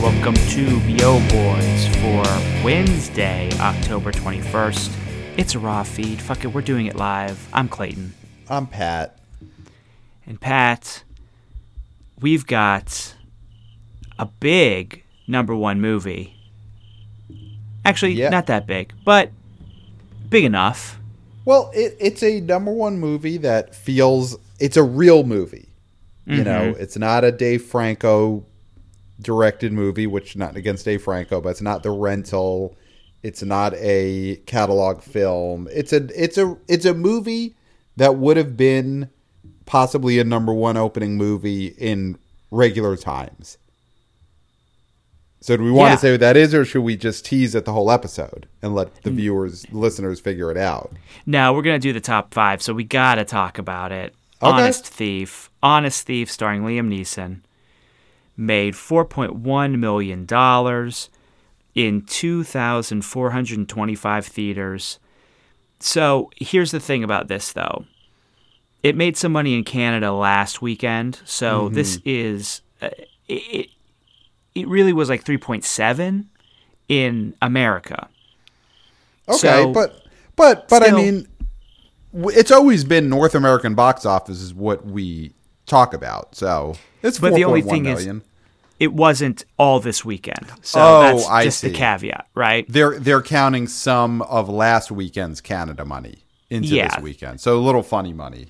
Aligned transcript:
welcome 0.00 0.34
to 0.34 0.78
Yo 0.88 1.20
Boys 1.28 1.86
for 1.96 2.24
Wednesday, 2.64 3.50
October 3.60 4.10
21st. 4.10 4.96
It's 5.36 5.54
a 5.54 5.58
raw 5.58 5.82
feed. 5.82 6.22
Fuck 6.22 6.42
it, 6.42 6.46
we're 6.46 6.62
doing 6.62 6.86
it 6.86 6.96
live. 6.96 7.46
I'm 7.52 7.68
Clayton. 7.68 8.14
I'm 8.48 8.66
Pat. 8.66 9.18
And 10.24 10.40
Pat, 10.40 11.04
we've 12.18 12.46
got 12.46 13.14
a 14.18 14.24
big 14.24 15.04
number 15.28 15.54
one 15.54 15.82
movie. 15.82 16.34
Actually, 17.84 18.14
Yeah. 18.14 18.30
not 18.30 18.46
that 18.46 18.66
big, 18.66 18.94
but 19.04 19.30
big 20.30 20.44
enough. 20.44 20.98
Well, 21.44 21.70
it, 21.74 21.98
it's 22.00 22.22
a 22.22 22.40
number 22.40 22.72
one 22.72 22.98
movie 22.98 23.36
that 23.36 23.74
feels 23.74 24.38
it's 24.58 24.78
a 24.78 24.82
real 24.82 25.24
movie. 25.24 25.68
You 26.26 26.44
know, 26.44 26.72
mm-hmm. 26.72 26.80
it's 26.80 26.96
not 26.96 27.24
a 27.24 27.32
Dave 27.32 27.62
Franco 27.62 28.46
directed 29.20 29.72
movie, 29.72 30.06
which 30.06 30.36
not 30.36 30.56
against 30.56 30.84
Dave 30.84 31.02
Franco, 31.02 31.40
but 31.40 31.50
it's 31.50 31.62
not 31.62 31.82
the 31.82 31.90
rental. 31.90 32.76
It's 33.22 33.42
not 33.42 33.74
a 33.74 34.36
catalog 34.46 35.02
film. 35.02 35.68
It's 35.72 35.92
a 35.92 36.08
it's 36.14 36.38
a 36.38 36.56
it's 36.68 36.84
a 36.86 36.94
movie 36.94 37.54
that 37.96 38.16
would 38.16 38.36
have 38.36 38.56
been 38.56 39.10
possibly 39.66 40.18
a 40.18 40.24
number 40.24 40.52
one 40.52 40.76
opening 40.76 41.16
movie 41.16 41.66
in 41.66 42.18
regular 42.50 42.96
times. 42.96 43.58
So 45.42 45.56
do 45.56 45.64
we 45.64 45.70
want 45.70 45.90
Yeah. 45.90 45.94
to 45.94 46.00
say 46.00 46.10
what 46.12 46.20
that 46.20 46.36
is, 46.36 46.54
or 46.54 46.64
should 46.64 46.82
we 46.82 46.96
just 46.96 47.24
tease 47.24 47.54
it 47.54 47.64
the 47.64 47.72
whole 47.72 47.90
episode 47.90 48.46
and 48.60 48.74
let 48.74 49.02
the 49.02 49.10
mm. 49.10 49.16
viewers, 49.16 49.64
listeners, 49.72 50.20
figure 50.20 50.50
it 50.50 50.58
out? 50.58 50.92
No, 51.24 51.52
we're 51.52 51.62
gonna 51.62 51.78
do 51.78 51.94
the 51.94 52.00
top 52.00 52.34
five, 52.34 52.60
so 52.60 52.74
we 52.74 52.84
gotta 52.84 53.24
talk 53.24 53.58
about 53.58 53.90
it. 53.90 54.14
Okay. 54.42 54.52
Honest 54.52 54.86
Thief, 54.86 55.50
Honest 55.62 56.06
Thief, 56.06 56.30
starring 56.30 56.62
Liam 56.62 56.88
Neeson, 56.88 57.40
made 58.40 58.74
four 58.76 59.04
point 59.04 59.34
one 59.34 59.78
million 59.78 60.24
dollars 60.26 61.10
in 61.74 62.02
two 62.02 62.42
thousand 62.44 63.02
four 63.04 63.30
hundred 63.30 63.58
and 63.58 63.68
twenty-five 63.68 64.26
theaters. 64.26 64.98
So 65.78 66.30
here's 66.36 66.70
the 66.72 66.80
thing 66.80 67.04
about 67.04 67.28
this, 67.28 67.52
though. 67.52 67.84
It 68.82 68.96
made 68.96 69.16
some 69.16 69.32
money 69.32 69.54
in 69.54 69.64
Canada 69.64 70.12
last 70.12 70.60
weekend, 70.62 71.20
so 71.24 71.68
this 71.68 71.98
is 72.04 72.62
uh, 72.82 72.90
it. 73.28 73.68
It 74.54 74.66
really 74.66 74.92
was 74.92 75.08
like 75.08 75.22
three 75.22 75.38
point 75.38 75.64
seven 75.64 76.28
in 76.88 77.34
America. 77.40 78.08
Okay, 79.28 79.38
So- 79.38 79.72
but 79.72 80.02
but 80.34 80.66
but 80.68 80.82
I 80.82 80.90
mean, 80.92 81.28
it's 82.14 82.50
always 82.50 82.82
been 82.84 83.08
North 83.08 83.34
American 83.34 83.74
box 83.74 84.04
office 84.04 84.40
is 84.40 84.52
what 84.52 84.84
we 84.86 85.32
talk 85.66 85.94
about. 85.94 86.34
So 86.34 86.74
it's 87.02 87.18
But 87.20 87.34
the 87.34 87.44
only 87.44 87.62
4.1 87.62 87.70
thing 87.70 87.86
is- 87.86 87.98
million. 88.06 88.22
It 88.80 88.92
wasn't 88.92 89.44
all 89.58 89.78
this 89.78 90.04
weekend. 90.04 90.46
So 90.62 90.80
Oh, 90.80 91.00
that's 91.02 91.28
I 91.28 91.44
just 91.44 91.62
the 91.62 91.70
caveat, 91.70 92.26
right? 92.34 92.64
they're 92.68 92.98
they're 92.98 93.22
counting 93.22 93.68
some 93.68 94.22
of 94.22 94.48
last 94.48 94.90
weekend's 94.90 95.40
Canada 95.40 95.84
money 95.84 96.24
into 96.48 96.68
Yeah. 96.74 96.88
this 96.96 97.02
weekend. 97.02 97.40
So 97.40 97.56
a 97.56 97.60
little 97.60 97.82
funny 97.84 98.12
money. 98.12 98.48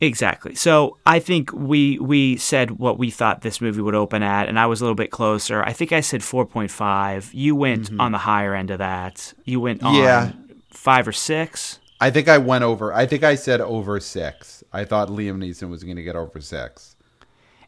Exactly. 0.00 0.54
So 0.54 0.96
I 1.04 1.18
think 1.18 1.52
we 1.52 1.98
we 1.98 2.36
said 2.36 2.72
what 2.78 2.98
we 2.98 3.10
thought 3.10 3.40
this 3.40 3.60
movie 3.60 3.80
would 3.80 3.96
open 3.96 4.22
at, 4.22 4.48
and 4.48 4.56
I 4.56 4.66
was 4.66 4.80
a 4.80 4.84
little 4.84 4.94
bit 4.94 5.10
closer. 5.10 5.64
I 5.64 5.72
think 5.72 5.90
I 5.92 6.00
said 6.00 6.22
four 6.22 6.46
point 6.46 6.70
five. 6.70 7.34
You 7.34 7.56
went 7.56 7.90
on 7.98 8.12
the 8.12 8.18
higher 8.18 8.54
end 8.54 8.70
of 8.70 8.78
that. 8.78 9.32
You 9.44 9.58
went 9.60 9.82
on 9.82 9.94
Mm-hmm. 9.94 10.02
Yeah. 10.04 10.32
five 10.70 11.08
or 11.08 11.12
six. 11.12 11.80
I 12.00 12.10
think 12.10 12.28
I 12.28 12.38
went 12.38 12.62
over. 12.62 12.94
I 12.94 13.06
think 13.06 13.24
I 13.24 13.34
said 13.34 13.60
over 13.60 13.98
six. 13.98 14.62
I 14.72 14.84
thought 14.84 15.08
Liam 15.08 15.38
Neeson 15.38 15.68
was 15.68 15.82
going 15.82 15.96
to 15.96 16.02
get 16.04 16.14
over 16.14 16.40
six. 16.40 16.94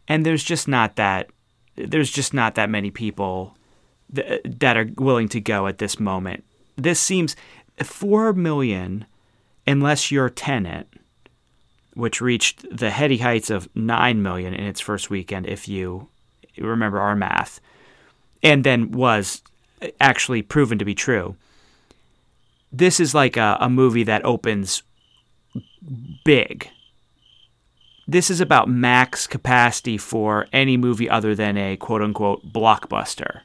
and 0.07 0.25
there's 0.25 0.45
just 0.45 0.69
not 0.69 0.95
that 0.97 1.31
there's 1.77 2.11
just 2.11 2.35
not 2.35 2.55
that 2.55 2.71
many 2.71 2.91
people 2.91 3.57
th- 4.15 4.41
that 4.45 4.77
are 4.77 4.91
willing 4.97 5.29
to 5.29 5.41
go 5.41 5.67
at 5.67 5.79
this 5.79 5.99
moment. 5.99 6.45
This 6.77 7.01
seems 7.01 7.37
4 7.83 8.33
million 8.33 9.07
unless 9.67 10.11
you're 10.11 10.31
Tenet 10.31 10.89
which 11.95 12.21
reached 12.21 12.65
the 12.77 12.91
heady 12.91 13.19
heights 13.19 13.51
of 13.51 13.69
9 13.75 14.23
million 14.23 14.55
in 14.55 14.65
its 14.65 14.81
first 14.81 15.11
weekend 15.11 15.47
if 15.47 15.69
you 15.69 16.09
remember 16.59 17.01
our 17.01 17.17
math 17.17 17.61
and 18.43 18.65
then 18.65 18.93
was 18.93 19.43
actually 20.01 20.43
proven 20.43 20.79
to 20.79 20.85
be 20.85 20.95
true. 20.95 21.37
This 22.73 23.01
is 23.01 23.15
like 23.15 23.37
a, 23.37 23.59
a 23.61 23.69
movie 23.69 24.05
that 24.05 24.25
opens 24.25 24.83
big 26.25 26.71
this 28.11 28.31
is 28.31 28.41
about 28.41 28.69
max 28.69 29.27
capacity 29.27 29.97
for 29.97 30.47
any 30.53 30.77
movie 30.77 31.09
other 31.09 31.35
than 31.35 31.57
a 31.57 31.77
quote 31.77 32.03
unquote 32.03 32.53
blockbuster. 32.53 33.41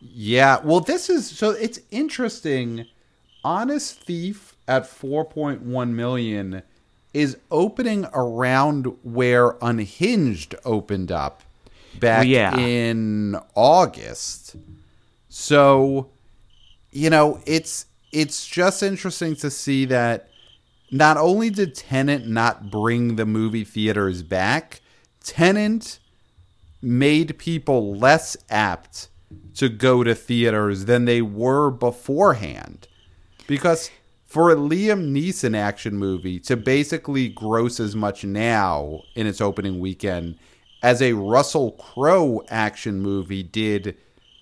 Yeah, 0.00 0.58
well, 0.62 0.80
this 0.80 1.08
is 1.08 1.30
so 1.30 1.50
it's 1.50 1.80
interesting. 1.90 2.86
Honest 3.44 3.98
Thief 4.00 4.54
at 4.68 4.84
4.1 4.84 5.88
million 5.90 6.62
is 7.12 7.36
opening 7.50 8.06
around 8.14 8.86
where 9.02 9.56
Unhinged 9.60 10.54
opened 10.64 11.10
up 11.10 11.42
back 11.98 12.26
Yeah. 12.26 12.56
in 12.56 13.36
August. 13.54 14.56
So, 15.28 16.08
you 16.90 17.10
know, 17.10 17.40
it's 17.46 17.86
it's 18.12 18.46
just 18.46 18.82
interesting 18.82 19.34
to 19.36 19.50
see 19.50 19.84
that 19.86 20.28
not 20.92 21.16
only 21.16 21.48
did 21.48 21.74
Tenet 21.74 22.26
not 22.26 22.70
bring 22.70 23.16
the 23.16 23.24
movie 23.24 23.64
theaters 23.64 24.22
back, 24.22 24.82
Tenet 25.24 25.98
made 26.82 27.38
people 27.38 27.96
less 27.96 28.36
apt 28.50 29.08
to 29.54 29.70
go 29.70 30.04
to 30.04 30.14
theaters 30.14 30.84
than 30.84 31.06
they 31.06 31.22
were 31.22 31.70
beforehand. 31.70 32.86
Because 33.46 33.90
for 34.26 34.50
a 34.50 34.56
Liam 34.56 35.10
Neeson 35.12 35.56
action 35.56 35.96
movie 35.96 36.38
to 36.40 36.56
basically 36.56 37.28
gross 37.28 37.80
as 37.80 37.96
much 37.96 38.22
now 38.22 39.00
in 39.14 39.26
its 39.26 39.40
opening 39.40 39.80
weekend 39.80 40.38
as 40.82 41.00
a 41.00 41.14
Russell 41.14 41.72
Crowe 41.72 42.42
action 42.50 43.00
movie 43.00 43.42
did, 43.42 43.96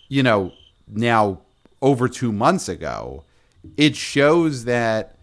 you 0.08 0.24
know, 0.24 0.52
now 0.88 1.42
over 1.80 2.08
two 2.08 2.32
months 2.32 2.68
ago, 2.68 3.22
it 3.76 3.94
shows 3.94 4.64
that 4.64 5.16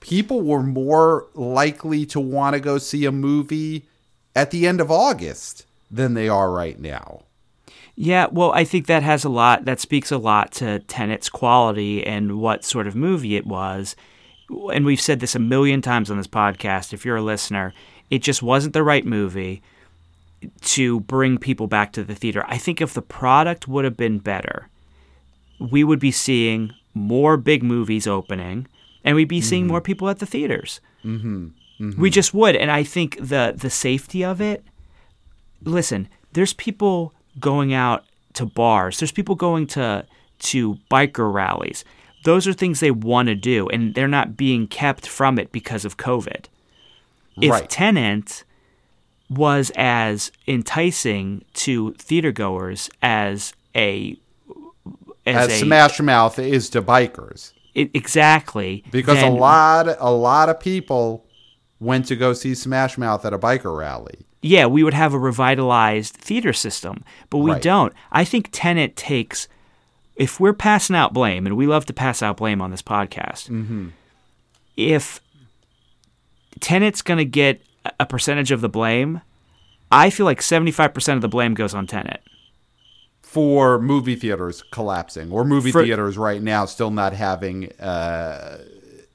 people 0.00 0.42
were 0.42 0.62
more 0.62 1.26
likely 1.34 2.04
to 2.06 2.20
want 2.20 2.54
to 2.54 2.60
go 2.60 2.78
see 2.78 3.04
a 3.04 3.12
movie 3.12 3.84
at 4.34 4.50
the 4.50 4.66
end 4.66 4.80
of 4.80 4.90
August 4.90 5.66
than 5.90 6.14
they 6.14 6.28
are 6.28 6.50
right 6.50 6.78
now. 6.78 7.22
Yeah, 7.94 8.28
well, 8.30 8.52
I 8.52 8.64
think 8.64 8.86
that 8.86 9.02
has 9.02 9.24
a 9.24 9.28
lot, 9.28 9.66
that 9.66 9.80
speaks 9.80 10.10
a 10.10 10.18
lot 10.18 10.52
to 10.52 10.78
Tenet's 10.80 11.28
quality 11.28 12.06
and 12.06 12.40
what 12.40 12.64
sort 12.64 12.86
of 12.86 12.96
movie 12.96 13.36
it 13.36 13.46
was. 13.46 13.94
And 14.72 14.86
we've 14.86 15.00
said 15.00 15.20
this 15.20 15.34
a 15.34 15.40
million 15.40 15.82
times 15.82 16.10
on 16.10 16.16
this 16.16 16.26
podcast. 16.26 16.92
If 16.92 17.04
you're 17.04 17.16
a 17.16 17.22
listener, 17.22 17.74
it 18.08 18.22
just 18.22 18.42
wasn't 18.42 18.72
the 18.72 18.82
right 18.82 19.04
movie 19.04 19.62
to 20.62 21.00
bring 21.00 21.36
people 21.36 21.66
back 21.66 21.92
to 21.92 22.02
the 22.02 22.14
theater. 22.14 22.44
I 22.48 22.56
think 22.56 22.80
if 22.80 22.94
the 22.94 23.02
product 23.02 23.68
would 23.68 23.84
have 23.84 23.96
been 23.96 24.18
better, 24.18 24.68
we 25.58 25.84
would 25.84 26.00
be 26.00 26.10
seeing 26.10 26.72
more 26.94 27.36
big 27.36 27.62
movies 27.62 28.06
opening 28.06 28.66
and 29.04 29.16
we'd 29.16 29.28
be 29.28 29.40
seeing 29.40 29.66
more 29.66 29.80
people 29.80 30.08
at 30.08 30.18
the 30.18 30.26
theaters. 30.26 30.80
Mm-hmm. 31.04 32.00
We 32.00 32.10
just 32.10 32.34
would. 32.34 32.56
And 32.56 32.70
I 32.70 32.82
think 32.82 33.16
the, 33.16 33.54
the 33.56 33.70
safety 33.70 34.22
of 34.22 34.40
it, 34.40 34.62
listen, 35.62 36.08
there's 36.32 36.52
people 36.52 37.14
going 37.38 37.72
out 37.72 38.04
to 38.34 38.44
bars. 38.44 38.98
There's 38.98 39.12
people 39.12 39.34
going 39.34 39.66
to 39.68 40.04
to 40.40 40.78
biker 40.90 41.32
rallies. 41.32 41.84
Those 42.24 42.46
are 42.46 42.52
things 42.52 42.80
they 42.80 42.90
want 42.90 43.28
to 43.28 43.34
do, 43.34 43.68
and 43.68 43.94
they're 43.94 44.08
not 44.08 44.36
being 44.36 44.66
kept 44.66 45.06
from 45.06 45.38
it 45.38 45.52
because 45.52 45.84
of 45.84 45.96
COVID. 45.96 46.46
If 47.40 47.50
Right. 47.50 47.68
Tenet 47.68 48.44
was 49.30 49.70
as 49.76 50.32
enticing 50.46 51.44
to 51.54 51.92
theater 51.94 52.32
goers 52.32 52.90
as 53.02 53.52
a 53.74 54.18
as, 55.26 55.50
As 55.50 55.62
a 55.62 55.64
Smash 55.64 56.00
Mouth 56.00 56.38
is 56.38 56.70
to 56.70 56.82
bikers. 56.82 57.52
It- 57.82 57.90
exactly 57.94 58.84
Because 58.90 59.16
then- 59.18 59.32
a 59.32 59.34
lot 59.34 59.88
a 59.98 60.10
lot 60.12 60.48
of 60.48 60.58
people 60.60 61.24
went 61.78 62.06
to 62.06 62.16
go 62.16 62.32
see 62.32 62.54
Smash 62.54 62.98
Mouth 62.98 63.24
at 63.24 63.32
a 63.32 63.38
biker 63.38 63.76
rally. 63.76 64.26
yeah, 64.42 64.66
we 64.66 64.82
would 64.82 64.94
have 64.94 65.12
a 65.14 65.18
revitalized 65.18 66.14
theater 66.14 66.52
system, 66.52 67.04
but 67.30 67.38
we 67.38 67.50
Right. 67.52 67.62
don't. 67.62 67.92
I 68.12 68.24
think 68.24 68.48
Tenet 68.52 68.96
takes, 68.96 69.48
if 70.16 70.40
we're 70.40 70.52
passing 70.54 70.96
out 70.96 71.12
blame, 71.12 71.46
and 71.46 71.56
we 71.56 71.66
love 71.66 71.84
to 71.86 71.92
pass 71.92 72.22
out 72.22 72.36
blame 72.38 72.60
on 72.62 72.70
this 72.70 72.82
podcast, 72.82 73.48
Mm-hmm. 73.50 73.88
if 74.76 75.20
Tenet's 76.60 77.02
going 77.02 77.18
to 77.18 77.24
get 77.24 77.60
a- 77.98 78.06
percentage 78.06 78.50
of 78.50 78.60
the 78.60 78.68
blame, 78.68 79.20
I 79.92 80.10
feel 80.10 80.26
like 80.26 80.40
75% 80.42 81.14
of 81.16 81.20
the 81.22 81.28
blame 81.28 81.54
goes 81.54 81.74
on 81.74 81.86
Tenet. 81.86 82.22
For 83.30 83.78
movie 83.78 84.16
theaters 84.16 84.64
collapsing 84.72 85.30
or 85.30 85.44
movie 85.44 85.70
For- 85.70 85.84
theaters 85.84 86.18
right 86.18 86.42
now 86.42 86.64
still 86.64 86.90
not 86.90 87.12
having 87.12 87.70
uh, 87.78 88.58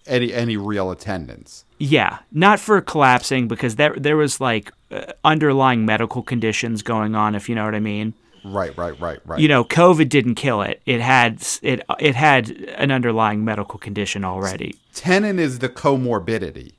any 0.07 0.33
any 0.33 0.55
real 0.55 0.89
attendance. 0.89 1.65
Yeah, 1.79 2.19
not 2.31 2.61
for 2.61 2.79
collapsing 2.79 3.49
because 3.49 3.75
there 3.75 3.93
there 3.97 4.15
was 4.15 4.39
like 4.39 4.71
uh, 4.89 5.11
underlying 5.25 5.85
medical 5.85 6.23
conditions 6.23 6.81
going 6.81 7.13
on, 7.13 7.35
if 7.35 7.49
you 7.49 7.55
know 7.55 7.65
what 7.65 7.75
I 7.75 7.81
mean. 7.81 8.13
Right, 8.45 8.77
right, 8.77 8.97
right, 9.01 9.19
right. 9.25 9.39
You 9.41 9.49
know, 9.49 9.65
COVID 9.65 10.07
didn't 10.07 10.35
kill 10.35 10.61
it. 10.61 10.81
It 10.85 11.01
had 11.01 11.45
it 11.61 11.81
it 11.99 12.15
had 12.15 12.51
an 12.77 12.91
underlying 12.91 13.43
medical 13.43 13.79
condition 13.79 14.23
already. 14.23 14.75
Tenet 14.93 15.39
is 15.39 15.59
the 15.59 15.67
comorbidity. 15.67 16.71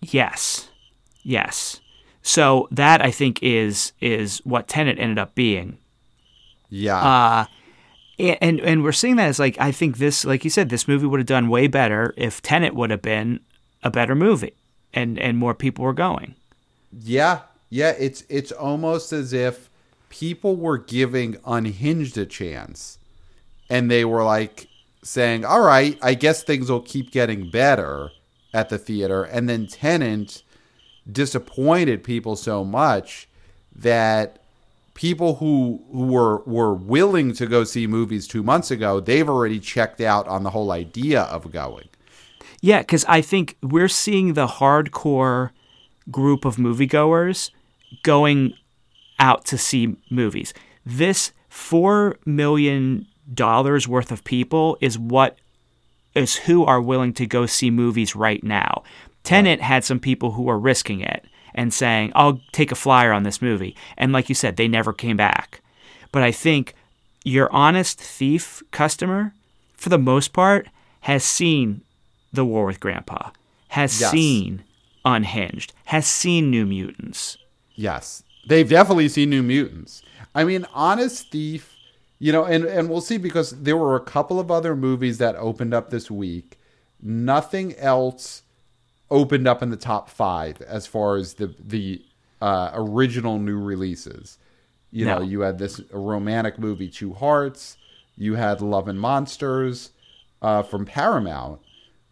Yes. 0.00 0.70
Yes. 1.22 1.80
So 2.20 2.66
that 2.72 3.00
I 3.00 3.12
think 3.12 3.40
is 3.42 3.92
is 4.00 4.38
what 4.38 4.66
Tenet 4.66 4.98
ended 4.98 5.20
up 5.20 5.36
being. 5.36 5.78
Yeah. 6.70 6.96
Uh 6.98 7.44
and 8.18 8.60
and 8.60 8.82
we're 8.82 8.92
seeing 8.92 9.16
that 9.16 9.28
as 9.28 9.38
like 9.38 9.56
I 9.58 9.72
think 9.72 9.98
this 9.98 10.24
like 10.24 10.44
you 10.44 10.50
said 10.50 10.68
this 10.68 10.86
movie 10.88 11.06
would 11.06 11.20
have 11.20 11.26
done 11.26 11.48
way 11.48 11.66
better 11.66 12.14
if 12.16 12.42
Tenet 12.42 12.74
would 12.74 12.90
have 12.90 13.02
been 13.02 13.40
a 13.82 13.90
better 13.90 14.14
movie 14.14 14.54
and 14.92 15.18
and 15.18 15.38
more 15.38 15.54
people 15.54 15.84
were 15.84 15.92
going. 15.92 16.34
Yeah. 16.92 17.40
Yeah, 17.70 17.94
it's 17.98 18.24
it's 18.28 18.50
almost 18.52 19.12
as 19.12 19.32
if 19.32 19.70
people 20.08 20.56
were 20.56 20.76
giving 20.78 21.36
Unhinged 21.46 22.18
a 22.18 22.26
chance 22.26 22.98
and 23.70 23.90
they 23.90 24.04
were 24.04 24.24
like 24.24 24.68
saying, 25.02 25.44
"All 25.44 25.60
right, 25.60 25.96
I 26.02 26.14
guess 26.14 26.42
things 26.42 26.70
will 26.70 26.80
keep 26.80 27.12
getting 27.12 27.48
better 27.48 28.10
at 28.52 28.68
the 28.68 28.76
theater." 28.78 29.22
And 29.22 29.48
then 29.48 29.68
Tenet 29.68 30.42
disappointed 31.10 32.02
people 32.02 32.34
so 32.36 32.64
much 32.64 33.28
that 33.74 34.39
people 35.00 35.36
who 35.36 35.82
who 35.90 36.04
were 36.04 36.42
were 36.44 36.74
willing 36.74 37.32
to 37.32 37.46
go 37.46 37.64
see 37.64 37.86
movies 37.86 38.28
2 38.28 38.42
months 38.42 38.70
ago, 38.70 39.00
they've 39.00 39.30
already 39.30 39.58
checked 39.58 40.00
out 40.00 40.28
on 40.28 40.42
the 40.42 40.50
whole 40.50 40.70
idea 40.70 41.22
of 41.22 41.50
going. 41.50 41.88
Yeah, 42.60 42.82
cuz 42.82 43.06
I 43.08 43.22
think 43.22 43.56
we're 43.62 43.88
seeing 43.88 44.34
the 44.34 44.46
hardcore 44.46 45.50
group 46.10 46.44
of 46.44 46.56
moviegoers 46.56 47.50
going 48.02 48.52
out 49.18 49.46
to 49.46 49.56
see 49.56 49.96
movies. 50.10 50.52
This 50.84 51.32
4 51.48 52.18
million 52.26 53.06
dollars 53.32 53.88
worth 53.88 54.12
of 54.12 54.22
people 54.24 54.76
is 54.82 54.98
what 54.98 55.38
is 56.14 56.36
who 56.46 56.64
are 56.66 56.80
willing 56.82 57.14
to 57.14 57.26
go 57.26 57.46
see 57.46 57.70
movies 57.70 58.14
right 58.14 58.44
now. 58.44 58.82
Tenet 59.22 59.60
had 59.60 59.82
some 59.84 60.00
people 60.00 60.32
who 60.32 60.42
were 60.42 60.58
risking 60.58 61.00
it 61.00 61.24
and 61.54 61.72
saying, 61.72 62.12
I'll 62.14 62.40
take 62.52 62.72
a 62.72 62.76
flyer 62.76 63.12
on 63.12 63.22
this 63.22 63.42
movie. 63.42 63.76
And 63.96 64.12
like 64.12 64.28
you 64.28 64.34
said, 64.34 64.56
they 64.56 64.68
never 64.68 64.92
came 64.92 65.16
back. 65.16 65.60
But 66.12 66.22
I 66.22 66.32
think 66.32 66.74
your 67.24 67.52
honest 67.52 68.00
thief 68.00 68.62
customer, 68.70 69.34
for 69.74 69.88
the 69.88 69.98
most 69.98 70.32
part, 70.32 70.68
has 71.02 71.24
seen 71.24 71.82
The 72.32 72.44
War 72.44 72.66
with 72.66 72.80
Grandpa, 72.80 73.30
has 73.68 74.00
Yes. 74.00 74.10
seen 74.10 74.64
Unhinged, 75.04 75.72
has 75.86 76.06
seen 76.06 76.50
New 76.50 76.66
Mutants. 76.66 77.38
Yes, 77.74 78.22
they've 78.46 78.68
definitely 78.68 79.08
seen 79.08 79.30
New 79.30 79.42
Mutants. 79.42 80.02
I 80.34 80.44
mean, 80.44 80.66
Honest 80.74 81.30
Thief, 81.30 81.74
you 82.18 82.32
know, 82.32 82.44
and 82.44 82.64
and 82.64 82.90
we'll 82.90 83.00
see 83.00 83.16
because 83.16 83.50
there 83.62 83.76
were 83.78 83.96
a 83.96 84.00
couple 84.00 84.38
of 84.38 84.50
other 84.50 84.76
movies 84.76 85.16
that 85.18 85.36
opened 85.36 85.72
up 85.72 85.88
this 85.90 86.10
week. 86.10 86.58
Nothing 87.02 87.74
else 87.76 88.42
opened 89.10 89.48
up 89.48 89.62
in 89.62 89.70
the 89.70 89.76
top 89.76 90.08
five 90.08 90.60
as 90.62 90.86
far 90.86 91.16
as 91.16 91.34
the 91.34 91.54
the 91.58 92.02
uh, 92.40 92.70
original 92.74 93.38
new 93.38 93.58
releases. 93.58 94.38
You 94.90 95.04
No. 95.06 95.18
know, 95.18 95.24
you 95.24 95.40
had 95.40 95.58
this 95.58 95.80
romantic 95.92 96.58
movie, 96.58 96.88
Two 96.88 97.12
Hearts. 97.12 97.76
You 98.16 98.34
had 98.34 98.60
Love 98.60 98.88
and 98.88 98.98
Monsters 99.00 99.90
uh, 100.42 100.62
from 100.62 100.84
Paramount, 100.84 101.60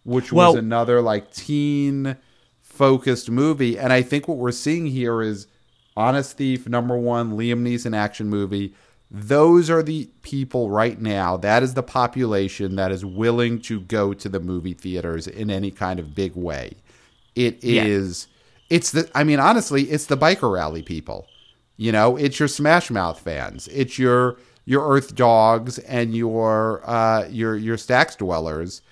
which 0.04 0.32
was 0.32 0.54
another 0.54 1.00
like 1.00 1.32
teen 1.32 2.16
focused 2.60 3.30
movie. 3.30 3.78
And 3.78 3.92
I 3.92 4.02
think 4.02 4.28
what 4.28 4.38
we're 4.38 4.52
seeing 4.52 4.86
here 4.86 5.22
is 5.22 5.46
Honest 5.96 6.36
Thief, 6.36 6.68
number 6.68 6.96
one, 6.96 7.32
Liam 7.32 7.62
Neeson 7.62 7.96
action 7.96 8.28
movie. 8.28 8.74
Those 9.10 9.70
are 9.70 9.82
the 9.82 10.10
people 10.22 10.70
right 10.70 11.00
now. 11.00 11.36
That 11.36 11.62
is 11.62 11.74
the 11.74 11.82
population 11.82 12.76
that 12.76 12.92
is 12.92 13.04
willing 13.04 13.60
to 13.62 13.80
go 13.80 14.12
to 14.14 14.28
the 14.28 14.38
movie 14.40 14.74
theaters 14.74 15.26
in 15.26 15.50
any 15.50 15.70
kind 15.70 15.98
of 15.98 16.14
big 16.14 16.36
way. 16.36 16.74
It 17.38 17.62
Yeah. 17.62 17.84
it's 18.68 18.90
the, 18.90 19.08
I 19.14 19.24
mean, 19.24 19.40
honestly, 19.40 19.84
it's 19.84 20.06
the 20.06 20.16
biker 20.16 20.52
rally 20.52 20.82
people. 20.82 21.26
You 21.76 21.92
know, 21.92 22.16
it's 22.16 22.38
your 22.40 22.48
Smash 22.48 22.90
Mouth 22.90 23.20
fans. 23.20 23.68
It's 23.68 23.98
your 23.98 24.38
your 24.64 24.86
Earth 24.86 25.14
Dogs 25.14 25.78
and 25.78 26.14
your 26.16 26.82
uh, 26.84 27.28
your 27.28 27.56
your 27.56 27.76
Stax 27.76 28.16
dwellers 28.16 28.82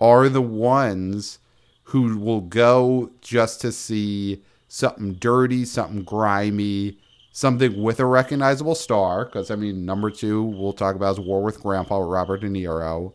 are 0.00 0.28
the 0.28 0.42
ones 0.42 1.38
who 1.84 2.18
will 2.18 2.40
go 2.40 3.10
just 3.20 3.60
to 3.60 3.70
see 3.70 4.42
something 4.66 5.12
dirty, 5.14 5.64
something 5.64 6.02
grimy, 6.02 6.98
something 7.30 7.80
with 7.80 8.00
a 8.00 8.06
recognizable 8.06 8.74
star. 8.74 9.24
Because 9.24 9.50
I 9.50 9.54
mean, 9.56 9.84
number 9.86 10.10
two 10.10 10.42
we'll 10.42 10.72
talk 10.72 10.96
about 10.96 11.12
is 11.12 11.20
War 11.20 11.42
with 11.42 11.62
Grandpa 11.62 11.98
Robert 11.98 12.40
De 12.40 12.48
Niro. 12.48 13.12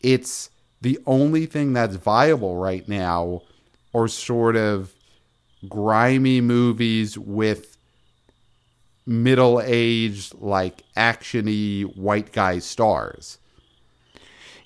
It's 0.00 0.50
the 0.80 0.98
only 1.06 1.46
thing 1.46 1.72
that's 1.72 1.96
viable 1.96 2.56
right 2.56 2.86
now, 2.88 3.42
are 3.94 4.08
sort 4.08 4.56
of 4.56 4.92
grimy 5.68 6.40
movies 6.40 7.16
with 7.18 7.76
middle-aged, 9.06 10.34
like 10.40 10.82
actiony 10.96 11.84
white 11.96 12.32
guy 12.32 12.58
stars. 12.58 13.38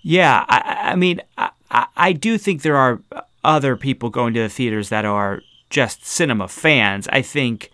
Yeah, 0.03 0.45
I, 0.49 0.93
I 0.93 0.97
mean, 0.97 1.21
I, 1.37 1.51
I- 1.97 2.13
do 2.13 2.39
think 2.39 2.63
there 2.63 2.77
are 2.77 3.01
other 3.45 3.77
people 3.77 4.11
going 4.11 4.35
to 4.35 4.41
the 4.41 4.49
theaters 4.49 4.89
that 4.89 5.05
are 5.05 5.43
just 5.71 6.07
cinema 6.07 6.49
fans. 6.49 7.09
I 7.09 7.23
think 7.23 7.71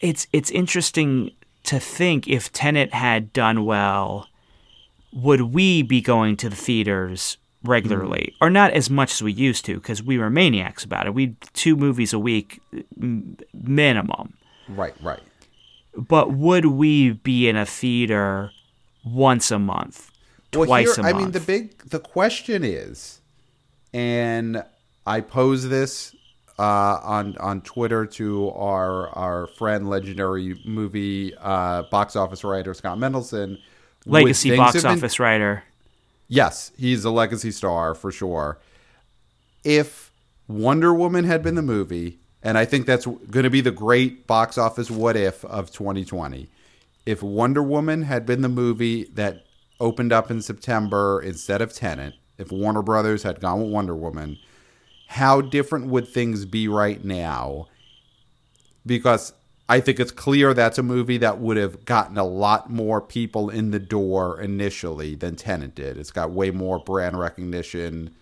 it's 0.00 0.26
it's 0.32 0.50
interesting 0.50 1.32
to 1.64 1.80
think 1.80 2.28
if 2.28 2.52
Tenet 2.52 2.92
had 2.94 3.32
done 3.32 3.64
well, 3.64 4.28
would 5.12 5.40
we 5.40 5.82
be 5.82 6.00
going 6.00 6.36
to 6.38 6.48
the 6.48 6.56
theaters 6.56 7.38
regularly, 7.64 8.34
or 8.40 8.50
not 8.50 8.72
as 8.72 8.88
much 8.90 9.12
as 9.12 9.22
we 9.22 9.32
used 9.32 9.64
to 9.66 9.74
because 9.74 10.02
we 10.02 10.18
were 10.18 10.30
maniacs 10.30 10.84
about 10.84 11.06
it. 11.06 11.14
We 11.14 11.36
two 11.52 11.76
movies 11.76 12.12
a 12.12 12.18
week 12.18 12.60
m- 13.00 13.36
minimum. 13.52 14.34
Right, 14.68 14.94
right. 15.02 15.20
But 15.96 16.32
would 16.32 16.66
we 16.66 17.12
be 17.12 17.48
in 17.48 17.56
a 17.56 17.66
theater 17.66 18.52
once 19.04 19.50
a 19.50 19.58
month, 19.58 20.10
twice 20.52 20.96
here, 20.96 21.00
a 21.00 21.02
month? 21.02 21.14
I 21.14 21.18
mean, 21.18 21.30
the 21.32 21.40
big 21.40 21.76
the 21.88 21.98
question 21.98 22.62
is, 22.64 23.20
and 23.92 24.64
I 25.06 25.20
pose 25.20 25.68
this 25.68 26.14
uh, 26.58 27.00
on 27.02 27.36
on 27.38 27.60
Twitter 27.62 28.06
to 28.06 28.50
our 28.52 29.08
our 29.08 29.46
friend, 29.48 29.90
legendary 29.90 30.60
movie 30.64 31.34
uh, 31.40 31.82
box 31.90 32.16
office 32.16 32.44
writer 32.44 32.72
Scott 32.74 32.98
Mendelson. 32.98 33.58
Legacy 34.06 34.56
box 34.56 34.74
have 34.74 34.82
been- 34.84 34.92
office 34.98 35.18
writer. 35.20 35.64
Yes, 36.32 36.70
he's 36.78 37.04
a 37.04 37.10
legacy 37.10 37.50
star 37.50 37.92
for 37.92 38.12
sure. 38.12 38.60
If 39.64 40.12
Wonder 40.46 40.94
Woman 40.94 41.24
had 41.24 41.42
been 41.42 41.56
the 41.56 41.60
movie, 41.62 42.20
and 42.40 42.56
I 42.56 42.64
think 42.64 42.86
that's 42.86 43.04
going 43.04 43.42
to 43.42 43.50
be 43.50 43.60
the 43.60 43.72
great 43.72 44.28
box 44.28 44.56
office 44.56 44.92
what 44.92 45.16
if 45.16 45.44
of 45.44 45.72
2020. 45.72 46.48
If 47.04 47.20
Wonder 47.20 47.64
Woman 47.64 48.02
had 48.02 48.26
been 48.26 48.42
the 48.42 48.48
movie 48.48 49.04
that 49.14 49.44
opened 49.80 50.12
up 50.12 50.30
in 50.30 50.40
September 50.40 51.20
instead 51.20 51.60
of 51.60 51.72
Tenet, 51.72 52.14
if 52.38 52.52
Warner 52.52 52.82
Brothers 52.82 53.24
had 53.24 53.40
gone 53.40 53.60
with 53.60 53.72
Wonder 53.72 53.96
Woman, 53.96 54.38
how 55.08 55.40
different 55.40 55.88
would 55.88 56.06
things 56.06 56.44
be 56.44 56.68
right 56.68 57.04
now? 57.04 57.66
Because 58.86 59.32
I 59.70 59.78
think 59.78 60.00
it's 60.00 60.10
clear 60.10 60.52
that's 60.52 60.78
a 60.78 60.82
movie 60.82 61.18
that 61.18 61.38
would 61.38 61.56
have 61.56 61.84
gotten 61.84 62.18
a 62.18 62.24
lot 62.24 62.70
more 62.70 63.00
people 63.00 63.48
in 63.48 63.70
the 63.70 63.78
door 63.78 64.40
initially 64.40 65.14
than 65.14 65.36
Tenet 65.36 65.76
did. 65.76 65.96
It's 65.96 66.10
got 66.10 66.32
way 66.32 66.50
more 66.50 66.80
brand 66.80 67.16
recognition, 67.16 68.12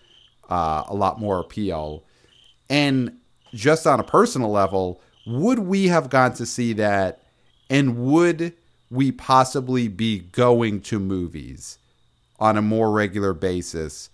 uh, 0.50 0.85
a 0.87 0.95
lot 0.95 1.19
more 1.19 1.40
appeal. 1.40 2.05
And 2.69 3.17
just 3.55 3.87
on 3.87 3.99
a 3.99 4.05
personal 4.05 4.50
level, 4.50 5.00
would 5.26 5.61
we 5.61 5.88
have 5.88 6.11
gone 6.11 6.35
to 6.35 6.45
see 6.45 6.75
that? 6.75 7.23
And 7.71 7.97
would 7.97 8.52
we 8.90 9.11
possibly 9.11 9.88
be 9.88 10.19
going 10.19 10.83
to 10.83 10.99
movies 10.99 11.78
on 12.38 12.59
a 12.59 12.62
more 12.62 12.90
regular 12.90 13.33
basis 13.33 14.11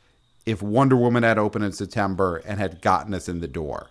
if 0.46 0.62
Wonder 0.62 0.94
Woman 0.94 1.24
had 1.24 1.38
opened 1.38 1.64
in 1.64 1.72
September 1.72 2.36
and 2.46 2.60
had 2.60 2.80
gotten 2.80 3.12
us 3.12 3.28
in 3.28 3.40
the 3.40 3.48
door? 3.48 3.90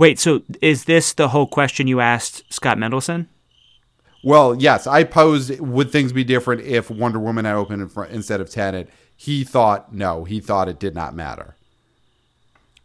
Wait, 0.00 0.18
so 0.18 0.40
is 0.62 0.84
this 0.84 1.12
the 1.12 1.28
whole 1.28 1.46
question 1.46 1.86
you 1.86 2.00
asked 2.00 2.42
Scott 2.50 2.78
Mendelson? 2.78 3.26
Well, 4.24 4.54
yes, 4.54 4.86
I 4.86 5.04
posed 5.04 5.60
would 5.60 5.92
things 5.92 6.14
be 6.14 6.24
different 6.24 6.62
if 6.62 6.90
Wonder 6.90 7.18
Woman 7.18 7.44
had 7.44 7.54
opened 7.54 7.82
in 7.82 7.88
front, 7.90 8.10
instead 8.10 8.40
of 8.40 8.48
Tenet? 8.48 8.88
He 9.14 9.44
thought 9.44 9.92
no, 9.92 10.24
he 10.24 10.40
thought 10.40 10.70
it 10.70 10.80
did 10.80 10.94
not 10.94 11.14
matter. 11.14 11.54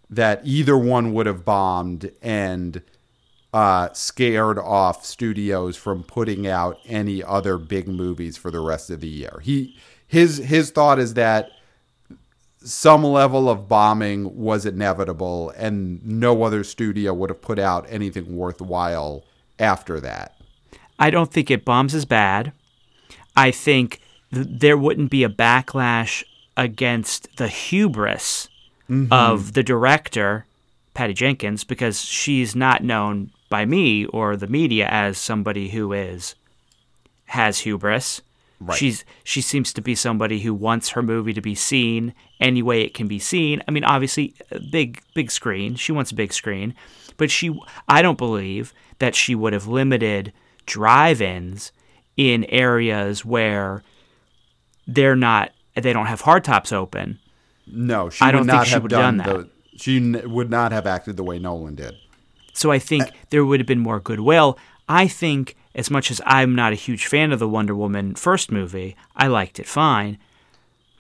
That 0.10 0.42
either 0.44 0.78
one 0.78 1.14
would 1.14 1.26
have 1.26 1.46
bombed 1.46 2.12
and 2.22 2.82
uh, 3.54 3.94
scared 3.94 4.60
off 4.60 5.06
studios 5.06 5.78
from 5.78 6.04
putting 6.04 6.46
out 6.46 6.80
any 6.86 7.24
other 7.24 7.58
big 7.58 7.88
movies 7.88 8.36
for 8.36 8.52
the 8.52 8.60
rest 8.60 8.90
of 8.90 9.00
the 9.00 9.08
year. 9.08 9.40
He 9.42 9.78
his 10.06 10.40
his 10.40 10.70
thought 10.70 11.00
is 11.00 11.14
that 11.14 11.50
some 12.66 13.04
level 13.04 13.48
of 13.48 13.70
bombing 13.70 14.36
was 14.36 14.66
inevitable 14.66 15.52
and 15.56 16.04
no 16.06 16.44
other 16.44 16.64
studio 16.64 17.14
would 17.14 17.30
have 17.30 17.42
put 17.42 17.60
out 17.60 17.86
anything 17.90 18.36
worthwhile 18.36 19.24
after 19.60 20.00
that. 20.00 20.36
I 20.98 21.12
don't 21.12 21.32
think 21.32 21.52
it 21.52 21.64
bombs 21.64 21.94
as 21.94 22.06
bad. 22.06 22.52
I 23.36 23.52
think 23.52 24.02
th- 24.34 24.48
there 24.50 24.78
wouldn't 24.78 25.12
be 25.12 25.24
a 25.24 25.30
backlash 25.30 26.24
against 26.58 27.38
the 27.38 27.50
hubris 27.50 28.50
mm-hmm. 28.90 29.14
of 29.14 29.54
the 29.54 29.64
director, 29.64 30.46
Patty 30.94 31.14
Jenkins, 31.14 31.64
because 31.64 32.02
she's 32.02 32.56
not 32.56 32.84
known 32.84 33.30
by 33.50 33.66
me 33.66 34.06
or 34.08 34.36
the 34.36 34.48
media 34.48 34.88
as 34.88 35.18
somebody 35.18 35.70
who 35.70 35.94
is 35.94 36.36
has 37.26 37.60
hubris. 37.60 38.22
Right. 38.60 38.78
She's 38.78 39.04
she 39.24 39.42
seems 39.42 39.74
to 39.74 39.82
be 39.82 39.96
somebody 39.96 40.40
who 40.40 40.54
wants 40.54 40.90
her 40.90 41.04
movie 41.04 41.34
to 41.34 41.42
be 41.42 41.56
seen 41.56 42.14
any 42.40 42.62
way 42.62 42.82
it 42.82 42.94
can 42.94 43.08
be 43.08 43.20
seen. 43.20 43.62
I 43.68 43.72
mean, 43.72 43.84
obviously, 43.84 44.34
uh, 44.52 44.60
big 44.72 45.02
big 45.14 45.30
screen. 45.30 45.76
She 45.76 45.92
wants 45.92 46.12
a 46.12 46.16
big 46.16 46.32
screen, 46.32 46.74
but 47.18 47.30
she 47.30 47.58
I 47.88 48.02
don't 48.02 48.18
believe 48.18 48.74
that 49.00 49.14
she 49.14 49.36
would 49.36 49.54
have 49.54 49.68
limited 49.68 50.32
drive-ins 50.66 51.72
in 52.18 52.46
areas 52.46 53.26
where 53.26 53.84
they're 54.88 55.16
not 55.16 55.52
they 55.76 55.92
don't 55.94 56.06
have 56.06 56.22
hardtops 56.22 56.72
open. 56.72 57.20
No, 57.68 58.10
she 58.10 58.24
I 58.24 58.28
would 58.28 58.32
don't 58.32 58.48
think 58.48 58.66
she 58.66 58.72
have 58.72 58.84
would've 58.84 58.98
done 58.98 59.18
done 59.18 59.38
the. 59.38 59.50
She 59.78 59.98
n- 59.98 60.22
would 60.32 60.50
not 60.50 60.72
have 60.72 60.88
acted 60.88 61.18
the 61.18 61.24
way 61.24 61.40
Nolan 61.40 61.76
did. 61.76 61.96
So 62.54 62.72
I 62.72 62.80
think 62.80 63.04
uh, 63.04 63.12
there 63.32 63.44
would 63.44 63.60
have 63.60 63.68
been 63.68 63.80
more 63.80 64.00
goodwill. 64.00 64.58
I 64.88 65.08
think, 65.08 65.58
as 65.76 65.92
much 65.92 66.10
as 66.10 66.22
I'm 66.26 66.56
not 66.56 66.72
a 66.72 66.78
huge 66.78 67.06
fan 67.06 67.32
of 67.32 67.40
the 67.40 67.50
Wonder 67.50 67.76
Woman 67.76 68.16
first 68.16 68.52
movie, 68.52 68.96
I 69.16 69.28
liked 69.28 69.60
it 69.60 69.68
fine, 69.68 70.18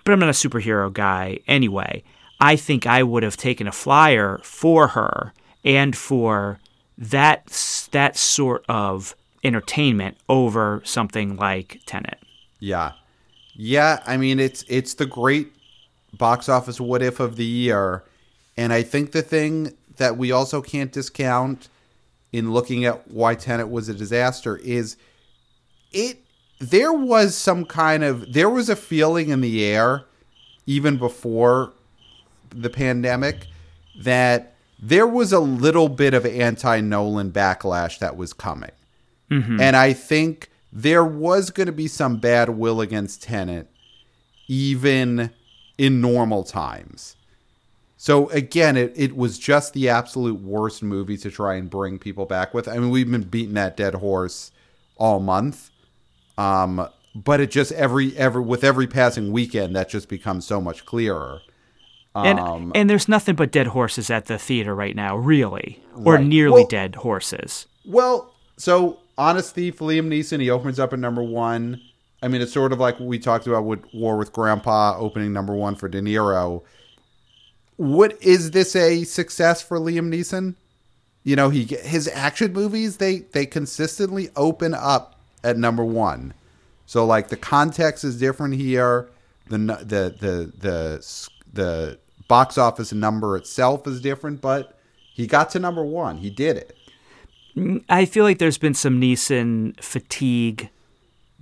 but 0.04 0.12
I'm 0.12 0.20
not 0.20 0.30
a 0.30 0.34
superhero 0.34 0.92
guy 0.92 1.40
anyway. 1.48 2.04
I 2.40 2.58
think 2.58 2.86
I 2.86 3.02
would 3.02 3.24
have 3.24 3.38
taken 3.38 3.68
a 3.68 3.72
flyer 3.72 4.40
for 4.44 4.90
her 4.90 5.34
and 5.64 5.96
for 5.96 6.60
that 6.98 7.88
that 7.92 8.18
sort 8.18 8.66
of 8.68 9.16
entertainment 9.44 10.18
over 10.28 10.82
something 10.84 11.38
like 11.38 11.82
Tenet. 11.86 12.20
Yeah, 12.60 12.94
yeah. 13.54 14.04
I 14.06 14.18
mean, 14.18 14.40
it's 14.40 14.66
it's 14.68 14.96
the 14.96 15.06
great 15.06 15.54
box 16.14 16.50
office 16.50 16.80
what 16.80 17.02
if 17.02 17.20
of 17.22 17.38
the 17.38 17.46
year, 17.46 18.04
and 18.58 18.74
I 18.74 18.84
think 18.84 19.14
the 19.14 19.22
thing 19.22 19.74
that 19.96 20.18
we 20.18 20.32
also 20.32 20.62
can't 20.62 20.92
discount 20.92 21.70
in 22.36 22.52
looking 22.52 22.86
at 22.86 23.10
why 23.10 23.36
Tenet 23.36 23.70
was 23.70 23.90
a 23.90 23.94
disaster 23.94 24.58
is 24.58 24.98
it. 25.92 26.20
There 26.60 26.94
was 26.94 27.36
some 27.36 27.66
kind 27.66 28.04
of 28.04 28.34
there 28.34 28.50
was 28.50 28.70
a 28.70 28.76
feeling 28.76 29.30
in 29.30 29.42
the 29.42 29.64
air 29.66 30.06
even 30.66 30.98
before 30.98 31.74
the 32.50 32.70
pandemic 32.70 33.48
that 34.00 34.56
there 34.80 35.08
was 35.08 35.32
a 35.32 35.40
little 35.40 35.90
bit 35.90 36.14
of 36.14 36.26
anti 36.26 36.82
Nolan 36.82 37.32
backlash 37.32 38.00
that 38.00 38.18
was 38.18 38.34
coming. 38.34 38.72
Mm-hmm. 39.32 39.60
And 39.60 39.76
I 39.76 39.94
think 39.94 40.50
there 40.72 41.06
was 41.06 41.50
going 41.50 41.68
to 41.68 41.74
be 41.74 41.88
some 41.88 42.18
bad 42.18 42.50
will 42.50 42.82
against 42.82 43.24
Tenet, 43.24 43.70
even 44.48 45.32
in 45.78 46.02
normal 46.02 46.44
times. 46.44 47.16
So 47.98 48.30
again, 48.30 48.76
it, 48.78 48.94
it 48.96 49.16
was 49.16 49.40
just 49.40 49.74
the 49.74 49.90
absolute 49.90 50.42
worst 50.42 50.84
movie 50.84 51.18
to 51.18 51.32
try 51.32 51.56
and 51.56 51.70
bring 51.70 51.98
people 51.98 52.26
back 52.26 52.54
with. 52.54 52.68
I 52.68 52.78
mean, 52.78 52.90
we've 52.90 53.10
been 53.10 53.24
beating 53.24 53.54
that 53.56 53.78
dead 53.78 53.96
horse 53.96 54.52
all 54.98 55.20
month. 55.20 55.70
Um, 56.38 56.88
but 57.16 57.40
it 57.40 57.50
just 57.52 57.72
every 57.72 58.16
every 58.18 58.42
with 58.42 58.64
every 58.66 58.88
passing 58.88 59.32
weekend 59.32 59.76
that 59.76 59.88
just 59.90 60.10
becomes 60.10 60.46
so 60.46 60.60
much 60.60 60.86
clearer. 60.86 61.40
And 62.14 62.40
Um, 62.40 62.72
and 62.76 62.90
there's 62.90 63.08
nothing 63.08 63.36
but 63.36 63.52
dead 63.52 63.68
horses 63.68 64.10
at 64.10 64.26
the 64.26 64.38
theater 64.38 64.76
right 64.76 64.96
now, 64.96 65.16
really, 65.18 65.82
or 65.96 66.16
Right. 66.16 66.26
nearly 66.26 66.62
Well- 66.62 66.68
dead 66.68 66.96
horses. 66.96 67.68
Well, 67.86 68.34
so 68.58 69.00
Honest 69.18 69.54
Thief, 69.56 69.80
Liam 69.80 70.08
Neeson, 70.08 70.42
he 70.42 70.50
opens 70.50 70.78
up 70.80 70.92
at 70.92 71.00
number 71.00 71.24
one. 71.24 71.80
I 72.22 72.28
mean, 72.28 72.42
it's 72.42 72.52
sort 72.52 72.74
of 72.74 72.80
like 72.80 73.00
what 73.00 73.08
we 73.08 73.20
talked 73.20 73.48
about 73.48 73.64
with 73.64 73.80
War 73.94 74.18
with 74.18 74.34
Grandpa 74.34 74.98
opening 74.98 75.32
number 75.32 75.54
one 75.54 75.76
for 75.76 75.88
De 75.88 76.02
Niro. 76.02 76.64
What 77.78 78.22
is 78.22 78.52
this 78.52 78.76
a 78.76 79.04
success 79.04 79.62
for 79.62 79.80
Liam 79.80 80.14
Neeson? 80.14 80.56
You 81.24 81.36
know, 81.36 81.50
he 81.50 81.64
his 81.64 82.08
action 82.08 82.54
movies 82.54 82.98
they 82.98 83.20
they 83.20 83.46
consistently 83.46 84.30
open 84.36 84.74
up 84.74 85.20
at 85.44 85.58
number 85.58 85.84
one. 85.84 86.34
So 86.86 87.06
like 87.06 87.30
the 87.30 87.38
context 87.38 88.04
is 88.04 88.20
different 88.20 88.56
here. 88.56 89.10
The 89.48 89.58
the 89.58 90.16
the 90.20 90.54
the 90.58 91.28
the 91.54 92.00
box 92.28 92.58
office 92.58 92.94
number 92.94 93.36
itself 93.38 93.88
is 93.88 94.02
different, 94.02 94.42
but 94.42 94.80
he 95.14 95.28
got 95.28 95.50
to 95.52 95.60
number 95.60 95.84
one. 95.84 96.18
He 96.18 96.30
did 96.30 96.58
it. 96.58 96.78
I 97.88 98.06
feel 98.06 98.24
like 98.24 98.38
there's 98.38 98.58
been 98.58 98.74
some 98.74 99.00
Neeson 99.00 99.82
fatigue 99.82 100.70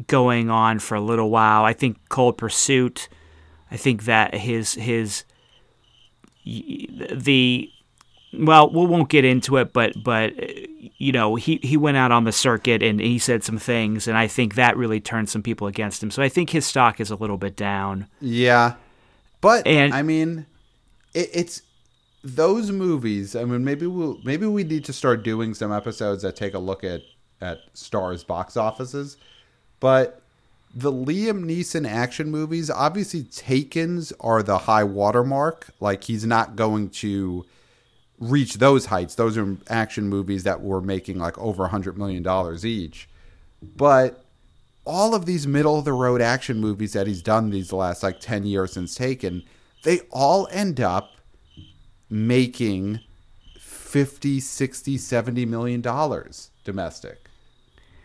going 0.08 0.50
on 0.50 0.80
for 0.80 0.96
a 0.96 1.02
little 1.02 1.30
while. 1.30 1.66
I 1.66 1.74
think 1.74 1.98
Cold 2.10 2.38
Pursuit. 2.38 3.10
I 3.72 3.78
think 3.78 4.06
that 4.06 4.36
his 4.36 4.76
his 4.76 5.24
the 6.46 7.70
well, 8.34 8.70
we 8.72 8.86
won't 8.86 9.10
get 9.10 9.26
into 9.26 9.58
it, 9.58 9.74
but 9.74 9.94
but 10.04 10.34
you 10.98 11.12
know 11.12 11.36
he 11.36 11.60
he 11.62 11.78
went 11.78 11.98
out 11.98 12.12
on 12.12 12.24
the 12.24 12.32
circuit 12.32 12.82
and 12.82 13.00
he 13.00 13.20
said 13.20 13.44
some 13.44 13.58
things, 13.58 14.08
and 14.08 14.18
I 14.18 14.28
think 14.28 14.56
that 14.56 14.76
really 14.76 15.00
turned 15.00 15.30
some 15.30 15.44
people 15.44 15.68
against 15.68 16.02
him. 16.02 16.10
So 16.12 16.24
I 16.24 16.30
think 16.30 16.50
his 16.50 16.66
stock 16.66 17.00
is 17.00 17.12
a 17.12 17.16
little 17.16 17.38
bit 17.38 17.56
down. 17.56 18.08
Yeah, 18.20 18.74
but 19.42 19.68
And- 19.68 19.94
I 19.94 20.02
mean, 20.02 20.46
it, 21.14 21.30
it's 21.34 21.62
those 22.24 22.72
movies. 22.72 23.36
I 23.36 23.44
mean, 23.44 23.64
maybe 23.64 23.86
we'll 23.86 24.20
maybe 24.24 24.48
we 24.48 24.64
need 24.64 24.86
to 24.86 24.94
start 24.94 25.24
doing 25.24 25.54
some 25.54 25.72
episodes 25.72 26.24
that 26.24 26.36
take 26.36 26.56
a 26.56 26.60
look 26.60 26.84
at 26.84 27.02
at 27.40 27.60
stars 27.74 28.24
box 28.24 28.58
offices. 28.58 29.18
But 29.80 30.23
the 30.74 30.92
Liam 30.92 31.46
Neeson 31.46 31.88
action 31.88 32.32
movies, 32.32 32.70
obviously, 32.70 33.24
Taken's 33.24 34.12
are 34.20 34.42
the 34.42 34.60
high 34.60 34.84
watermark. 34.84 35.68
Like 35.80 36.06
he's 36.06 36.26
not 36.26 36.56
going 36.56 36.90
to 36.90 37.46
reach 38.20 38.56
those 38.56 38.88
heights. 38.88 39.16
Those 39.16 39.38
are 39.38 39.58
action 39.70 40.10
movies 40.10 40.44
that 40.44 40.62
were 40.62 40.82
making 40.82 41.20
like 41.20 41.38
over 41.38 41.66
a 41.66 41.70
hundred 41.70 41.98
million 41.98 42.24
dollars 42.24 42.66
each. 42.66 43.08
But 43.62 44.24
all 44.86 45.14
of 45.14 45.26
these 45.26 45.48
middle 45.48 45.78
of 45.78 45.86
the 45.86 45.94
road 45.94 46.22
action 46.22 46.60
movies 46.60 46.94
that 46.94 47.08
he's 47.08 47.22
done 47.22 47.50
these 47.50 47.72
last 47.72 48.04
like 48.04 48.20
10 48.20 48.46
years 48.46 48.74
since 48.74 48.96
Taken, 48.96 49.44
they 49.84 50.02
all 50.12 50.48
end 50.52 50.82
up 50.82 51.12
making 52.10 53.00
50, 53.60 54.40
60, 54.40 54.98
70 54.98 55.46
million 55.46 55.82
dollars 55.82 56.50
domestic. 56.64 57.23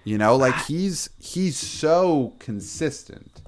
You 0.08 0.16
know, 0.16 0.36
like 0.36 0.56
he's 0.64 1.10
he's 1.18 1.58
so 1.58 2.32
consistent. 2.38 3.42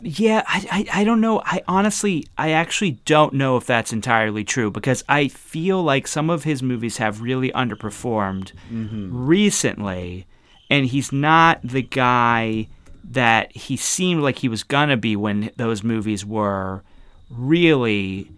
Yeah, 0.00 0.42
I, 0.46 0.86
I, 0.92 1.00
I 1.00 1.04
don't 1.04 1.20
know. 1.20 1.42
I 1.44 1.62
honestly, 1.68 2.26
I 2.38 2.52
actually 2.52 2.92
don't 3.04 3.34
know 3.34 3.58
if 3.58 3.66
that's 3.66 3.92
entirely 3.92 4.42
true 4.42 4.70
because 4.70 5.04
I 5.10 5.28
feel 5.28 5.82
like 5.82 6.08
some 6.08 6.30
of 6.30 6.44
his 6.44 6.62
movies 6.62 6.96
have 6.96 7.20
really 7.20 7.50
underperformed 7.50 8.52
mm-hmm. 8.72 9.10
recently, 9.26 10.26
and 10.70 10.86
he's 10.86 11.12
not 11.12 11.60
the 11.62 11.82
guy 11.82 12.68
that 13.04 13.54
he 13.54 13.76
seemed 13.76 14.22
like 14.22 14.38
he 14.38 14.48
was 14.48 14.62
gonna 14.62 14.96
be 14.96 15.16
when 15.16 15.50
those 15.56 15.82
movies 15.82 16.24
were 16.24 16.82
really 17.28 18.30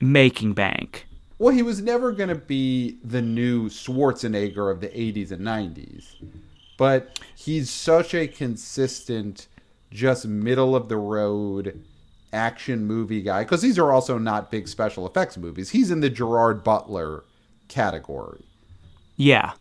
making 0.00 0.52
bank. 0.52 1.06
Well, 1.38 1.54
he 1.54 1.62
was 1.62 1.80
never 1.80 2.10
going 2.12 2.30
to 2.30 2.34
be 2.34 2.98
the 3.04 3.20
new 3.20 3.68
Schwarzenegger 3.68 4.72
of 4.72 4.80
the 4.80 4.88
80s 4.88 5.32
and 5.32 5.42
90s. 5.42 6.14
But 6.76 7.20
he's 7.34 7.70
such 7.70 8.14
a 8.14 8.26
consistent, 8.28 9.48
just 9.90 10.26
middle 10.26 10.76
of 10.76 10.88
the 10.88 10.96
road 10.96 11.82
action 12.32 12.86
movie 12.86 13.22
guy. 13.22 13.44
Because 13.44 13.62
these 13.62 13.78
are 13.78 13.92
also 13.92 14.18
not 14.18 14.50
big 14.50 14.68
special 14.68 15.06
effects 15.06 15.36
movies. 15.38 15.70
He's 15.70 15.90
in 15.90 16.00
the 16.00 16.10
Gerard 16.10 16.62
Butler 16.62 17.24
category. 17.68 18.44
Yeah. 19.16 19.52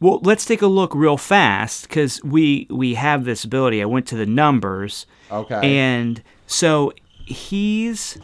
Well, 0.00 0.20
let's 0.22 0.44
take 0.44 0.62
a 0.62 0.66
look 0.66 0.94
real 0.94 1.16
fast 1.16 1.88
because 1.88 2.22
we 2.22 2.66
we 2.70 2.94
have 2.94 3.24
this 3.24 3.42
ability. 3.42 3.82
I 3.82 3.86
went 3.86 4.06
to 4.08 4.16
the 4.16 4.26
numbers. 4.26 5.06
Okay. 5.30 5.78
And 5.78 6.22
so 6.46 6.92
he's 7.24 8.18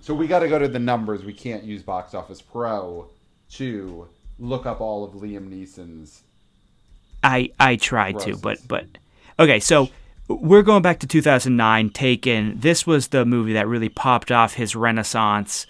So 0.00 0.14
we 0.14 0.26
got 0.26 0.40
to 0.40 0.48
go 0.48 0.58
to 0.58 0.68
the 0.68 0.78
numbers. 0.78 1.24
We 1.24 1.32
can't 1.32 1.64
use 1.64 1.82
Box 1.82 2.14
Office 2.14 2.40
Pro 2.40 3.08
to 3.52 4.08
look 4.38 4.66
up 4.66 4.80
all 4.80 5.04
of 5.04 5.12
Liam 5.12 5.48
Neeson's. 5.48 6.22
I 7.22 7.50
I 7.58 7.76
tried 7.76 8.18
to, 8.20 8.36
but 8.36 8.58
but 8.66 8.86
okay. 9.38 9.60
So 9.60 9.88
we're 10.28 10.62
going 10.62 10.82
back 10.82 11.00
to 11.00 11.06
2009. 11.06 11.90
Taken. 11.90 12.58
This 12.58 12.86
was 12.86 13.08
the 13.08 13.24
movie 13.24 13.52
that 13.52 13.68
really 13.68 13.88
popped 13.88 14.32
off 14.32 14.54
his 14.54 14.74
renaissance 14.74 15.66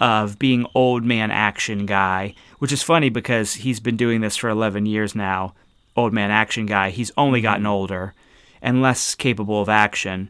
of 0.00 0.38
being 0.38 0.66
old 0.74 1.04
man 1.04 1.30
action 1.30 1.86
guy, 1.86 2.34
which 2.58 2.72
is 2.72 2.82
funny 2.82 3.08
because 3.08 3.54
he's 3.54 3.80
been 3.80 3.96
doing 3.96 4.20
this 4.20 4.36
for 4.36 4.48
11 4.48 4.86
years 4.86 5.14
now. 5.14 5.54
Old 5.96 6.12
man 6.12 6.30
action 6.30 6.66
guy. 6.66 6.90
He's 6.90 7.12
only 7.16 7.40
gotten 7.40 7.66
older 7.66 8.14
and 8.60 8.82
less 8.82 9.14
capable 9.14 9.62
of 9.62 9.68
action. 9.68 10.28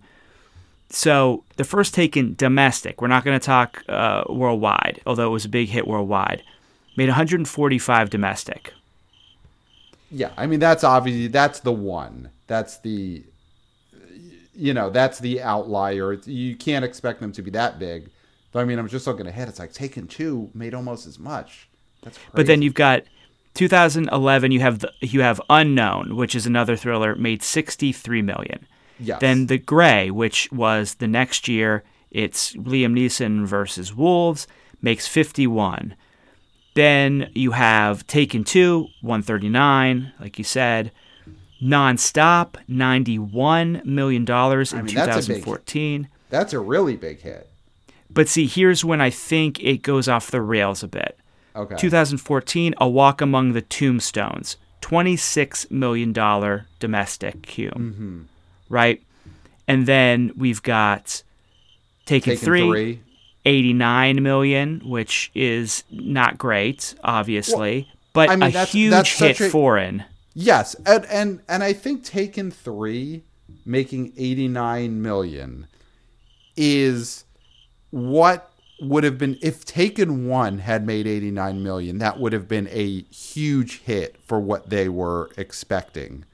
So 0.88 1.42
the 1.56 1.64
first 1.64 1.94
Taken 1.94 2.34
domestic. 2.34 3.00
We're 3.00 3.08
not 3.08 3.24
going 3.24 3.38
to 3.38 3.44
talk 3.44 3.82
uh, 3.88 4.24
worldwide, 4.28 5.00
although 5.06 5.26
it 5.26 5.32
was 5.32 5.44
a 5.44 5.48
big 5.48 5.68
hit 5.68 5.86
worldwide. 5.86 6.42
Made 6.96 7.08
145 7.08 8.10
domestic. 8.10 8.72
Yeah, 10.10 10.30
I 10.36 10.46
mean 10.46 10.60
that's 10.60 10.84
obviously 10.84 11.28
that's 11.28 11.60
the 11.60 11.72
one. 11.72 12.30
That's 12.46 12.78
the 12.78 13.24
you 14.54 14.72
know, 14.72 14.90
that's 14.90 15.18
the 15.18 15.42
outlier. 15.42 16.14
You 16.14 16.56
can't 16.56 16.84
expect 16.84 17.20
them 17.20 17.32
to 17.32 17.42
be 17.42 17.50
that 17.50 17.78
big. 17.78 18.08
But 18.52 18.60
I 18.60 18.64
mean, 18.64 18.78
I'm 18.78 18.88
just 18.88 19.06
looking 19.06 19.26
ahead. 19.26 19.48
It's 19.48 19.58
like 19.58 19.72
Taken 19.72 20.06
2 20.06 20.50
made 20.54 20.72
almost 20.72 21.06
as 21.06 21.18
much. 21.18 21.68
That's 22.02 22.16
crazy. 22.16 22.30
But 22.32 22.46
then 22.46 22.62
you've 22.62 22.74
got 22.74 23.02
2011 23.54 24.52
you 24.52 24.60
have 24.60 24.78
the, 24.80 24.92
you 25.00 25.20
have 25.20 25.40
Unknown, 25.50 26.16
which 26.16 26.34
is 26.34 26.46
another 26.46 26.76
thriller 26.76 27.14
made 27.14 27.42
63 27.42 28.22
million. 28.22 28.66
yes. 28.98 29.20
Then 29.20 29.46
The 29.46 29.58
Grey, 29.58 30.10
which 30.10 30.50
was 30.52 30.94
the 30.94 31.08
next 31.08 31.48
year, 31.48 31.84
it's 32.10 32.54
Liam 32.54 32.94
Neeson 32.94 33.44
versus 33.46 33.94
Wolves, 33.94 34.46
makes 34.80 35.06
51. 35.06 35.94
Then 36.76 37.30
you 37.34 37.52
have 37.52 38.06
Taken 38.06 38.44
2, 38.44 38.86
139, 39.00 40.12
like 40.20 40.38
you 40.38 40.44
said. 40.44 40.92
Nonstop, 41.62 42.56
$91 42.68 43.84
million 43.86 44.22
in 44.24 44.28
I 44.28 44.82
mean, 44.82 44.94
that's 44.94 45.26
a 45.26 45.28
big- 45.28 45.42
2014. 45.42 46.08
that's 46.28 46.52
a 46.52 46.60
really 46.60 46.96
big 46.96 47.20
hit. 47.20 47.48
But 48.10 48.28
see, 48.28 48.46
here's 48.46 48.84
when 48.84 49.00
I 49.00 49.10
think 49.10 49.58
it 49.62 49.82
goes 49.82 50.06
off 50.06 50.30
the 50.30 50.40
rails 50.42 50.82
a 50.82 50.88
bit. 50.88 51.18
Okay. 51.54 51.76
2014, 51.76 52.74
A 52.78 52.88
Walk 52.88 53.20
Among 53.22 53.52
the 53.52 53.62
Tombstones, 53.62 54.58
$26 54.82 55.70
million 55.70 56.12
domestic 56.78 57.42
Q. 57.42 57.70
Mm-hmm. 57.70 58.20
Right? 58.68 59.02
And 59.66 59.86
then 59.86 60.32
we've 60.36 60.62
got 60.62 61.22
Taken, 62.04 62.32
Taken 62.34 62.44
3, 62.44 62.60
3. 62.68 63.00
89 63.46 64.22
million, 64.22 64.82
which 64.84 65.30
is 65.34 65.84
not 65.90 66.36
great, 66.36 66.94
obviously, 67.04 67.88
but 68.12 68.28
I 68.28 68.36
mean, 68.36 68.50
a 68.50 68.52
that's- 68.52 68.72
huge 68.72 68.90
that's 68.90 69.18
hit 69.18 69.40
a- 69.40 69.48
foreign. 69.50 70.04
Yes, 70.34 70.74
and 70.84 71.06
and 71.06 71.40
and 71.48 71.62
I 71.64 71.72
think 71.72 72.04
Taken 72.04 72.50
3 72.50 73.22
making 73.64 74.12
89 74.18 75.00
million 75.00 75.66
is 76.56 77.24
what 77.90 78.50
would 78.80 79.04
have 79.04 79.16
been 79.16 79.38
if 79.40 79.64
Taken 79.64 80.26
1 80.28 80.58
had 80.58 80.86
made 80.86 81.06
89 81.06 81.62
million, 81.62 81.98
that 81.98 82.18
would 82.20 82.34
have 82.34 82.48
been 82.48 82.68
a 82.70 83.02
huge 83.04 83.80
hit 83.82 84.16
for 84.26 84.38
what 84.38 84.68
they 84.68 84.88
were 84.90 85.30
expecting. 85.38 86.24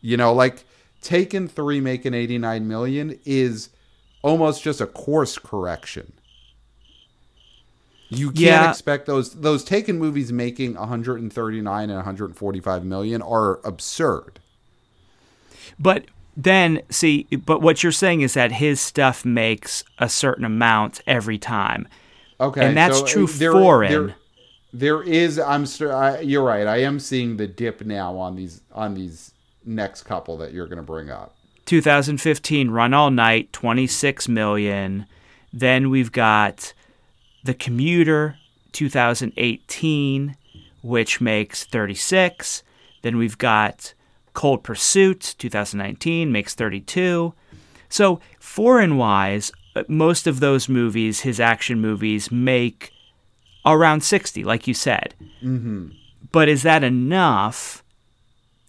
You 0.00 0.16
know, 0.16 0.32
like 0.32 0.64
Taken 1.02 1.46
3 1.48 1.80
making 1.80 2.14
89 2.14 2.66
million 2.66 3.18
is 3.26 3.68
almost 4.22 4.62
just 4.62 4.80
a 4.80 4.86
course 4.86 5.36
correction. 5.36 6.12
You 8.14 8.26
can't 8.28 8.38
Yeah. 8.38 8.70
expect 8.70 9.06
those 9.06 9.30
those 9.34 9.64
Taken 9.64 9.98
movies 9.98 10.32
making 10.32 10.74
139 10.74 11.88
and 11.90 11.96
145 11.96 12.84
million 12.84 13.22
are 13.22 13.60
absurd. 13.64 14.38
But 15.78 16.04
then, 16.36 16.82
see, 16.90 17.24
but 17.46 17.60
what 17.62 17.82
you're 17.82 17.92
saying 17.92 18.20
is 18.22 18.34
that 18.34 18.52
his 18.52 18.80
stuff 18.80 19.24
makes 19.24 19.84
a 19.98 20.08
certain 20.08 20.44
amount 20.44 21.00
every 21.06 21.38
time. 21.38 21.88
Okay, 22.40 22.64
And 22.66 22.76
that's 22.76 22.98
so, 22.98 23.04
uh, 23.04 23.08
true 23.08 23.26
there- 23.26 23.52
foreign. 23.52 23.92
There, 23.92 24.14
there 24.72 25.02
is. 25.02 25.38
I'm. 25.38 25.66
I, 25.82 26.20
you're 26.20 26.42
right. 26.44 26.66
I 26.66 26.78
am 26.78 26.98
seeing 26.98 27.36
the 27.36 27.46
dip 27.46 27.82
now 27.84 28.16
on 28.16 28.36
these 28.36 28.62
on 28.72 28.94
these 28.94 29.32
next 29.64 30.02
couple 30.02 30.36
that 30.38 30.52
you're 30.52 30.66
going 30.66 30.78
to 30.78 30.82
bring 30.82 31.10
up. 31.10 31.36
2015 31.66 32.70
Run 32.70 32.92
All 32.94 33.10
Night, 33.10 33.52
26 33.52 34.28
million. 34.28 35.06
Then 35.52 35.90
we've 35.90 36.10
got 36.10 36.72
The 37.44 37.54
Commuter, 37.54 38.36
2018, 38.72 40.36
which 40.82 41.20
makes 41.20 41.64
36. 41.64 42.62
Then 43.02 43.16
we've 43.16 43.38
got 43.38 43.94
Cold 44.34 44.62
Pursuit, 44.62 45.34
2019, 45.38 46.32
makes 46.32 46.54
32. 46.54 47.34
So, 47.88 48.20
foreign 48.40 48.96
wise, 48.96 49.52
uh, 49.76 49.82
most 49.88 50.26
of 50.26 50.40
those 50.40 50.68
movies, 50.68 51.20
his 51.20 51.40
action 51.40 51.80
movies, 51.80 52.30
make 52.30 52.92
around 53.66 54.02
60, 54.02 54.44
like 54.44 54.66
you 54.66 54.74
said. 54.74 55.14
Mm-hmm. 55.42 55.88
But 56.30 56.48
is 56.48 56.62
that 56.62 56.82
enough? 56.82 57.84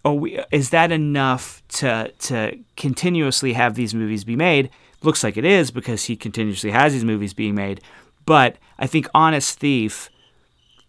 Or 0.04 0.19
we, 0.19 0.39
is 0.52 0.71
that 0.71 0.91
enough 0.91 1.63
to 1.69 2.12
to 2.19 2.60
continuously 2.76 3.54
have 3.54 3.76
these 3.76 3.95
movies 3.95 4.26
be 4.26 4.36
made? 4.36 4.69
Looks 5.02 5.24
like 5.24 5.38
it 5.38 5.45
is 5.45 5.71
because 5.71 6.06
he 6.06 6.15
continuously 6.17 6.71
has 6.71 6.93
these 6.93 7.06
movies 7.06 7.34
being 7.34 7.56
made. 7.56 7.82
But 8.26 8.58
I 8.80 8.88
think 8.88 9.08
Honest 9.14 9.60
Thief 9.60 10.10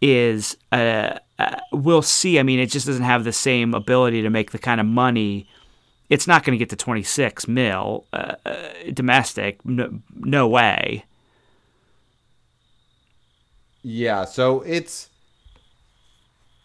is 0.00 0.56
uh, 0.72 1.18
uh, 1.38 1.56
we'll 1.72 2.02
see. 2.02 2.38
I 2.38 2.42
mean, 2.42 2.58
it 2.58 2.66
just 2.66 2.86
doesn't 2.86 3.02
have 3.02 3.24
the 3.24 3.32
same 3.32 3.74
ability 3.74 4.22
to 4.22 4.30
make 4.30 4.52
the 4.52 4.58
kind 4.58 4.80
of 4.80 4.86
money. 4.86 5.48
It's 6.10 6.26
not 6.26 6.44
going 6.44 6.56
to 6.56 6.58
get 6.58 6.70
to 6.70 6.76
26 6.76 7.48
mil 7.48 8.06
uh, 8.12 8.34
uh, 8.44 8.68
domestic. 8.92 9.64
No, 9.64 10.00
no 10.14 10.46
way. 10.46 11.04
Yeah. 13.82 14.24
So 14.24 14.60
it's. 14.62 15.10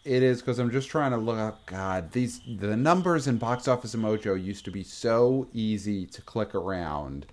It 0.02 0.22
is 0.22 0.40
because 0.40 0.58
I'm 0.58 0.70
just 0.70 0.88
trying 0.88 1.10
to 1.10 1.18
look 1.18 1.36
up. 1.36 1.66
God, 1.66 2.12
these 2.12 2.40
the 2.58 2.74
numbers 2.74 3.26
in 3.26 3.36
Box 3.36 3.68
Office 3.68 3.94
Mojo 3.94 4.42
used 4.42 4.64
to 4.64 4.70
be 4.70 4.82
so 4.82 5.46
easy 5.52 6.06
to 6.06 6.22
click 6.22 6.54
around 6.54 7.26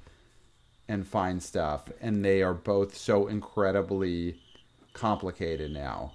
and 0.88 1.08
find 1.08 1.42
stuff, 1.42 1.90
and 2.02 2.24
they 2.24 2.42
are 2.42 2.54
both 2.54 2.96
so 2.96 3.28
incredibly 3.28 4.40
complicated 4.94 5.72
now. 5.72 6.14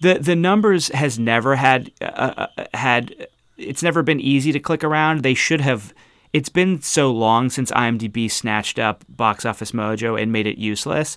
the 0.00 0.14
the 0.14 0.36
numbers 0.36 0.88
has 0.88 1.18
never 1.18 1.56
had 1.56 1.92
uh, 2.00 2.46
uh, 2.56 2.64
had 2.74 3.28
it's 3.56 3.82
never 3.82 4.02
been 4.02 4.20
easy 4.20 4.52
to 4.52 4.60
click 4.60 4.84
around. 4.84 5.22
They 5.22 5.34
should 5.34 5.60
have. 5.60 5.92
It's 6.32 6.50
been 6.50 6.82
so 6.82 7.10
long 7.10 7.48
since 7.48 7.70
IMDb 7.70 8.30
snatched 8.30 8.78
up 8.78 9.04
Box 9.08 9.46
Office 9.46 9.72
Mojo 9.72 10.20
and 10.20 10.30
made 10.30 10.46
it 10.46 10.58
useless 10.58 11.16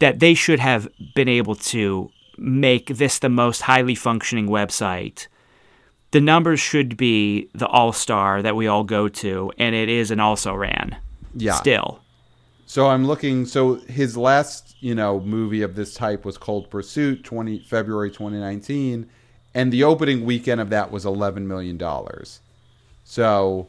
that 0.00 0.18
they 0.18 0.34
should 0.34 0.58
have 0.58 0.88
been 1.14 1.28
able 1.28 1.54
to 1.54 2.10
make 2.36 2.88
this 2.88 3.20
the 3.20 3.28
most 3.28 3.62
highly 3.62 3.94
functioning 3.94 4.48
website. 4.48 5.28
The 6.10 6.20
numbers 6.20 6.60
should 6.60 6.96
be 6.96 7.48
the 7.54 7.66
all 7.66 7.92
star 7.92 8.42
that 8.42 8.56
we 8.56 8.66
all 8.66 8.84
go 8.84 9.08
to, 9.08 9.52
and 9.56 9.74
it 9.74 9.88
is 9.88 10.10
an 10.10 10.20
also 10.20 10.52
ran. 10.54 10.96
Yeah. 11.34 11.54
Still. 11.54 12.00
So 12.66 12.88
I'm 12.88 13.06
looking. 13.06 13.46
So 13.46 13.74
his 13.74 14.16
last, 14.16 14.76
you 14.80 14.94
know, 14.94 15.20
movie 15.20 15.62
of 15.62 15.74
this 15.74 15.94
type 15.94 16.24
was 16.24 16.38
Cold 16.38 16.70
Pursuit, 16.70 17.24
20 17.24 17.60
February 17.60 18.10
2019, 18.10 19.08
and 19.54 19.72
the 19.72 19.84
opening 19.84 20.24
weekend 20.24 20.60
of 20.60 20.70
that 20.70 20.90
was 20.90 21.04
11 21.04 21.46
million 21.46 21.76
dollars. 21.76 22.40
So, 23.04 23.68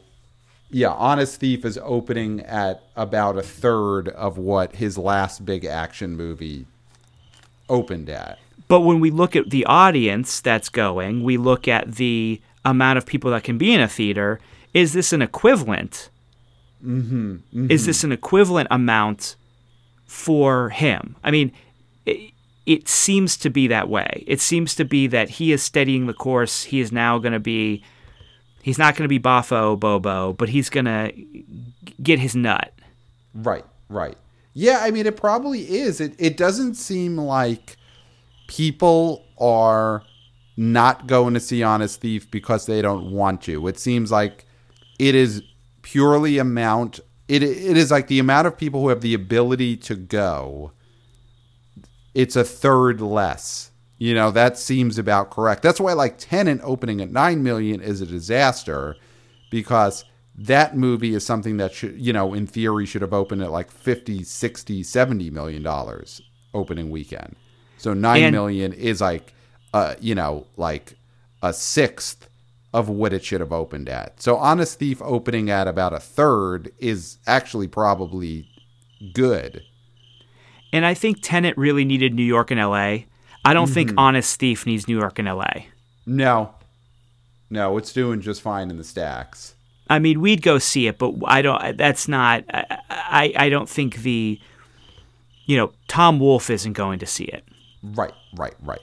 yeah, 0.70 0.90
Honest 0.90 1.40
Thief 1.40 1.64
is 1.64 1.78
opening 1.82 2.40
at 2.40 2.82
about 2.96 3.36
a 3.36 3.42
third 3.42 4.08
of 4.08 4.38
what 4.38 4.76
his 4.76 4.96
last 4.96 5.44
big 5.44 5.64
action 5.64 6.16
movie 6.16 6.66
opened 7.68 8.08
at. 8.08 8.38
But 8.68 8.80
when 8.80 8.98
we 8.98 9.10
look 9.10 9.36
at 9.36 9.50
the 9.50 9.64
audience 9.66 10.40
that's 10.40 10.68
going, 10.68 11.22
we 11.22 11.36
look 11.36 11.68
at 11.68 11.96
the 11.96 12.40
amount 12.64 12.98
of 12.98 13.06
people 13.06 13.30
that 13.30 13.44
can 13.44 13.58
be 13.58 13.72
in 13.72 13.80
a 13.80 13.88
theater. 13.88 14.40
Is 14.74 14.92
this 14.92 15.12
an 15.12 15.22
equivalent? 15.22 16.10
Mm-hmm, 16.86 17.70
Is 17.70 17.86
this 17.86 18.04
an 18.04 18.12
equivalent 18.12 18.68
amount 18.70 19.36
for 20.04 20.68
him? 20.70 21.16
I 21.24 21.30
mean, 21.30 21.52
it, 22.04 22.32
it 22.64 22.88
seems 22.88 23.36
to 23.38 23.50
be 23.50 23.66
that 23.68 23.88
way. 23.88 24.24
It 24.26 24.40
seems 24.40 24.74
to 24.76 24.84
be 24.84 25.06
that 25.08 25.28
he 25.28 25.52
is 25.52 25.62
steadying 25.62 26.06
the 26.06 26.14
course. 26.14 26.62
He 26.64 26.80
is 26.80 26.92
now 26.92 27.18
going 27.18 27.32
to 27.32 27.40
be. 27.40 27.82
He's 28.62 28.78
not 28.78 28.96
going 28.96 29.04
to 29.04 29.08
be 29.08 29.20
Boffo 29.20 29.78
Bobo, 29.78 30.32
but 30.32 30.48
he's 30.48 30.68
going 30.70 30.86
to 30.86 31.12
get 32.02 32.18
his 32.18 32.34
nut. 32.34 32.72
Right, 33.34 33.64
right. 33.88 34.16
Yeah, 34.54 34.80
I 34.82 34.90
mean, 34.90 35.06
it 35.06 35.16
probably 35.16 35.60
is. 35.62 36.00
It 36.00 36.14
it 36.18 36.36
doesn't 36.36 36.74
seem 36.76 37.16
like 37.18 37.76
people 38.46 39.24
are 39.38 40.02
not 40.56 41.06
going 41.06 41.34
to 41.34 41.40
see 41.40 41.62
Honest 41.62 42.00
Thief 42.00 42.30
because 42.30 42.66
they 42.66 42.80
don't 42.80 43.12
want 43.12 43.42
to. 43.42 43.66
It 43.68 43.78
seems 43.78 44.10
like 44.10 44.46
it 44.98 45.14
is 45.14 45.42
purely 45.86 46.36
amount. 46.38 46.98
It 47.28 47.44
it 47.44 47.76
is 47.76 47.92
like 47.92 48.08
the 48.08 48.18
amount 48.18 48.48
of 48.48 48.58
people 48.58 48.80
who 48.80 48.88
have 48.88 49.02
the 49.02 49.14
ability 49.14 49.76
to 49.78 49.94
go. 49.94 50.72
It's 52.12 52.34
a 52.34 52.42
third 52.44 53.00
less. 53.00 53.70
You 53.98 54.12
know 54.14 54.30
that 54.32 54.58
seems 54.58 54.98
about 54.98 55.30
correct. 55.30 55.62
That's 55.62 55.80
why 55.80 55.92
like 55.92 56.18
Tenet 56.18 56.60
opening 56.64 57.00
at 57.00 57.10
nine 57.10 57.42
million 57.42 57.80
is 57.80 58.00
a 58.00 58.06
disaster 58.06 58.96
because 59.50 60.04
that 60.36 60.76
movie 60.76 61.14
is 61.14 61.24
something 61.24 61.56
that 61.58 61.72
should 61.72 61.98
you 61.98 62.12
know 62.12 62.34
in 62.34 62.46
theory 62.46 62.84
should 62.84 63.00
have 63.02 63.14
opened 63.14 63.42
at 63.42 63.50
like 63.52 63.70
50 63.70 64.22
60 64.24 64.82
70 64.82 65.30
million 65.30 65.62
dollars 65.62 66.20
opening 66.52 66.90
weekend 66.90 67.36
so 67.78 67.94
nine 67.94 68.22
And- 68.24 68.34
million 68.34 68.72
is 68.74 69.00
like 69.00 69.32
uh 69.72 69.94
you 69.98 70.14
know 70.14 70.46
like 70.58 70.96
a 71.42 71.54
sixth 71.54 72.28
of 72.76 72.88
what 72.90 73.12
it 73.12 73.24
should 73.24 73.40
have 73.40 73.52
opened 73.52 73.88
at 73.88 74.20
so 74.20 74.36
honest 74.36 74.78
thief 74.78 75.00
opening 75.02 75.50
at 75.50 75.66
about 75.66 75.92
a 75.92 75.98
third 75.98 76.70
is 76.78 77.16
actually 77.26 77.66
probably 77.66 78.46
good 79.14 79.62
And 80.72 80.84
I 80.84 80.94
think 80.94 81.18
Tenet 81.22 81.56
really 81.56 81.84
needed 81.84 82.12
New 82.12 82.22
York 82.22 82.50
and 82.50 82.60
L.A. 82.60 83.06
I 83.46 83.54
don't 83.54 83.68
think 83.68 83.90
mm-hmm. 83.90 83.98
Honest 83.98 84.38
Thief 84.40 84.66
needs 84.66 84.88
New 84.88 84.98
York 84.98 85.18
and 85.18 85.28
L.A. 85.28 85.68
no 86.04 86.54
No, 87.48 87.78
it's 87.78 87.92
doing 87.92 88.20
just 88.20 88.42
fine 88.42 88.70
in 88.70 88.76
the 88.76 88.84
stacks. 88.84 89.54
I 89.88 90.00
mean, 90.00 90.20
we'd 90.20 90.42
go 90.42 90.58
see 90.58 90.88
it, 90.88 90.98
but 90.98 91.14
I 91.24 91.42
don't. 91.42 91.76
That's 91.76 92.08
not. 92.08 92.44
I, 92.50 93.32
I, 93.36 93.48
don't 93.48 93.68
think 93.68 93.98
the. 93.98 94.40
You 95.44 95.56
know, 95.56 95.72
Tom 95.86 96.18
Wolfe 96.18 96.50
isn't 96.50 96.72
going 96.72 96.98
to 96.98 97.06
see 97.06 97.24
it. 97.24 97.44
Right, 97.84 98.12
right, 98.36 98.54
right. 98.64 98.80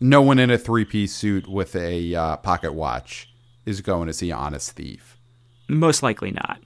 No 0.00 0.20
one 0.22 0.38
in 0.38 0.50
a 0.50 0.58
three 0.58 0.84
piece 0.84 1.14
suit 1.14 1.48
with 1.48 1.74
a 1.76 2.14
uh, 2.14 2.36
pocket 2.38 2.72
watch 2.74 3.32
is 3.64 3.80
going 3.80 4.06
to 4.06 4.12
see 4.12 4.30
Honest 4.30 4.72
Thief. 4.72 5.18
Most 5.68 6.02
likely 6.02 6.30
not. 6.30 6.60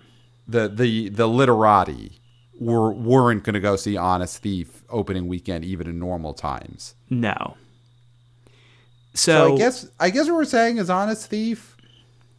The 0.46 0.68
the 0.68 1.08
the 1.10 1.28
literati 1.28 2.20
were 2.58 2.92
weren't 2.92 3.44
going 3.44 3.54
to 3.54 3.60
go 3.60 3.76
see 3.76 3.96
Honest 3.96 4.38
Thief 4.42 4.82
opening 4.88 5.28
weekend 5.28 5.64
even 5.64 5.86
in 5.86 5.98
normal 5.98 6.34
times. 6.34 6.94
No. 7.10 7.56
So, 9.14 9.48
So, 9.48 9.54
I 9.54 9.58
guess 9.58 9.90
I 10.00 10.10
guess 10.10 10.26
what 10.26 10.36
we're 10.36 10.44
saying 10.44 10.78
is 10.78 10.90
Honest 10.90 11.28
Thief 11.28 11.76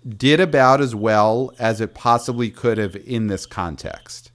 did 0.08 0.40
about 0.40 0.82
as 0.82 0.96
well 0.96 1.54
as 1.60 1.82
it 1.82 1.94
possibly 1.94 2.50
could 2.50 2.78
have 2.78 2.96
in 2.96 3.28
this 3.28 3.46
context. 3.46 4.32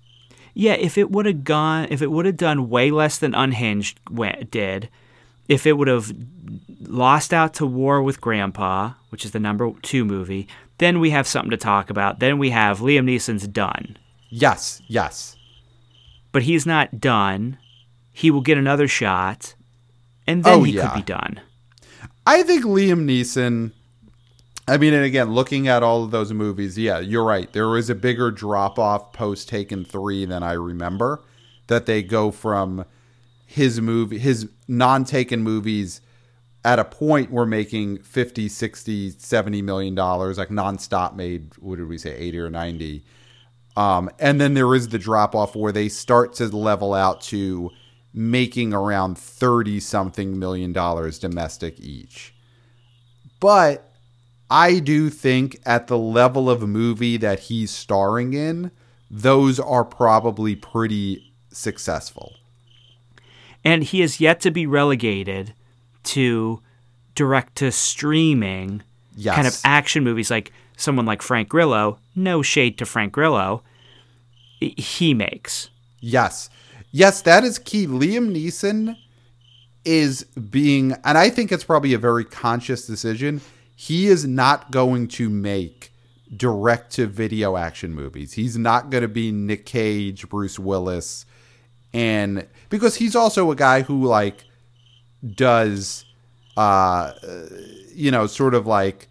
yeah, 0.54 0.74
if 0.74 0.96
it 0.98 1.10
would 1.10 1.26
have 1.26 1.42
gone, 1.42 1.88
if 1.90 2.00
it 2.02 2.10
would 2.10 2.26
have 2.26 2.36
done 2.36 2.68
way 2.68 2.90
less 2.90 3.18
than 3.18 3.34
Unhinged 3.34 3.98
did, 4.50 4.88
if 5.48 5.66
it 5.66 5.74
would 5.74 5.88
have 5.88 6.12
lost 6.80 7.32
out 7.34 7.54
to 7.54 7.66
War 7.66 8.02
with 8.02 8.20
Grandpa, 8.20 8.92
which 9.10 9.24
is 9.24 9.30
the 9.32 9.40
number 9.40 9.70
two 9.82 10.04
movie, 10.04 10.48
then 10.78 11.00
we 11.00 11.10
have 11.10 11.26
something 11.26 11.50
to 11.50 11.56
talk 11.56 11.90
about. 11.90 12.18
Then 12.20 12.38
we 12.38 12.50
have 12.50 12.80
Liam 12.80 13.04
Neeson's 13.04 13.46
done. 13.46 13.96
Yes, 14.30 14.82
yes. 14.88 15.36
But 16.32 16.42
he's 16.44 16.66
not 16.66 17.00
done. 17.00 17.58
He 18.12 18.30
will 18.30 18.40
get 18.40 18.58
another 18.58 18.88
shot, 18.88 19.54
and 20.26 20.42
then 20.44 20.52
Oh, 20.60 20.62
he 20.62 20.72
yeah. 20.72 20.88
could 20.88 20.96
be 20.96 21.02
done. 21.02 21.40
I 22.26 22.42
think 22.42 22.64
Liam 22.64 23.04
Neeson. 23.04 23.72
I 24.66 24.78
mean, 24.78 24.94
and 24.94 25.04
again, 25.04 25.32
looking 25.34 25.68
at 25.68 25.82
all 25.82 26.04
of 26.04 26.10
those 26.10 26.32
movies, 26.32 26.78
yeah, 26.78 26.98
you're 26.98 27.24
right. 27.24 27.52
There 27.52 27.68
was 27.68 27.90
a 27.90 27.94
bigger 27.94 28.30
drop 28.30 28.78
off 28.78 29.12
post 29.12 29.48
Taken 29.48 29.84
Three 29.84 30.24
than 30.24 30.42
I 30.42 30.52
remember. 30.52 31.22
That 31.66 31.86
they 31.86 32.02
go 32.02 32.30
from 32.30 32.84
his 33.54 33.80
movie, 33.80 34.18
his 34.18 34.48
non 34.66 35.04
Taken 35.04 35.40
movies, 35.40 36.00
at 36.64 36.80
a 36.80 36.84
point 36.84 37.30
were 37.30 37.46
making 37.46 37.98
50, 37.98 38.48
60, 38.48 39.10
70 39.10 39.62
million 39.62 39.94
dollars, 39.94 40.38
like 40.38 40.50
non-stop 40.50 41.14
made, 41.14 41.52
what 41.60 41.76
did 41.78 41.88
we 41.88 41.96
say, 41.96 42.16
80 42.16 42.38
or 42.40 42.50
90. 42.50 43.04
Um, 43.76 44.10
and 44.18 44.40
then 44.40 44.54
there 44.54 44.74
is 44.74 44.88
the 44.88 44.98
drop 44.98 45.36
off 45.36 45.54
where 45.54 45.70
they 45.70 45.88
start 45.88 46.32
to 46.34 46.46
level 46.48 46.94
out 46.94 47.20
to 47.22 47.70
making 48.12 48.74
around 48.74 49.18
30 49.18 49.78
something 49.78 50.36
million 50.36 50.72
dollars 50.72 51.20
domestic 51.20 51.78
each. 51.78 52.34
But 53.38 53.88
I 54.50 54.80
do 54.80 55.10
think 55.10 55.60
at 55.64 55.86
the 55.86 55.98
level 55.98 56.50
of 56.50 56.68
movie 56.68 57.18
that 57.18 57.38
he's 57.38 57.70
starring 57.70 58.32
in, 58.32 58.72
those 59.08 59.60
are 59.60 59.84
probably 59.84 60.56
pretty 60.56 61.32
successful. 61.52 62.34
And 63.64 63.82
he 63.82 64.02
is 64.02 64.20
yet 64.20 64.40
to 64.40 64.50
be 64.50 64.66
relegated 64.66 65.54
to 66.04 66.60
direct 67.14 67.56
to 67.56 67.70
streaming 67.72 68.82
Yes. 69.16 69.36
kind 69.36 69.46
of 69.46 69.56
action 69.64 70.02
movies 70.02 70.30
like 70.30 70.52
someone 70.76 71.06
like 71.06 71.22
Frank 71.22 71.48
Grillo. 71.48 71.98
No 72.16 72.42
shade 72.42 72.78
to 72.78 72.86
Frank 72.86 73.12
Grillo. 73.12 73.62
He 74.60 75.14
makes. 75.14 75.70
Yes. 76.00 76.50
Yes, 76.90 77.22
that 77.22 77.44
is 77.44 77.58
key. 77.58 77.86
Liam 77.86 78.34
Neeson 78.34 78.96
is 79.84 80.24
being, 80.24 80.92
and 81.04 81.18
I 81.18 81.28
think 81.30 81.52
it's 81.52 81.64
probably 81.64 81.92
a 81.94 81.98
very 81.98 82.24
conscious 82.24 82.86
decision. 82.86 83.40
He 83.76 84.06
is 84.06 84.24
not 84.26 84.70
going 84.70 85.08
to 85.08 85.28
make 85.28 85.92
direct 86.36 86.92
to 86.92 87.06
video 87.06 87.56
action 87.56 87.92
movies. 87.94 88.32
He's 88.32 88.56
not 88.56 88.90
going 88.90 89.02
to 89.02 89.08
be 89.08 89.30
Nick 89.30 89.66
Cage, 89.66 90.28
Bruce 90.28 90.58
Willis, 90.58 91.26
and 91.94 92.46
because 92.70 92.96
he's 92.96 93.14
also 93.14 93.52
a 93.52 93.56
guy 93.56 93.82
who 93.82 94.04
like 94.04 94.44
does, 95.34 96.04
uh, 96.56 97.12
you 97.94 98.10
know, 98.10 98.26
sort 98.26 98.52
of 98.52 98.66
like 98.66 99.08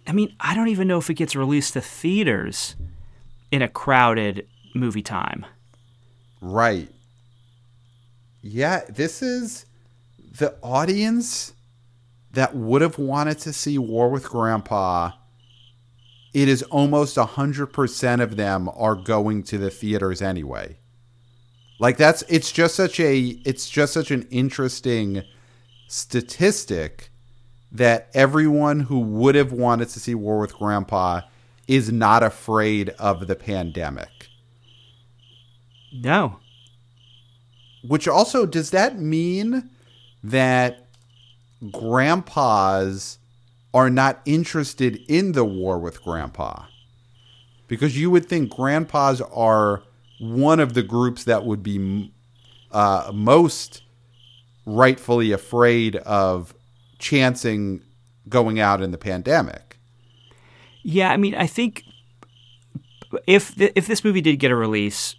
I 0.06 0.12
mean, 0.12 0.34
I 0.40 0.54
don't 0.54 0.68
even 0.68 0.88
know 0.88 0.98
if 0.98 1.08
it 1.08 1.14
gets 1.14 1.36
released 1.36 1.74
to 1.74 1.80
theaters 1.80 2.74
in 3.52 3.62
a 3.62 3.68
crowded 3.68 4.48
movie 4.74 5.02
time. 5.02 5.46
Right. 6.40 6.88
Yeah, 8.40 8.82
this 8.88 9.22
is 9.22 9.66
the 10.38 10.56
audience 10.62 11.52
that 12.32 12.56
would 12.56 12.80
have 12.82 12.98
wanted 12.98 13.38
to 13.40 13.52
see 13.52 13.76
War 13.78 14.08
with 14.08 14.28
Grandpa. 14.28 15.12
It 16.32 16.48
is 16.48 16.62
almost 16.64 17.16
100% 17.16 18.22
of 18.22 18.36
them 18.36 18.70
are 18.74 18.94
going 18.94 19.42
to 19.44 19.58
the 19.58 19.70
theaters 19.70 20.22
anyway. 20.22 20.78
Like 21.78 21.96
that's 21.96 22.22
it's 22.28 22.52
just 22.52 22.76
such 22.76 23.00
a 23.00 23.18
it's 23.44 23.68
just 23.68 23.92
such 23.92 24.10
an 24.10 24.22
interesting 24.30 25.24
statistic 25.88 27.10
that 27.72 28.08
everyone 28.14 28.80
who 28.80 29.00
would 29.00 29.34
have 29.34 29.52
wanted 29.52 29.88
to 29.88 30.00
see 30.00 30.14
War 30.14 30.38
with 30.38 30.54
Grandpa 30.54 31.22
is 31.66 31.90
not 31.90 32.22
afraid 32.22 32.90
of 32.90 33.26
the 33.26 33.34
pandemic. 33.34 34.28
No. 35.92 36.38
Which 37.82 38.06
also 38.06 38.46
does 38.46 38.70
that 38.70 38.98
mean 38.98 39.70
that 40.22 40.86
grandpas 41.70 43.18
are 43.74 43.90
not 43.90 44.20
interested 44.24 45.00
in 45.08 45.32
the 45.32 45.44
war 45.44 45.78
with 45.78 46.02
grandpa? 46.02 46.64
Because 47.68 47.98
you 47.98 48.10
would 48.10 48.26
think 48.26 48.54
grandpas 48.54 49.20
are 49.20 49.82
one 50.20 50.60
of 50.60 50.74
the 50.74 50.82
groups 50.82 51.24
that 51.24 51.44
would 51.44 51.62
be 51.62 52.12
uh, 52.70 53.10
most 53.14 53.82
rightfully 54.66 55.32
afraid 55.32 55.96
of 55.96 56.54
chancing 56.98 57.82
going 58.28 58.60
out 58.60 58.80
in 58.80 58.92
the 58.92 58.98
pandemic. 58.98 59.78
Yeah, 60.82 61.10
I 61.10 61.16
mean, 61.16 61.34
I 61.34 61.46
think 61.46 61.84
if 63.26 63.54
th- 63.54 63.72
if 63.74 63.86
this 63.86 64.04
movie 64.04 64.20
did 64.20 64.36
get 64.36 64.50
a 64.50 64.56
release, 64.56 65.16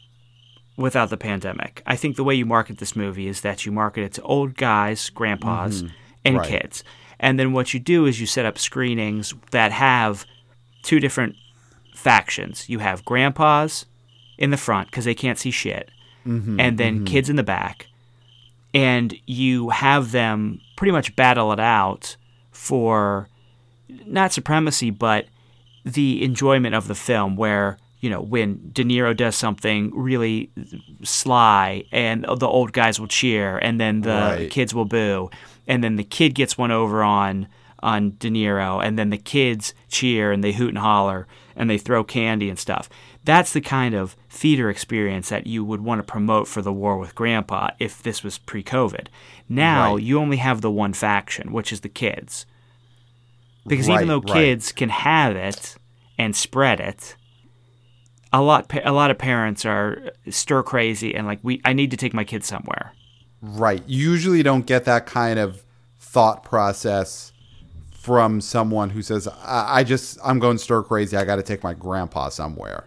without 0.78 1.10
the 1.10 1.18
pandemic. 1.18 1.82
I 1.86 1.96
think 1.96 2.16
the 2.16 2.24
way 2.24 2.36
you 2.36 2.46
market 2.46 2.78
this 2.80 2.96
movie 2.96 3.28
is 3.28 3.42
that 3.42 3.66
you 3.66 3.72
market 3.72 4.04
it 4.04 4.14
to 4.14 4.22
old 4.24 4.56
guys, 4.56 5.10
grandpas, 5.10 5.84
mm-hmm. 5.84 5.94
and 6.26 6.38
Right. 6.38 6.48
kids. 6.48 6.84
And 7.20 7.40
then 7.40 7.54
what 7.54 7.74
you 7.74 7.80
do 7.80 8.06
is 8.06 8.20
you 8.20 8.26
set 8.26 8.46
up 8.46 8.58
screenings 8.58 9.34
that 9.52 9.72
have 9.72 10.26
two 10.82 11.00
different 11.00 11.36
factions. 11.96 12.68
You 12.70 12.80
have 12.80 13.06
grandpas 13.06 13.86
in 14.38 14.50
the 14.50 14.58
front 14.58 14.90
because 14.90 15.06
they 15.06 15.16
can't 15.16 15.38
see 15.40 15.52
shit, 15.52 15.90
mm-hmm, 16.26 16.60
and 16.60 16.78
then 16.78 16.96
mm-hmm. 16.96 17.06
kids 17.06 17.30
in 17.30 17.36
the 17.36 17.44
back. 17.44 17.88
And 18.74 19.16
you 19.28 19.70
have 19.70 20.12
them 20.12 20.60
pretty 20.76 20.92
much 20.92 21.16
battle 21.16 21.54
it 21.54 21.60
out 21.60 22.18
for 22.52 23.30
not 24.06 24.34
supremacy, 24.34 24.90
but 24.90 25.28
the 25.86 26.24
enjoyment 26.24 26.74
of 26.74 26.88
the 26.88 26.96
film 26.96 27.36
where 27.36 27.78
you 28.04 28.10
know 28.10 28.22
when 28.22 28.60
De 28.74 28.84
Niro 28.84 29.16
does 29.16 29.36
something 29.36 29.92
really 29.96 30.50
sly 31.04 31.86
and 31.92 32.26
the 32.38 32.48
old 32.48 32.74
guys 32.74 33.00
will 33.00 33.08
cheer 33.08 33.58
and 33.58 33.80
then 33.80 34.02
the 34.02 34.10
Right. 34.10 34.52
kids 34.52 34.74
will 34.76 34.86
boo 34.86 35.30
and 35.68 35.84
then 35.84 35.96
the 35.96 36.04
kid 36.04 36.36
gets 36.36 36.58
one 36.58 36.72
over 36.72 37.02
on 37.04 37.48
on 37.82 38.12
De 38.20 38.30
Niro 38.30 38.84
and 38.86 38.98
then 39.00 39.10
the 39.10 39.18
kids 39.18 39.74
cheer 39.90 40.32
and 40.32 40.44
they 40.44 40.52
hoot 40.54 40.70
and 40.70 40.78
holler 40.78 41.28
and 41.56 41.70
they 41.70 41.78
throw 41.78 42.04
candy 42.04 42.50
and 42.50 42.58
stuff. 42.58 42.90
That's 43.26 43.54
the 43.54 43.62
kind 43.62 43.94
of 43.94 44.16
theater 44.30 44.70
experience 44.70 45.30
that 45.30 45.48
you 45.48 45.64
would 45.64 45.82
want 45.82 46.00
to 46.00 46.04
promote 46.12 46.48
for 46.48 46.62
the 46.62 46.74
war 46.74 46.98
with 46.98 47.14
grandpa 47.16 47.70
if 47.80 48.02
this 48.04 48.24
was 48.24 48.38
pre-COVID. 48.38 49.08
Now 49.48 49.94
Right. 49.96 50.04
you 50.04 50.20
only 50.20 50.38
have 50.38 50.62
the 50.62 50.72
one 50.72 50.94
faction, 50.94 51.52
which 51.54 51.72
is 51.72 51.82
the 51.82 51.90
kids. 51.90 52.46
Because 53.68 53.88
Right, 53.88 53.96
even 53.96 54.08
though 54.10 54.22
kids 54.22 54.72
can 54.74 54.90
have 54.90 55.36
it 55.36 55.76
and 56.18 56.36
spread 56.36 56.80
it, 56.80 57.16
a 58.34 58.42
lot 58.42 58.72
a 58.84 58.92
lot 58.92 59.12
of 59.12 59.18
parents 59.18 59.66
are 59.66 60.12
stir 60.30 60.64
crazy 60.64 61.16
and 61.16 61.26
like 61.28 61.40
we 61.44 61.62
I 61.64 61.74
need 61.74 61.92
to 61.92 61.98
take 61.98 62.14
my 62.14 62.24
kids 62.24 62.48
somewhere. 62.48 62.94
Right. 63.42 63.84
You 63.88 64.12
usually 64.12 64.42
don't 64.42 64.66
get 64.66 64.86
that 64.86 65.06
kind 65.06 65.38
of 65.38 65.64
thought 66.00 66.44
process 66.44 67.34
from 67.92 68.40
someone 68.42 68.90
who 68.90 69.02
says, 69.02 69.28
I, 69.28 69.80
I 69.80 69.84
just, 69.84 70.18
I'm 70.24 70.40
going 70.40 70.58
stir 70.58 70.84
crazy. 70.84 71.18
I 71.18 71.26
got 71.26 71.36
to 71.38 71.44
take 71.44 71.64
my 71.64 71.74
grandpa 71.74 72.30
somewhere. 72.30 72.86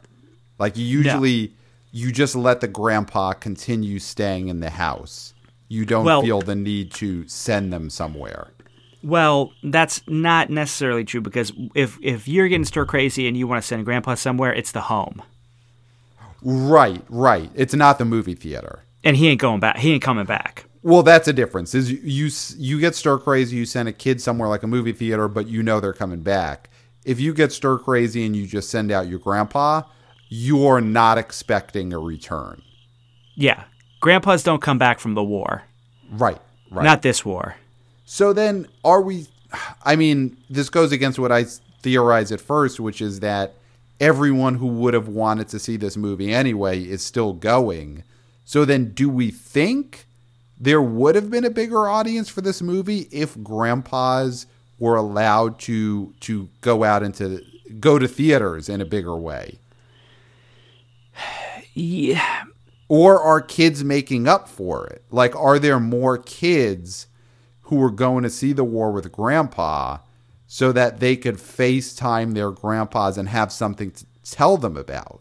Like, 0.59 0.76
you 0.78 0.85
usually, 0.85 1.52
you 1.92 2.11
just 2.11 2.35
let 2.37 2.61
the 2.61 2.68
grandpa 2.68 3.32
continue 3.35 3.98
staying 3.98 4.48
in 4.48 4.61
the 4.61 4.70
house. 4.70 5.35
You 5.68 5.85
don't 5.85 6.04
Well- 6.04 6.22
feel 6.22 6.40
the 6.40 6.54
need 6.54 6.90
to 6.92 7.28
send 7.28 7.72
them 7.72 7.90
somewhere. 7.90 8.48
Well, 9.02 9.52
that's 9.62 10.02
not 10.09 10.50
necessarily 10.50 11.04
true 11.04 11.20
because 11.20 11.52
if 11.76 11.96
if 12.02 12.26
you're 12.26 12.48
getting 12.48 12.64
stir 12.64 12.87
crazy 12.87 13.28
and 13.28 13.37
you 13.37 13.46
want 13.46 13.62
to 13.62 13.66
send 13.66 13.85
grandpa 13.85 14.14
somewhere, 14.14 14.52
it's 14.52 14.72
the 14.72 14.80
home. 14.80 15.22
Right, 16.48 17.02
right. 17.09 17.50
It's 17.56 17.74
not 17.74 17.98
the 17.98 18.04
movie 18.04 18.37
theater. 18.37 18.85
And 19.02 19.16
he 19.16 19.26
ain't 19.26 19.40
going 19.40 19.59
back. 19.59 19.78
He 19.78 19.92
ain't 19.92 20.02
coming 20.02 20.26
back. 20.26 20.66
Well, 20.80 21.02
that's 21.02 21.26
a 21.26 21.32
difference. 21.32 21.74
Is 21.74 21.90
you 21.90 21.98
you, 22.04 22.30
you 22.56 22.80
get 22.80 22.94
stir 22.94 23.18
crazy, 23.18 23.56
you 23.56 23.66
send 23.66 23.88
a 23.88 23.92
kid 23.92 24.20
somewhere 24.20 24.48
like 24.48 24.62
a 24.62 24.68
movie 24.68 24.92
theater, 24.92 25.26
but 25.26 25.48
you 25.48 25.64
know 25.64 25.80
they're 25.80 25.92
coming 25.92 26.22
back. 26.22 26.70
If 27.04 27.18
you 27.18 27.35
get 27.35 27.50
stir 27.50 27.78
crazy 27.78 28.24
and 28.24 28.37
you 28.37 28.46
just 28.46 28.70
send 28.70 28.92
out 28.92 29.09
your 29.09 29.18
grandpa, 29.18 29.82
you're 30.28 30.80
not 30.80 31.18
expecting 31.18 31.92
a 31.92 31.98
return. 31.98 32.62
Yeah. 33.35 33.64
Grandpas 33.98 34.44
don't 34.44 34.62
come 34.62 34.78
back 34.78 35.00
from 35.00 35.14
the 35.14 35.24
war. 35.24 35.64
Right, 36.12 36.40
right. 36.70 36.85
Not 36.85 37.02
this 37.02 37.24
war. 37.24 37.56
so 38.04 38.32
then, 38.32 38.68
are 38.85 39.02
we? 39.02 39.26
I 39.85 39.96
mean, 39.96 40.37
this 40.48 40.68
goes 40.68 40.92
against 40.92 41.18
what 41.18 41.32
I 41.32 41.46
theorized 41.82 42.30
at 42.30 42.40
first, 42.40 42.78
which 42.78 43.00
is 43.00 43.18
that 43.20 43.54
everyone 44.00 44.56
who 44.56 44.66
would 44.66 44.94
have 44.94 45.09
wanted 45.09 45.48
to 45.48 45.59
see 45.59 45.76
this 45.76 45.96
movie 45.96 46.32
anyway 46.32 46.82
is 46.82 47.02
still 47.02 47.32
going. 47.32 48.04
So 48.44 48.64
then, 48.64 48.92
do 48.92 49.09
we 49.09 49.30
think 49.30 50.06
there 50.59 50.82
would 50.82 51.14
have 51.14 51.30
been 51.30 51.44
a 51.44 51.50
bigger 51.50 51.88
audience 51.88 52.28
for 52.28 52.40
this 52.40 52.62
movie 52.62 53.09
if 53.11 53.42
grandpas 53.42 54.46
were 54.78 54.96
allowed 54.96 55.59
to 55.59 56.12
to 56.20 56.48
go 56.61 56.85
out 56.85 57.02
into 57.02 57.42
go 57.80 57.98
to 57.98 58.06
theaters 58.06 58.68
in 58.68 58.80
a 58.80 58.85
bigger 58.85 59.16
way? 59.16 59.59
Yeah. 61.74 62.44
Or 62.88 63.20
are 63.20 63.40
kids 63.40 63.82
making 63.85 64.28
up 64.28 64.48
for 64.48 64.87
it? 64.87 65.02
Like, 65.11 65.35
are 65.37 65.59
there 65.59 65.80
more 65.80 66.16
kids 66.16 67.06
who 67.62 67.82
are 67.82 67.90
going 67.90 68.22
to 68.22 68.30
see 68.30 68.52
the 68.52 68.64
war 68.64 68.92
with 68.92 69.11
grandpa 69.11 69.98
so 70.46 70.72
that 70.72 71.00
they 71.00 71.16
could 71.16 71.37
FaceTime 71.37 72.35
their 72.35 72.50
grandpas 72.50 73.18
and 73.18 73.28
have 73.28 73.50
something 73.52 73.90
to 73.92 74.04
tell 74.30 74.56
them 74.56 74.76
about? 74.76 75.20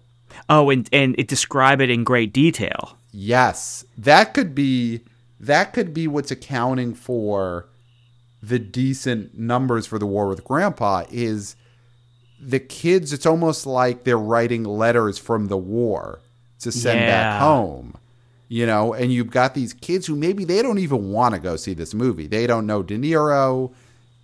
Oh, 0.49 0.69
and 0.69 0.87
and 0.91 1.15
it 1.17 1.27
describe 1.27 1.81
it 1.81 1.89
in 1.89 2.03
great 2.03 2.33
detail. 2.33 2.97
Yes, 3.11 3.85
that 3.97 4.33
could 4.33 4.53
be 4.53 5.01
that 5.39 5.73
could 5.73 5.93
be 5.93 6.07
what's 6.07 6.31
accounting 6.31 6.93
for 6.93 7.67
the 8.43 8.59
decent 8.59 9.37
numbers 9.37 9.87
for 9.87 9.97
the 9.97 10.05
war 10.05 10.27
with 10.27 10.43
grandpa 10.43 11.03
is 11.09 11.55
the 12.39 12.59
kids 12.59 13.11
it's 13.11 13.25
almost 13.25 13.65
like 13.65 14.03
they're 14.03 14.17
writing 14.19 14.63
letters 14.63 15.17
from 15.17 15.47
the 15.47 15.57
war 15.57 16.19
to 16.59 16.71
send 16.71 16.99
Yeah. 16.99 17.07
back 17.07 17.41
home 17.41 17.95
you 18.47 18.65
know 18.67 18.93
and 18.93 19.11
you've 19.11 19.31
got 19.31 19.55
these 19.55 19.73
kids 19.73 20.05
who 20.05 20.15
maybe 20.15 20.45
they 20.45 20.61
don't 20.61 20.77
even 20.77 21.11
want 21.11 21.33
to 21.33 21.41
go 21.41 21.55
see 21.55 21.73
this 21.73 21.93
movie 21.95 22.27
they 22.27 22.45
don't 22.45 22.67
know 22.67 22.83
de 22.83 22.97
niro 22.97 23.73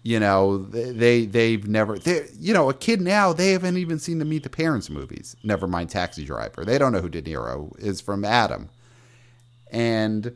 you 0.04 0.20
know 0.20 0.58
they, 0.58 0.92
they 0.92 1.26
they've 1.26 1.68
never 1.68 1.98
they 2.00 2.28
you 2.40 2.54
know 2.54 2.70
a 2.70 2.74
kid 2.74 3.02
now 3.02 3.34
they 3.34 3.52
haven't 3.52 3.78
even 3.78 4.00
seen 4.00 4.20
the 4.20 4.26
meet 4.26 4.44
the 4.44 4.50
parents 4.50 4.90
movies 4.90 5.36
never 5.44 5.68
mind 5.68 5.90
taxi 5.90 6.26
driver. 6.26 6.66
They 6.66 6.78
don't 6.78 6.92
know 6.92 7.02
who 7.02 7.10
de 7.10 7.22
niro 7.22 7.78
is 7.80 8.02
from 8.02 8.26
adam. 8.26 8.70
And 9.72 10.36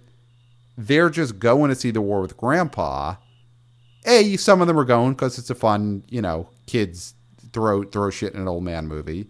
they're 0.77 1.09
just 1.09 1.39
going 1.39 1.69
to 1.69 1.75
see 1.75 1.91
the 1.91 2.01
war 2.01 2.21
with 2.21 2.37
grandpa. 2.37 3.15
A 4.05 4.37
some 4.37 4.61
of 4.61 4.67
them 4.67 4.79
are 4.79 4.85
going 4.85 5.13
because 5.13 5.37
it's 5.37 5.49
a 5.49 5.55
fun 5.55 6.03
you 6.09 6.21
know 6.21 6.49
kids 6.67 7.15
throw 7.51 7.83
throw 7.83 8.09
shit 8.09 8.33
in 8.33 8.41
an 8.41 8.47
old 8.47 8.63
man 8.63 8.87
movie. 8.87 9.27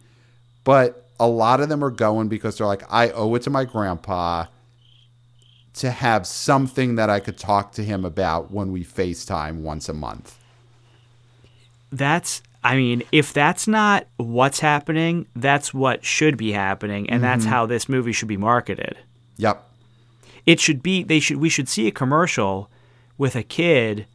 But 0.63 1.05
a 1.19 1.27
lot 1.27 1.61
of 1.61 1.69
them 1.69 1.83
are 1.83 1.91
going 1.91 2.27
because 2.27 2.57
they're 2.57 2.67
like 2.67 2.83
i 2.91 3.09
owe 3.11 3.33
it 3.35 3.41
to 3.43 3.49
my 3.49 3.63
grandpa 3.63 4.45
to 5.75 5.91
have 5.91 6.25
something 6.25 6.95
that 6.95 7.09
i 7.09 7.19
could 7.19 7.37
talk 7.37 7.71
to 7.71 7.83
him 7.83 8.03
about 8.05 8.51
when 8.51 8.71
we 8.71 8.83
facetime 8.83 9.61
once 9.61 9.87
a 9.89 9.93
month 9.93 10.37
That's 11.91 12.41
I 12.63 12.75
mean, 12.75 13.03
if 13.11 13.31
that's 13.31 13.67
not 13.67 14.07
what's 14.17 14.59
happening, 14.59 15.27
that's 15.35 15.71
what 15.71 16.03
should 16.03 16.35
be 16.35 16.51
happening 16.51 17.07
and 17.09 17.23
that's 17.23 17.43
mm-hmm. 17.43 17.53
how 17.53 17.65
this 17.67 17.87
movie 17.87 18.11
should 18.11 18.27
be 18.27 18.37
marketed. 18.37 18.97
yep 19.37 19.63
It 20.45 20.59
should 20.59 20.81
be 20.81 21.03
they 21.03 21.19
should 21.19 21.37
we 21.37 21.49
should 21.49 21.69
see 21.69 21.87
a 21.87 21.91
commercial 21.91 22.69
with 23.17 23.35
a 23.35 23.43
kid 23.43 24.07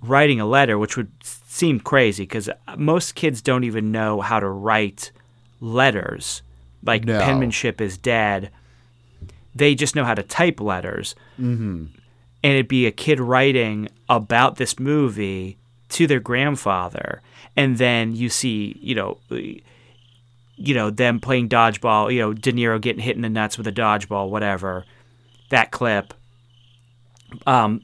writing 0.00 0.40
a 0.40 0.46
letter, 0.46 0.78
which 0.78 0.96
would 0.96 1.10
seem 1.22 1.78
crazy 1.80 2.24
because 2.24 2.48
uh, 2.48 2.54
most 2.76 3.14
kids 3.14 3.42
don't 3.42 3.64
even 3.64 3.92
know 3.92 4.20
how 4.20 4.40
to 4.40 4.48
write 4.48 5.12
letters. 5.60 6.42
Like 6.82 7.04
No. 7.04 7.20
penmanship 7.20 7.80
is 7.80 7.96
dead. 7.98 8.50
They 9.54 9.74
just 9.74 9.94
know 9.94 10.04
how 10.04 10.14
to 10.14 10.22
type 10.22 10.60
letters. 10.60 11.14
Mm-hmm. 11.40 11.86
And 12.42 12.52
it'd 12.52 12.68
be 12.68 12.86
a 12.86 12.92
kid 12.92 13.20
writing 13.20 13.88
about 14.08 14.56
this 14.56 14.78
movie 14.78 15.56
to 15.90 16.06
their 16.06 16.20
grandfather, 16.20 17.22
and 17.56 17.78
then 17.78 18.14
you 18.16 18.28
see, 18.28 18.76
you 18.80 18.94
know, 18.94 19.18
you 19.30 20.74
know 20.74 20.90
them 20.90 21.20
playing 21.20 21.48
dodgeball. 21.48 22.12
You 22.12 22.20
know, 22.20 22.32
De 22.34 22.52
Niro 22.52 22.80
getting 22.80 23.02
hit 23.02 23.16
in 23.16 23.22
the 23.22 23.30
nuts 23.30 23.56
with 23.56 23.66
a 23.66 23.72
dodgeball, 23.72 24.28
whatever. 24.28 24.84
That 25.50 25.70
clip. 25.70 26.12
Um, 27.46 27.82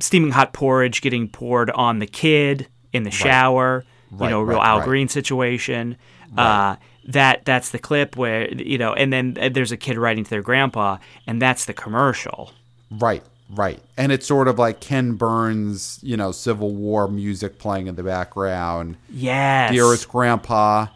steaming 0.00 0.30
hot 0.30 0.52
porridge 0.52 1.00
getting 1.00 1.28
poured 1.28 1.70
on 1.70 1.98
the 1.98 2.06
kid 2.06 2.66
in 2.92 3.02
the 3.04 3.10
shower. 3.10 3.84
Right, 4.10 4.26
you 4.26 4.30
know, 4.30 4.42
real 4.42 4.58
right, 4.58 4.68
Al 4.68 4.78
right. 4.78 4.84
Green 4.84 5.08
situation. 5.08 5.96
Uh, 6.36 6.76
that 7.06 7.44
that's 7.44 7.70
the 7.70 7.78
clip 7.78 8.16
where 8.16 8.52
you 8.52 8.78
know, 8.78 8.92
and 8.92 9.12
then 9.12 9.36
uh, 9.40 9.48
there's 9.48 9.72
a 9.72 9.76
kid 9.76 9.98
writing 9.98 10.24
to 10.24 10.30
their 10.30 10.42
grandpa, 10.42 10.98
and 11.26 11.40
that's 11.40 11.64
the 11.64 11.72
commercial. 11.72 12.52
Right, 12.90 13.22
right. 13.50 13.80
And 13.96 14.12
it's 14.12 14.26
sort 14.26 14.48
of 14.48 14.58
like 14.58 14.80
Ken 14.80 15.14
Burns, 15.14 15.98
you 16.02 16.16
know, 16.16 16.32
Civil 16.32 16.74
War 16.74 17.08
music 17.08 17.58
playing 17.58 17.86
in 17.86 17.96
the 17.96 18.02
background. 18.02 18.96
Yes. 19.10 19.72
Dearest 19.72 20.08
grandpa, 20.08 20.86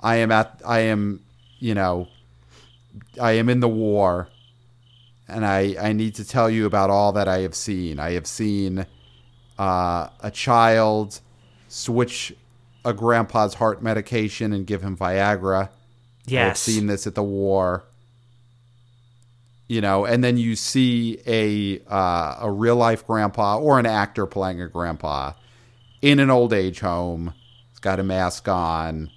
I 0.00 0.16
am 0.16 0.32
at 0.32 0.60
I 0.66 0.80
am, 0.80 1.20
you 1.58 1.74
know, 1.74 2.08
I 3.20 3.32
am 3.32 3.48
in 3.48 3.60
the 3.60 3.68
war 3.68 4.28
and 5.30 5.46
I 5.46 5.76
I 5.80 5.92
need 5.92 6.14
to 6.16 6.24
tell 6.26 6.50
you 6.50 6.66
about 6.66 6.90
all 6.90 7.12
that 7.12 7.28
I 7.28 7.40
have 7.40 7.54
seen. 7.54 7.98
I 7.98 8.12
have 8.12 8.26
seen 8.26 8.86
uh, 9.58 10.08
a 10.20 10.30
child 10.30 11.20
switch 11.68 12.34
a 12.84 12.92
grandpa's 12.92 13.54
heart 13.54 13.82
medication 13.82 14.52
and 14.52 14.66
give 14.66 14.82
him 14.82 14.96
Viagra. 14.96 15.70
Yes. 16.26 16.50
I've 16.50 16.58
seen 16.58 16.86
this 16.86 17.06
at 17.06 17.14
the 17.14 17.22
war. 17.22 17.84
You 19.68 19.80
know, 19.80 20.04
and 20.04 20.24
then 20.24 20.36
you 20.36 20.56
see 20.56 21.20
a 21.26 21.80
uh, 21.88 22.38
a 22.40 22.50
real 22.50 22.74
life 22.74 23.06
grandpa 23.06 23.58
or 23.58 23.78
an 23.78 23.86
actor 23.86 24.26
playing 24.26 24.60
a 24.60 24.68
grandpa 24.68 25.34
in 26.02 26.18
an 26.18 26.28
old 26.28 26.52
age 26.52 26.80
home. 26.80 27.34
He's 27.68 27.78
got 27.78 28.00
a 28.00 28.02
mask 28.02 28.48
on, 28.48 29.10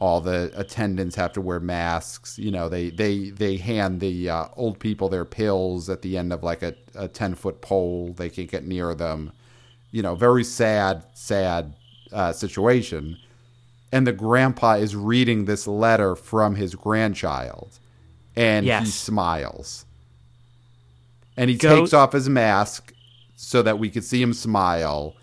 all 0.00 0.20
the 0.20 0.50
attendants 0.56 1.14
have 1.14 1.32
to 1.34 1.40
wear 1.40 1.60
masks. 1.60 2.38
You 2.38 2.50
know, 2.50 2.68
they 2.68 2.90
they 2.90 3.30
they 3.30 3.58
hand 3.58 4.00
the 4.00 4.30
uh, 4.30 4.46
old 4.56 4.80
people 4.80 5.08
their 5.08 5.24
pills 5.24 5.88
at 5.88 6.02
the 6.02 6.16
end 6.16 6.32
of 6.32 6.42
like 6.42 6.62
a, 6.62 6.74
a 6.96 7.06
ten 7.06 7.36
foot 7.36 7.60
pole. 7.60 8.12
They 8.12 8.30
can't 8.30 8.50
get 8.50 8.66
near 8.66 8.94
them. 8.94 9.30
You 9.92 10.02
know, 10.02 10.16
very 10.16 10.42
sad, 10.42 11.04
sad 11.14 11.74
uh, 12.12 12.32
situation. 12.32 13.16
And 13.92 14.06
the 14.06 14.12
grandpa 14.12 14.74
is 14.74 14.94
reading 14.94 15.46
this 15.46 15.66
letter 15.66 16.14
from 16.14 16.54
his 16.54 16.74
grandchild, 16.76 17.78
and 18.36 18.64
he 18.64 18.86
smiles. 18.86 19.84
And 21.36 21.50
he 21.50 21.56
Go- 21.56 21.80
takes 21.80 21.92
off 21.92 22.12
his 22.12 22.28
mask 22.28 22.92
so 23.34 23.62
that 23.62 23.78
we 23.78 23.90
could 23.90 24.04
see 24.04 24.22
him 24.22 24.32
smile. 24.32 25.16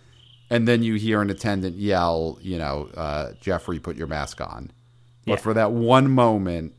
And 0.50 0.67
then 0.67 0.84
you 0.84 0.95
hear 0.95 1.21
an 1.21 1.30
attendant 1.30 1.76
yell, 1.78 2.39
you 2.41 2.58
know, 2.58 2.89
uh, 2.95 3.34
Jeffrey, 3.39 3.80
put 3.80 3.95
your 3.95 4.08
mask 4.08 4.41
on. 4.41 4.71
But 5.26 5.34
Yeah. 5.34 5.38
for 5.38 5.54
that 5.54 5.71
one 5.71 6.10
moment, 6.10 6.73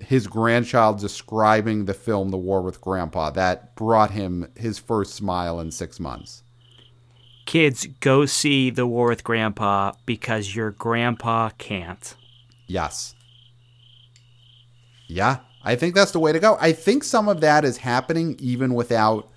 his 0.00 0.26
grandchild 0.26 0.98
describing 0.98 1.86
the 1.86 1.94
film 1.94 2.30
The 2.30 2.36
War 2.36 2.62
with 2.62 2.80
Grandpa, 2.80 3.30
that 3.30 3.74
brought 3.74 4.10
him 4.12 4.48
his 4.56 4.78
first 4.78 5.14
smile 5.14 5.58
in 5.58 5.70
six 5.72 5.98
months. 5.98 6.43
Kids, 7.46 7.86
go 8.00 8.24
see 8.26 8.70
The 8.70 8.86
War 8.86 9.08
with 9.08 9.22
Grandpa 9.24 9.92
because 10.06 10.54
your 10.56 10.70
grandpa 10.70 11.50
can't. 11.58 12.14
Yes. 12.66 13.14
Yeah, 15.06 15.38
I 15.62 15.76
think 15.76 15.94
that's 15.94 16.12
the 16.12 16.18
way 16.18 16.32
to 16.32 16.40
go. 16.40 16.56
I 16.60 16.72
think 16.72 17.04
some 17.04 17.28
of 17.28 17.40
that 17.42 17.64
is 17.64 17.76
happening 17.78 18.36
even 18.38 18.74
without 18.74 19.28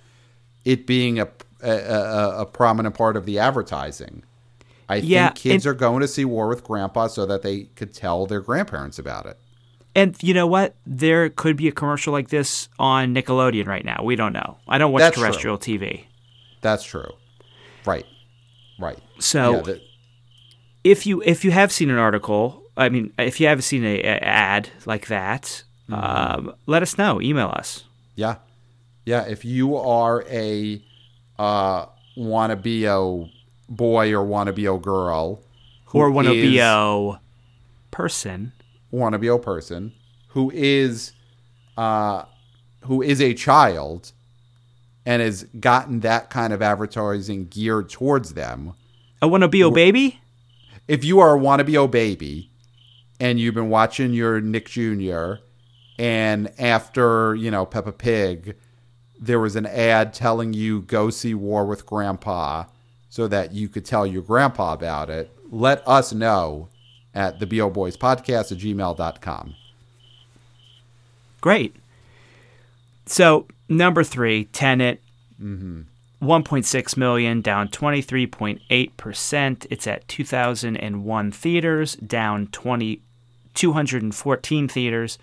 it 0.64 0.86
being 0.86 1.20
a 1.20 1.28
a, 1.60 1.70
a, 1.70 2.40
a 2.42 2.46
prominent 2.46 2.94
part 2.96 3.16
of 3.16 3.26
the 3.26 3.38
advertising. 3.40 4.22
I 4.88 4.96
Yeah, 4.96 5.26
think 5.28 5.36
kids 5.38 5.66
and- 5.66 5.72
are 5.72 5.74
going 5.74 6.00
to 6.02 6.08
see 6.08 6.24
War 6.24 6.46
with 6.48 6.62
Grandpa 6.64 7.08
so 7.08 7.26
that 7.26 7.42
they 7.42 7.64
could 7.74 7.92
tell 7.92 8.26
their 8.26 8.40
grandparents 8.40 8.98
about 8.98 9.26
it. 9.26 9.38
And 9.96 10.16
you 10.22 10.32
know 10.34 10.46
what? 10.46 10.76
There 10.86 11.28
could 11.30 11.56
be 11.56 11.66
a 11.66 11.72
commercial 11.72 12.12
like 12.12 12.28
this 12.28 12.68
on 12.78 13.12
Nickelodeon 13.12 13.66
right 13.66 13.84
now. 13.84 14.02
We 14.04 14.14
don't 14.14 14.32
know. 14.32 14.58
I 14.68 14.78
don't 14.78 14.92
watch 14.92 15.00
That's 15.00 15.16
true. 15.16 15.24
terrestrial 15.24 15.58
TV. 15.58 16.04
That's 16.60 16.84
true. 16.84 17.10
Right. 17.88 18.06
Right. 18.78 18.98
So 19.18 19.52
yeah, 19.56 19.60
that- 19.62 19.82
if 20.84 21.06
you 21.06 21.22
if 21.22 21.44
you 21.44 21.50
have 21.50 21.70
seen 21.72 21.90
an 21.90 21.98
article, 21.98 22.62
I 22.76 22.88
mean, 22.88 23.12
if 23.18 23.40
you 23.40 23.46
have 23.48 23.62
seen 23.64 23.84
a, 23.84 23.98
a 24.00 24.18
ad 24.22 24.70
like 24.86 25.06
that, 25.08 25.64
um, 25.90 26.54
let 26.66 26.82
us 26.82 26.96
know. 26.96 27.20
Email 27.20 27.48
us. 27.48 27.84
Yeah. 28.14 28.36
Yeah. 29.04 29.22
If 29.26 29.44
you 29.44 29.76
are 29.76 30.24
a 30.30 30.82
uh, 31.38 31.86
wannabe 32.16 33.30
boy 33.68 34.12
or 34.14 34.24
wannabe 34.24 34.82
girl, 34.82 35.40
who 35.86 35.98
or 35.98 36.10
want 36.10 36.28
to 36.28 36.34
be 36.34 36.58
a 36.58 37.18
person. 37.90 38.52
wannabe 38.92 39.42
person 39.42 39.92
who 40.28 40.50
is 40.52 41.12
uh, 41.76 42.24
who 42.82 43.02
is 43.02 43.20
a 43.20 43.34
child 43.34 44.12
and 45.08 45.22
has 45.22 45.44
gotten 45.58 46.00
that 46.00 46.28
kind 46.28 46.52
of 46.52 46.60
advertising 46.60 47.46
geared 47.48 47.88
towards 47.88 48.34
them. 48.34 48.74
I 49.22 49.26
want 49.26 49.40
to 49.40 49.48
be 49.48 49.62
a 49.62 49.70
baby. 49.70 50.20
If 50.86 51.02
you 51.02 51.18
are 51.18 51.34
a 51.34 51.40
wannabe 51.40 51.74
o 51.76 51.88
baby 51.88 52.50
and 53.18 53.40
you've 53.40 53.54
been 53.54 53.70
watching 53.70 54.12
your 54.12 54.38
Nick 54.42 54.68
Jr. 54.68 55.36
and 55.98 56.52
after, 56.60 57.34
you 57.34 57.50
know, 57.50 57.64
Peppa 57.64 57.92
Pig, 57.92 58.54
there 59.18 59.40
was 59.40 59.56
an 59.56 59.64
ad 59.64 60.12
telling 60.12 60.52
you 60.52 60.82
go 60.82 61.08
see 61.08 61.32
War 61.32 61.64
with 61.64 61.86
Grandpa 61.86 62.64
so 63.08 63.26
that 63.28 63.52
you 63.52 63.70
could 63.70 63.86
tell 63.86 64.06
your 64.06 64.20
grandpa 64.20 64.74
about 64.74 65.08
it, 65.08 65.34
let 65.50 65.82
us 65.88 66.12
know 66.12 66.68
at 67.14 67.40
the 67.40 67.46
BO 67.46 67.70
Boys 67.70 67.96
Podcast 67.96 68.52
at 68.52 68.58
gmail.com. 68.58 69.54
Great. 71.40 71.76
So 73.06 73.46
number 73.68 74.04
three, 74.04 74.44
Tenet. 74.46 75.02
Mm-hmm. 75.40 75.82
1.6 76.20 76.96
million, 76.96 77.40
down 77.40 77.68
23.8%. 77.68 79.66
It's 79.70 79.86
at 79.86 80.08
2001 80.08 81.30
theaters, 81.30 81.94
down 81.94 82.48
20, 82.48 83.00
214 83.54 84.68
theaters. 84.68 85.18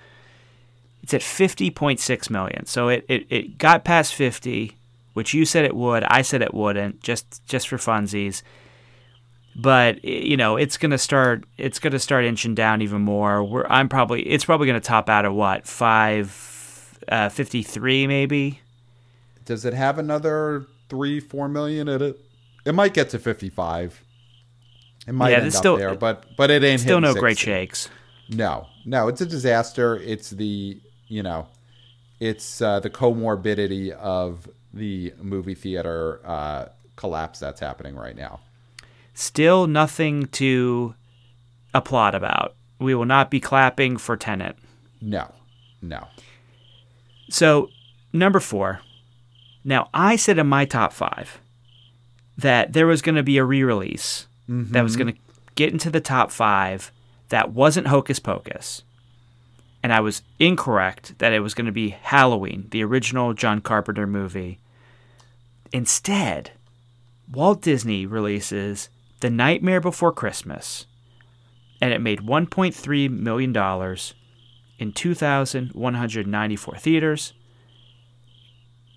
It's 1.03 1.13
at 1.13 1.19
50.6 1.21 2.29
million. 2.29 2.65
So 2.65 2.87
it, 2.87 3.05
it, 3.09 3.27
it 3.29 3.57
got 3.57 3.83
past 3.83 4.13
50, 4.15 4.77
which 5.13 5.33
you 5.33 5.45
said 5.45 5.65
it 5.65 5.75
would. 5.75 6.03
I 6.05 6.21
said 6.21 6.41
it 6.41 6.53
wouldn't, 6.53 7.01
just 7.01 7.45
just 7.45 7.67
for 7.67 7.77
funsies. 7.77 8.41
But 9.55 10.03
you 10.03 10.35
know, 10.35 10.57
it's 10.57 10.77
gonna 10.77 10.97
start. 10.97 11.45
It's 11.57 11.79
gonna 11.79 11.99
start 11.99 12.25
inching 12.25 12.55
down 12.55 12.81
even 12.81 13.01
more. 13.01 13.43
We're, 13.43 13.65
I'm 13.67 13.87
probably. 13.87 14.23
It's 14.23 14.43
probably 14.43 14.67
gonna 14.67 14.81
top 14.81 15.09
out 15.09 15.23
at 15.23 15.33
what 15.33 15.65
five, 15.65 16.29
uh, 17.09 17.29
53 17.29 18.07
maybe. 18.07 18.61
Does 19.45 19.65
it 19.65 19.73
have 19.73 19.99
another 19.99 20.65
three, 20.89 21.19
four 21.19 21.47
million 21.47 21.87
in 21.87 22.01
it? 22.01 22.19
It 22.65 22.73
might 22.73 22.93
get 22.95 23.09
to 23.11 23.19
fifty-five. 23.19 24.01
It 25.07 25.11
might 25.13 25.29
Yeah, 25.31 25.37
end 25.37 25.47
up 25.47 25.53
still- 25.53 25.77
there, 25.77 25.93
but 25.95 26.25
but 26.35 26.49
it 26.49 26.63
ain't 26.63 26.81
Still 26.81 26.99
no 26.99 27.13
great 27.13 27.37
shakes. 27.37 27.89
No, 28.27 28.65
no, 28.85 29.07
it's 29.07 29.21
a 29.21 29.25
disaster. 29.27 29.97
It's 29.97 30.31
the 30.31 30.79
you 31.07 31.21
know, 31.21 31.47
it's 32.19 32.59
uh, 32.59 32.79
the 32.79 32.89
comorbidity 32.89 33.91
of 33.91 34.49
the 34.73 35.13
movie 35.21 35.53
theater 35.53 36.19
uh, 36.25 36.65
collapse 36.95 37.37
that's 37.39 37.59
happening 37.59 37.95
right 37.95 38.15
now. 38.15 38.39
Still 39.13 39.67
nothing 39.67 40.25
to 40.29 40.95
applaud 41.75 42.15
about. 42.15 42.55
We 42.79 42.95
will 42.95 43.05
not 43.05 43.29
be 43.29 43.39
clapping 43.39 43.97
for 43.97 44.17
Tenet. 44.17 44.57
No, 45.01 45.31
no. 45.83 46.07
So, 47.35 47.69
number 48.13 48.39
four. 48.39 48.79
Now, 49.65 49.89
I 49.93 50.15
said 50.15 50.37
in 50.37 50.47
my 50.47 50.63
top 50.63 50.93
five 50.93 51.41
that 52.37 52.71
there 52.71 52.87
was 52.87 53.01
going 53.01 53.15
to 53.15 53.23
be 53.23 53.37
a 53.37 53.43
re 53.43 53.61
release 53.61 54.27
that 54.47 54.81
was 54.81 54.93
mm-hmm. 54.93 55.01
going 55.01 55.13
to 55.15 55.19
get 55.55 55.73
into 55.73 55.89
the 55.89 55.99
top 55.99 56.31
five 56.31 56.93
that 57.27 57.51
wasn't 57.51 57.87
Hocus 57.87 58.19
Pocus. 58.19 58.83
And 59.83 59.91
I 59.91 59.99
was 59.99 60.21
incorrect 60.39 61.19
that 61.19 61.33
it 61.33 61.41
was 61.41 61.53
going 61.53 61.65
to 61.65 61.73
be 61.73 61.89
Halloween, 61.89 62.67
the 62.71 62.85
original 62.85 63.33
John 63.33 63.59
Carpenter 63.59 64.07
movie. 64.07 64.59
Instead, 65.73 66.51
Walt 67.29 67.61
Disney 67.61 68.05
releases 68.05 68.87
The 69.19 69.29
Nightmare 69.29 69.81
Before 69.81 70.13
Christmas, 70.13 70.85
and 71.81 71.91
it 71.91 71.99
made 71.99 72.19
$1.3 72.19 73.09
million 73.09 73.51
in 74.79 74.91
2,194 74.91 76.75
theaters. 76.77 77.33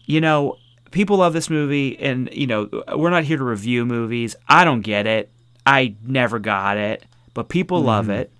You 0.04 0.20
know, 0.20 0.56
people 0.90 1.18
love 1.18 1.32
this 1.32 1.50
movie, 1.50 1.98
and, 1.98 2.28
you 2.32 2.46
know, 2.46 2.68
we're 2.96 3.10
not 3.10 3.24
here 3.24 3.36
to 3.36 3.44
review 3.44 3.84
movies. 3.84 4.34
I 4.48 4.64
don't 4.64 4.80
get 4.80 5.06
it. 5.06 5.30
I 5.66 5.96
never 6.02 6.38
got 6.38 6.78
it, 6.78 7.04
but 7.34 7.48
people 7.48 7.82
love 7.82 8.06
mm-hmm. 8.06 8.12
it. 8.12 8.32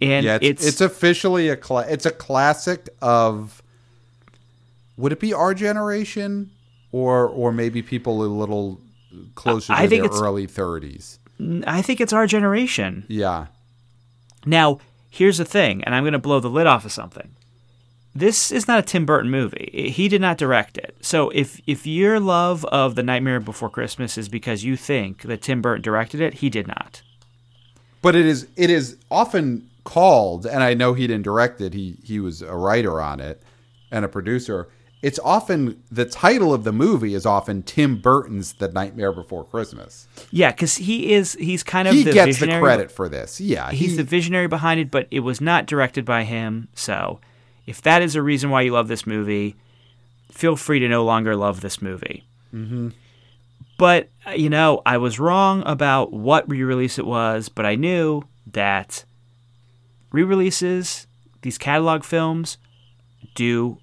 And 0.00 0.26
Yeah, 0.26 0.36
it's, 0.36 0.62
it's, 0.62 0.66
it's 0.66 0.80
officially 0.80 1.48
a 1.48 1.56
cla- 1.56 1.86
it's 1.88 2.04
a 2.04 2.10
classic 2.10 2.88
of. 3.00 3.62
Would 4.98 5.12
it 5.12 5.20
be 5.20 5.32
our 5.32 5.54
generation, 5.54 6.50
or 6.92 7.26
or 7.28 7.52
maybe 7.52 7.80
people 7.82 8.22
a 8.22 8.26
little 8.26 8.80
closer 9.34 9.72
to 9.72 9.78
I 9.78 9.86
think 9.86 10.02
their 10.02 10.10
it's- 10.10 10.20
early 10.20 10.46
thirties? 10.46 11.18
I 11.66 11.80
think 11.82 12.00
it's 12.00 12.12
our 12.14 12.26
generation. 12.26 13.04
Yeah, 13.08 13.46
Now, 14.46 14.78
here's 15.10 15.38
the 15.38 15.44
thing, 15.44 15.82
and 15.84 15.94
I'm 15.94 16.02
going 16.04 16.12
to 16.12 16.18
blow 16.18 16.40
the 16.40 16.48
lid 16.50 16.66
off 16.66 16.84
of 16.84 16.92
something. 16.92 17.30
This 18.14 18.50
is 18.50 18.66
not 18.66 18.78
a 18.78 18.82
Tim 18.82 19.04
Burton 19.04 19.30
movie. 19.30 19.90
He 19.94 20.08
did 20.08 20.22
not 20.22 20.38
direct 20.38 20.78
it. 20.78 20.96
So 21.02 21.28
if 21.30 21.60
if 21.66 21.86
your 21.86 22.18
love 22.18 22.64
of 22.66 22.94
The 22.94 23.02
Nightmare 23.02 23.40
Before 23.40 23.68
Christmas 23.68 24.16
is 24.16 24.28
because 24.30 24.64
you 24.64 24.74
think 24.76 25.22
that 25.22 25.42
Tim 25.42 25.60
Burton 25.60 25.82
directed 25.82 26.20
it, 26.22 26.34
he 26.34 26.48
did 26.48 26.66
not. 26.66 27.02
but 28.00 28.16
it 28.16 28.24
is 28.24 28.48
it 28.56 28.70
is 28.70 28.96
often 29.10 29.68
called, 29.84 30.46
and 30.46 30.62
I 30.62 30.72
know 30.74 30.94
he 30.94 31.06
didn't 31.06 31.24
direct 31.24 31.60
it. 31.60 31.74
He 31.74 31.98
he 32.04 32.18
was 32.18 32.40
a 32.40 32.54
writer 32.54 33.00
on 33.02 33.20
it 33.20 33.42
and 33.90 34.04
a 34.04 34.08
producer. 34.08 34.68
It's 35.06 35.20
often 35.20 35.80
the 35.88 36.04
title 36.04 36.52
of 36.52 36.64
the 36.64 36.72
movie 36.72 37.14
is 37.14 37.24
often 37.24 37.62
Tim 37.62 38.00
Burton's 38.00 38.54
The 38.54 38.66
Nightmare 38.66 39.12
Before 39.12 39.44
Christmas. 39.44 40.08
Yeah, 40.32 40.50
because 40.50 40.74
he 40.74 41.12
is 41.12 41.34
he's 41.34 41.62
kind 41.62 41.86
of 41.86 41.94
He 41.94 42.02
the 42.02 42.12
gets 42.12 42.40
the 42.40 42.58
credit 42.58 42.90
for 42.90 43.08
this. 43.08 43.40
Yeah, 43.40 43.70
He's 43.70 43.92
he- 43.92 43.98
the 43.98 44.02
visionary 44.02 44.48
behind 44.48 44.80
it, 44.80 44.90
but 44.90 45.06
it 45.12 45.20
was 45.20 45.40
not 45.40 45.66
directed 45.66 46.04
by 46.04 46.24
him. 46.24 46.66
So, 46.74 47.20
if 47.66 47.80
that 47.82 48.02
is 48.02 48.16
a 48.16 48.20
reason 48.20 48.50
why 48.50 48.62
you 48.62 48.72
love 48.72 48.88
this 48.88 49.06
movie, 49.06 49.54
feel 50.32 50.56
free 50.56 50.80
to 50.80 50.88
no 50.88 51.04
longer 51.04 51.36
love 51.36 51.60
this 51.60 51.80
movie. 51.80 52.24
Mm-hmm. 52.52 52.88
But 53.78 54.08
uh, 54.26 54.30
you 54.32 54.50
know, 54.50 54.82
I 54.84 54.96
was 54.96 55.20
wrong 55.20 55.62
about 55.66 56.12
what 56.12 56.50
re-release 56.50 56.98
it 56.98 57.06
was, 57.06 57.48
but 57.48 57.64
I 57.64 57.76
knew 57.76 58.24
that 58.48 59.04
re-releases, 60.10 61.06
these 61.42 61.58
catalog 61.58 62.02
films, 62.02 62.58
do 63.36 63.78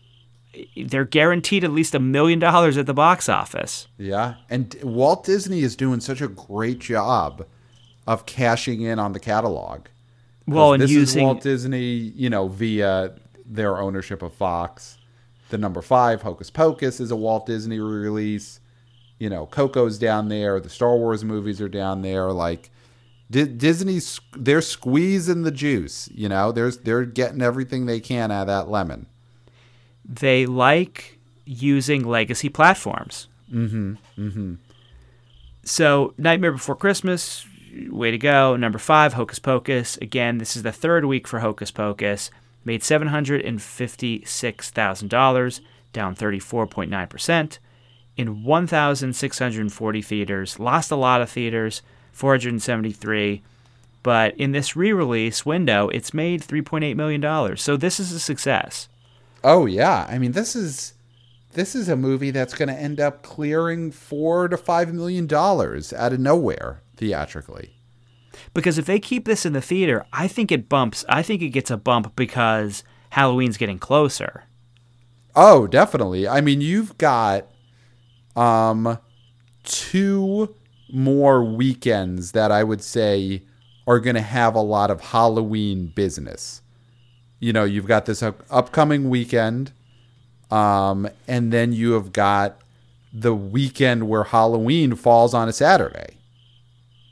they're 0.86 1.06
guaranteed 1.06 1.64
at 1.64 1.72
least 1.72 1.96
a 1.96 2.00
million 2.00 2.40
dollars 2.40 2.78
at 2.78 2.86
the 2.86 2.94
box 2.94 3.30
office. 3.30 3.88
Yeah, 3.98 4.36
and 4.50 4.76
Walt 4.84 5.26
Disney 5.26 5.62
is 5.62 5.76
doing 5.76 6.00
such 6.00 6.22
a 6.22 6.28
great 6.28 6.80
job 6.80 7.46
of 8.08 8.26
cashing 8.26 8.82
in 8.82 9.00
on 9.00 9.14
the 9.14 9.20
catalog. 9.20 9.88
Well, 10.48 10.74
and 10.74 10.84
this 10.84 10.92
using 10.92 11.22
is 11.22 11.26
Walt 11.26 11.42
Disney, 11.42 11.86
you 11.86 12.30
know, 12.30 12.48
via 12.48 13.16
their 13.46 13.78
ownership 13.78 14.22
of 14.22 14.34
Fox. 14.34 14.98
The 15.50 15.58
number 15.58 15.82
five, 15.82 16.22
Hocus 16.22 16.50
Pocus, 16.50 17.00
is 17.00 17.12
a 17.12 17.16
Walt 17.16 17.46
Disney 17.46 17.80
release. 17.80 18.60
You 19.20 19.30
know, 19.30 19.46
Coco's 19.46 19.98
down 19.98 20.28
there. 20.28 20.60
The 20.60 20.70
Star 20.70 20.98
Wars 20.98 21.24
movies 21.24 21.62
are 21.62 21.70
down 21.70 22.02
there. 22.02 22.32
Like 22.32 22.72
Di- 23.32 23.46
Disney's, 23.46 24.20
they're 24.36 24.62
squeezing 24.62 25.44
the 25.44 25.52
juice. 25.52 26.10
You 26.14 26.28
know, 26.30 26.52
there's 26.52 26.80
they're 26.80 27.06
getting 27.06 27.42
everything 27.42 27.86
they 27.86 28.00
can 28.00 28.32
out 28.32 28.42
of 28.42 28.48
that 28.48 28.70
lemon. 28.70 29.08
They 30.06 30.46
like 30.46 31.18
using 31.46 32.04
legacy 32.04 32.50
platforms. 32.50 33.30
Mm-hmm. 33.52 33.96
Mm-hmm. 34.18 34.54
So, 35.64 36.14
Nightmare 36.18 36.52
Before 36.52 36.76
Christmas, 36.76 37.48
way 37.90 38.12
to 38.12 38.18
go. 38.18 38.56
Number 38.56 38.80
five, 38.80 39.14
Hocus 39.14 39.40
Pocus. 39.40 39.98
Again, 39.98 40.38
this 40.38 40.58
is 40.58 40.64
the 40.64 40.72
third 40.72 41.04
week 41.06 41.28
for 41.28 41.40
Hocus 41.40 41.72
Pocus. 41.72 42.30
Made 42.66 42.82
$756,000, 42.82 45.60
down 45.92 46.16
34.9%, 46.16 47.58
in 48.16 48.44
1,640 48.44 50.02
theaters. 50.02 50.60
Lost 50.60 50.92
a 50.92 50.96
lot 50.96 51.22
of 51.22 51.30
theaters, 51.30 51.82
473. 52.14 53.42
But 54.02 54.38
in 54.38 54.52
this 54.52 54.76
re 54.76 54.92
release 54.94 55.46
window, 55.46 55.90
it's 55.90 56.14
made 56.14 56.42
$3.8 56.42 56.96
million. 56.96 57.58
So, 57.58 57.78
this 57.78 58.00
is 58.00 58.12
a 58.12 58.20
success. 58.20 58.88
Oh 59.44 59.66
yeah, 59.66 60.08
I 60.10 60.18
mean 60.20 60.32
this 60.32 60.56
is 60.56 60.94
this 61.54 61.76
is 61.76 61.90
a 61.90 61.96
movie 61.96 62.32
that's 62.32 62.54
going 62.54 62.70
to 62.70 62.76
end 62.76 63.00
up 63.00 63.22
clearing 63.22 63.92
four 63.92 64.48
to 64.48 64.58
five 64.58 64.94
million 64.94 65.28
dollars 65.28 65.94
out 65.94 66.14
of 66.14 66.20
nowhere 66.20 66.82
theatrically. 66.98 67.76
Because 68.54 68.78
if 68.78 68.86
they 68.86 69.00
keep 69.00 69.26
this 69.26 69.46
in 69.46 69.54
the 69.54 69.62
theater, 69.62 70.06
I 70.12 70.28
think 70.28 70.52
it 70.52 70.68
bumps. 70.68 71.06
I 71.08 71.22
think 71.22 71.42
it 71.42 71.50
gets 71.50 71.70
a 71.70 71.78
bump 71.78 72.16
because 72.16 72.84
Halloween's 73.12 73.58
getting 73.58 73.78
closer. 73.78 74.46
Oh, 75.36 75.68
definitely. 75.68 76.28
I 76.28 76.42
mean, 76.42 76.62
you've 76.62 76.98
got 76.98 77.48
um 78.36 78.98
two 79.64 80.56
more 80.92 81.44
weekends 81.44 82.32
that 82.32 82.52
I 82.52 82.64
would 82.64 82.82
say 82.82 83.44
are 83.86 84.00
going 84.00 84.16
to 84.16 84.22
have 84.22 84.56
a 84.56 84.62
lot 84.62 84.90
of 84.90 85.02
Halloween 85.02 85.92
business. 85.96 86.62
You 87.44 87.52
know, 87.54 87.66
you've 87.74 87.88
got 87.88 88.06
this 88.06 88.24
up- 88.24 88.44
upcoming 88.50 89.10
weekend 89.10 89.72
um 90.52 91.08
and 91.28 91.52
then 91.52 91.74
you 91.74 91.94
have 91.94 92.10
got 92.14 92.50
the 93.26 93.34
weekend 93.34 94.08
where 94.10 94.24
Halloween 94.24 94.96
falls 94.96 95.34
on 95.34 95.48
a 95.50 95.54
Saturday. 95.54 96.12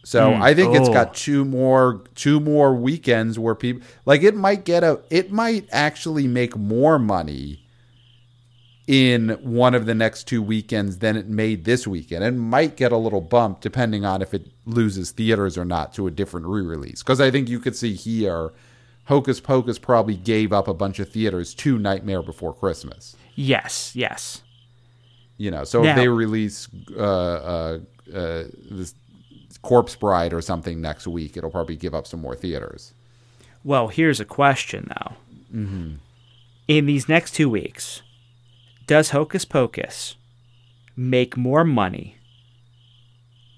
So 0.03 0.31
Mm, 0.31 0.41
I 0.41 0.53
think 0.53 0.75
it's 0.75 0.89
got 0.89 1.13
two 1.13 1.43
more 1.45 2.01
two 2.15 2.39
more 2.39 2.73
weekends 2.75 3.37
where 3.37 3.55
people 3.55 3.81
like 4.05 4.23
it 4.23 4.35
might 4.35 4.63
get 4.65 4.83
a 4.83 4.99
it 5.09 5.31
might 5.31 5.67
actually 5.71 6.27
make 6.27 6.55
more 6.55 6.97
money 6.99 7.59
in 8.87 9.29
one 9.41 9.73
of 9.75 9.85
the 9.85 9.93
next 9.93 10.27
two 10.27 10.41
weekends 10.41 10.97
than 10.97 11.15
it 11.15 11.27
made 11.27 11.65
this 11.65 11.87
weekend. 11.87 12.23
It 12.23 12.31
might 12.31 12.75
get 12.75 12.91
a 12.91 12.97
little 12.97 13.21
bump 13.21 13.61
depending 13.61 14.05
on 14.05 14.21
if 14.21 14.33
it 14.33 14.47
loses 14.65 15.11
theaters 15.11 15.57
or 15.57 15.65
not 15.65 15.93
to 15.93 16.07
a 16.07 16.11
different 16.11 16.47
re-release. 16.47 17.01
Because 17.03 17.21
I 17.21 17.31
think 17.31 17.47
you 17.47 17.59
could 17.59 17.75
see 17.75 17.93
here, 17.93 18.51
Hocus 19.05 19.39
Pocus 19.39 19.77
probably 19.79 20.15
gave 20.15 20.53
up 20.53 20.67
a 20.67 20.73
bunch 20.73 20.99
of 20.99 21.09
theaters 21.09 21.53
to 21.55 21.77
Nightmare 21.79 22.21
Before 22.21 22.53
Christmas. 22.53 23.15
Yes, 23.35 23.95
yes. 23.95 24.43
You 25.37 25.51
know, 25.51 25.63
so 25.63 25.81
Now- 25.81 25.89
if 25.91 25.95
they 25.95 26.07
release 26.07 26.67
uh, 26.95 27.01
uh, 27.01 27.79
uh, 28.13 28.43
this 28.69 28.93
Corpse 29.63 29.95
Bride 29.95 30.33
or 30.33 30.41
something 30.41 30.81
next 30.81 31.07
week, 31.07 31.35
it'll 31.37 31.49
probably 31.51 31.75
give 31.75 31.93
up 31.93 32.07
some 32.07 32.21
more 32.21 32.35
theaters. 32.35 32.93
Well, 33.63 33.89
here's 33.89 34.19
a 34.19 34.25
question 34.25 34.87
though. 34.89 35.13
Mm-hmm. 35.55 35.93
In 36.67 36.85
these 36.85 37.09
next 37.09 37.31
two 37.31 37.49
weeks, 37.49 38.01
does 38.87 39.09
Hocus 39.11 39.45
Pocus 39.45 40.15
make 40.95 41.35
more 41.37 41.63
money 41.63 42.17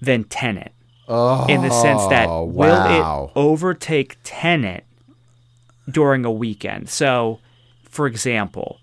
than 0.00 0.24
Tenet? 0.24 0.72
Oh, 1.06 1.46
In 1.46 1.62
the 1.62 1.70
sense 1.70 2.06
that 2.06 2.26
will 2.28 2.48
wow. 2.48 3.24
it 3.34 3.38
overtake 3.38 4.16
Tenet 4.24 4.84
during 5.90 6.24
a 6.24 6.30
weekend? 6.32 6.88
So, 6.88 7.40
for 7.82 8.06
example, 8.06 8.80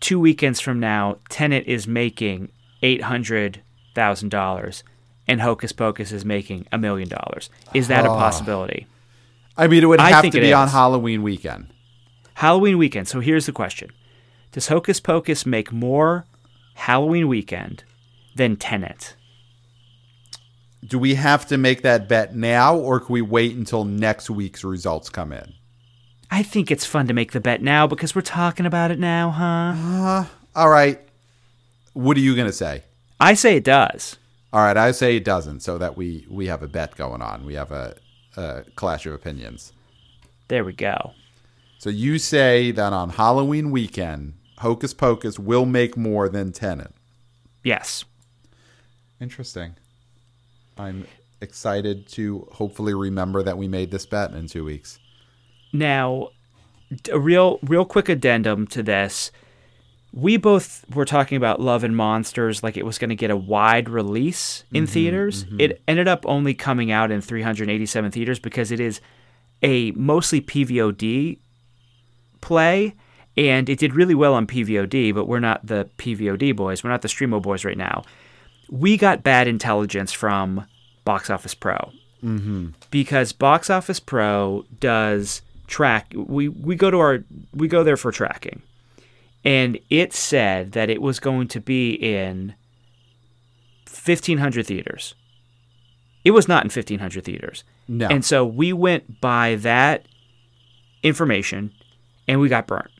two 0.00 0.18
weekends 0.20 0.60
from 0.60 0.80
now, 0.80 1.18
Tenet 1.28 1.66
is 1.66 1.86
making 1.86 2.50
eight 2.82 3.02
hundred 3.02 3.62
thousand 3.94 4.30
dollars, 4.30 4.82
and 5.28 5.40
Hocus 5.40 5.72
Pocus 5.72 6.12
is 6.12 6.24
making 6.24 6.66
a 6.72 6.78
million 6.78 7.08
dollars. 7.08 7.50
Is 7.74 7.88
that 7.88 8.04
a 8.06 8.10
Oh. 8.10 8.14
possibility? 8.16 8.86
I 9.56 9.66
mean, 9.68 9.82
it 9.82 9.86
would 9.86 10.00
have 10.00 10.24
to 10.30 10.40
be 10.40 10.52
on. 10.52 10.68
Halloween 10.68 11.22
weekend. 11.22 11.66
Halloween 12.34 12.78
weekend. 12.78 13.06
So 13.08 13.20
here's 13.20 13.46
the 13.46 13.52
question 13.52 13.90
Does 14.52 14.68
Hocus 14.68 14.98
Pocus 14.98 15.44
make 15.46 15.70
more 15.72 16.24
Halloween 16.74 17.28
weekend 17.28 17.84
than 18.34 18.56
Tenet? 18.56 19.14
Do 20.84 20.98
we 20.98 21.14
have 21.14 21.46
to 21.48 21.58
make 21.58 21.82
that 21.82 22.08
bet 22.08 22.34
now, 22.34 22.74
or 22.76 22.98
can 22.98 23.12
we 23.12 23.22
wait 23.22 23.54
until 23.54 23.84
next 23.84 24.28
week's 24.30 24.64
results 24.64 25.08
come 25.10 25.32
in? 25.32 25.52
I 26.32 26.42
think 26.42 26.70
it's 26.70 26.86
fun 26.86 27.08
to 27.08 27.12
make 27.12 27.32
the 27.32 27.40
bet 27.40 27.60
now 27.60 27.86
because 27.86 28.14
we're 28.14 28.22
talking 28.22 28.64
about 28.64 28.90
it 28.90 28.98
now, 28.98 29.28
huh? 29.28 29.74
Uh, 29.76 30.24
all 30.56 30.70
right. 30.70 30.98
What 31.92 32.16
are 32.16 32.20
you 32.20 32.34
going 32.34 32.46
to 32.46 32.54
say? 32.54 32.84
I 33.20 33.34
say 33.34 33.56
it 33.56 33.64
does. 33.64 34.16
All 34.50 34.62
right, 34.62 34.78
I 34.78 34.92
say 34.92 35.16
it 35.16 35.26
doesn't, 35.26 35.60
so 35.60 35.76
that 35.76 35.94
we 35.94 36.26
we 36.30 36.46
have 36.46 36.62
a 36.62 36.68
bet 36.68 36.96
going 36.96 37.20
on. 37.20 37.44
We 37.44 37.52
have 37.52 37.70
a, 37.70 37.96
a 38.38 38.64
clash 38.76 39.04
of 39.04 39.12
opinions. 39.12 39.74
There 40.48 40.64
we 40.64 40.72
go. 40.72 41.12
So 41.78 41.90
you 41.90 42.18
say 42.18 42.70
that 42.70 42.94
on 42.94 43.10
Halloween 43.10 43.70
weekend, 43.70 44.32
Hocus 44.58 44.94
Pocus 44.94 45.38
will 45.38 45.66
make 45.66 45.98
more 45.98 46.30
than 46.30 46.52
Tenet. 46.52 46.94
Yes. 47.62 48.06
Interesting. 49.20 49.74
I'm 50.78 51.06
excited 51.42 52.08
to 52.12 52.48
hopefully 52.52 52.94
remember 52.94 53.42
that 53.42 53.58
we 53.58 53.68
made 53.68 53.90
this 53.90 54.06
bet 54.06 54.32
in 54.32 54.46
two 54.46 54.64
weeks. 54.64 54.98
Now, 55.72 56.28
a 57.10 57.18
real, 57.18 57.58
real 57.62 57.84
quick 57.84 58.08
addendum 58.08 58.66
to 58.68 58.82
this. 58.82 59.30
We 60.12 60.36
both 60.36 60.84
were 60.94 61.06
talking 61.06 61.36
about 61.36 61.60
Love 61.60 61.84
and 61.84 61.96
Monsters 61.96 62.62
like 62.62 62.76
it 62.76 62.84
was 62.84 62.98
going 62.98 63.08
to 63.08 63.16
get 63.16 63.30
a 63.30 63.36
wide 63.36 63.88
release 63.88 64.64
in 64.72 64.84
mm-hmm, 64.84 64.92
theaters. 64.92 65.44
Mm-hmm. 65.44 65.60
It 65.60 65.82
ended 65.88 66.06
up 66.06 66.26
only 66.26 66.52
coming 66.52 66.90
out 66.90 67.10
in 67.10 67.22
387 67.22 68.10
theaters 68.10 68.38
because 68.38 68.70
it 68.70 68.78
is 68.78 69.00
a 69.62 69.92
mostly 69.92 70.42
PVOD 70.42 71.38
play, 72.42 72.94
and 73.38 73.70
it 73.70 73.78
did 73.78 73.94
really 73.94 74.14
well 74.14 74.34
on 74.34 74.46
PVOD. 74.46 75.14
But 75.14 75.26
we're 75.28 75.40
not 75.40 75.66
the 75.66 75.88
PVOD 75.96 76.54
boys. 76.54 76.84
We're 76.84 76.90
not 76.90 77.00
the 77.00 77.08
Streamo 77.08 77.40
boys 77.40 77.64
right 77.64 77.78
now. 77.78 78.02
We 78.70 78.98
got 78.98 79.22
bad 79.22 79.48
intelligence 79.48 80.12
from 80.12 80.66
Box 81.06 81.30
Office 81.30 81.54
Pro 81.54 81.92
mm-hmm. 82.22 82.68
because 82.90 83.32
Box 83.32 83.70
Office 83.70 84.00
Pro 84.00 84.64
does 84.78 85.42
track. 85.66 86.12
We 86.14 86.48
we 86.48 86.76
go 86.76 86.90
to 86.90 86.98
our 86.98 87.24
we 87.52 87.68
go 87.68 87.82
there 87.84 87.96
for 87.96 88.12
tracking, 88.12 88.62
and 89.44 89.78
it 89.90 90.12
said 90.12 90.72
that 90.72 90.90
it 90.90 91.00
was 91.02 91.18
going 91.20 91.48
to 91.48 91.60
be 91.60 91.92
in 91.92 92.54
fifteen 93.86 94.38
hundred 94.38 94.66
theaters. 94.66 95.14
It 96.24 96.30
was 96.32 96.48
not 96.48 96.64
in 96.64 96.70
fifteen 96.70 96.98
hundred 97.00 97.24
theaters, 97.24 97.64
No. 97.88 98.08
and 98.08 98.24
so 98.24 98.44
we 98.46 98.72
went 98.72 99.20
by 99.20 99.56
that 99.56 100.06
information, 101.02 101.72
and 102.28 102.40
we 102.40 102.48
got 102.48 102.66
burnt. 102.66 102.90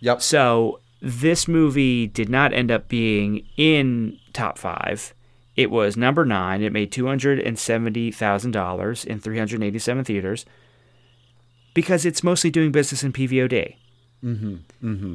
yep. 0.00 0.20
So 0.22 0.80
this 1.00 1.46
movie 1.46 2.06
did 2.06 2.28
not 2.28 2.52
end 2.52 2.70
up 2.70 2.88
being 2.88 3.46
in 3.56 4.18
top 4.32 4.58
five. 4.58 5.14
It 5.54 5.70
was 5.70 5.96
number 5.96 6.24
nine. 6.24 6.62
It 6.62 6.72
made 6.72 6.90
two 6.90 7.06
hundred 7.06 7.38
and 7.38 7.56
seventy 7.58 8.10
thousand 8.10 8.50
dollars 8.52 9.04
in 9.04 9.20
three 9.20 9.38
hundred 9.38 9.62
eighty-seven 9.62 10.04
theaters 10.04 10.44
because 11.74 12.06
it's 12.06 12.22
mostly 12.22 12.50
doing 12.50 12.72
business 12.72 13.02
in 13.02 13.12
PVOD. 13.12 13.76
Mm-hmm. 14.24 14.54
Mm-hmm. 14.82 15.14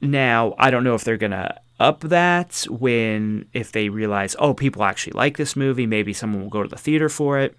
Now 0.00 0.54
I 0.58 0.70
don't 0.70 0.84
know 0.84 0.94
if 0.94 1.04
they're 1.04 1.16
gonna 1.16 1.60
up 1.78 2.00
that 2.00 2.66
when 2.70 3.46
if 3.52 3.70
they 3.70 3.90
realize 3.90 4.34
oh 4.38 4.54
people 4.54 4.82
actually 4.82 5.12
like 5.12 5.36
this 5.36 5.54
movie 5.54 5.84
maybe 5.86 6.10
someone 6.14 6.40
will 6.42 6.48
go 6.48 6.62
to 6.62 6.68
the 6.68 6.76
theater 6.76 7.08
for 7.08 7.38
it. 7.38 7.56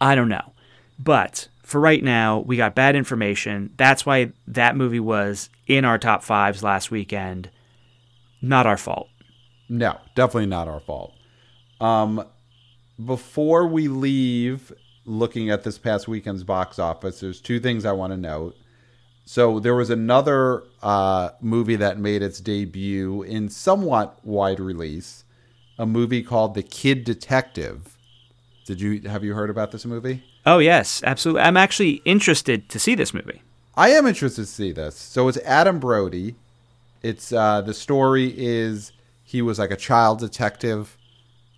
I 0.00 0.14
don't 0.14 0.28
know, 0.28 0.52
but 0.98 1.48
for 1.62 1.80
right 1.80 2.02
now 2.02 2.40
we 2.40 2.56
got 2.56 2.74
bad 2.74 2.96
information. 2.96 3.72
That's 3.76 4.04
why 4.04 4.32
that 4.46 4.76
movie 4.76 5.00
was 5.00 5.48
in 5.66 5.84
our 5.84 5.98
top 5.98 6.22
fives 6.22 6.62
last 6.62 6.90
weekend. 6.90 7.50
Not 8.40 8.66
our 8.66 8.76
fault. 8.76 9.08
No, 9.68 9.98
definitely 10.14 10.46
not 10.46 10.68
our 10.68 10.80
fault. 10.80 11.12
Um, 11.80 12.24
before 13.04 13.66
we 13.66 13.88
leave 13.88 14.72
looking 15.08 15.50
at 15.50 15.64
this 15.64 15.78
past 15.78 16.06
weekend's 16.06 16.44
box 16.44 16.78
office, 16.78 17.20
there's 17.20 17.40
two 17.40 17.58
things 17.58 17.84
I 17.84 17.92
want 17.92 18.12
to 18.12 18.16
note. 18.16 18.56
So 19.24 19.60
there 19.60 19.74
was 19.74 19.90
another 19.90 20.64
uh, 20.82 21.30
movie 21.40 21.76
that 21.76 21.98
made 21.98 22.22
its 22.22 22.40
debut 22.40 23.22
in 23.22 23.48
somewhat 23.48 24.18
wide 24.24 24.60
release, 24.60 25.24
a 25.78 25.86
movie 25.86 26.22
called 26.22 26.54
The 26.54 26.62
Kid 26.62 27.04
Detective. 27.04 27.96
Did 28.64 28.80
you 28.80 29.08
have 29.08 29.24
you 29.24 29.34
heard 29.34 29.50
about 29.50 29.70
this 29.70 29.84
movie? 29.84 30.22
Oh 30.46 30.58
yes, 30.58 31.02
absolutely. 31.04 31.42
I'm 31.42 31.56
actually 31.56 32.02
interested 32.04 32.68
to 32.70 32.78
see 32.78 32.94
this 32.94 33.12
movie. 33.12 33.42
I 33.74 33.90
am 33.90 34.06
interested 34.06 34.42
to 34.42 34.46
see 34.46 34.72
this. 34.72 34.96
So 34.96 35.28
it's 35.28 35.38
Adam 35.38 35.78
Brody. 35.78 36.36
It's 37.02 37.32
uh, 37.32 37.60
the 37.60 37.74
story 37.74 38.34
is 38.36 38.92
he 39.24 39.42
was 39.42 39.58
like 39.58 39.70
a 39.70 39.76
child 39.76 40.20
detective, 40.20 40.96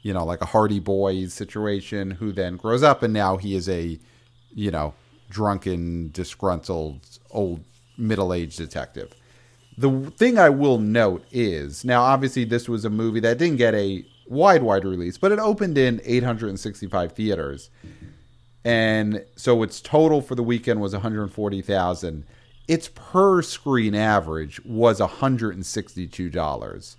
you 0.02 0.12
know, 0.12 0.24
like 0.24 0.40
a 0.40 0.46
Hardy 0.46 0.80
Boys 0.80 1.34
situation, 1.34 2.12
who 2.12 2.32
then 2.32 2.56
grows 2.56 2.82
up 2.82 3.02
and 3.02 3.12
now 3.12 3.36
he 3.36 3.54
is 3.54 3.68
a, 3.68 3.98
you 4.54 4.70
know, 4.70 4.94
drunken, 5.28 6.10
disgruntled, 6.12 7.00
old 7.30 7.62
middle 7.96 8.32
aged 8.32 8.58
detective. 8.58 9.12
The 9.78 10.10
thing 10.16 10.38
I 10.38 10.48
will 10.50 10.78
note 10.78 11.24
is 11.30 11.84
now, 11.84 12.02
obviously, 12.02 12.44
this 12.44 12.68
was 12.68 12.84
a 12.84 12.90
movie 12.90 13.20
that 13.20 13.38
didn't 13.38 13.56
get 13.56 13.74
a 13.74 14.04
wide, 14.26 14.62
wide 14.62 14.84
release, 14.84 15.18
but 15.18 15.32
it 15.32 15.38
opened 15.38 15.76
in 15.78 16.00
865 16.04 17.12
theaters. 17.12 17.70
And 18.64 19.24
so 19.36 19.62
its 19.62 19.80
total 19.80 20.20
for 20.20 20.34
the 20.34 20.42
weekend 20.42 20.80
was 20.80 20.92
140,000. 20.92 22.24
Its 22.68 22.90
per 22.94 23.42
screen 23.42 23.94
average 23.94 24.62
was 24.64 25.00
$162. 25.00 26.96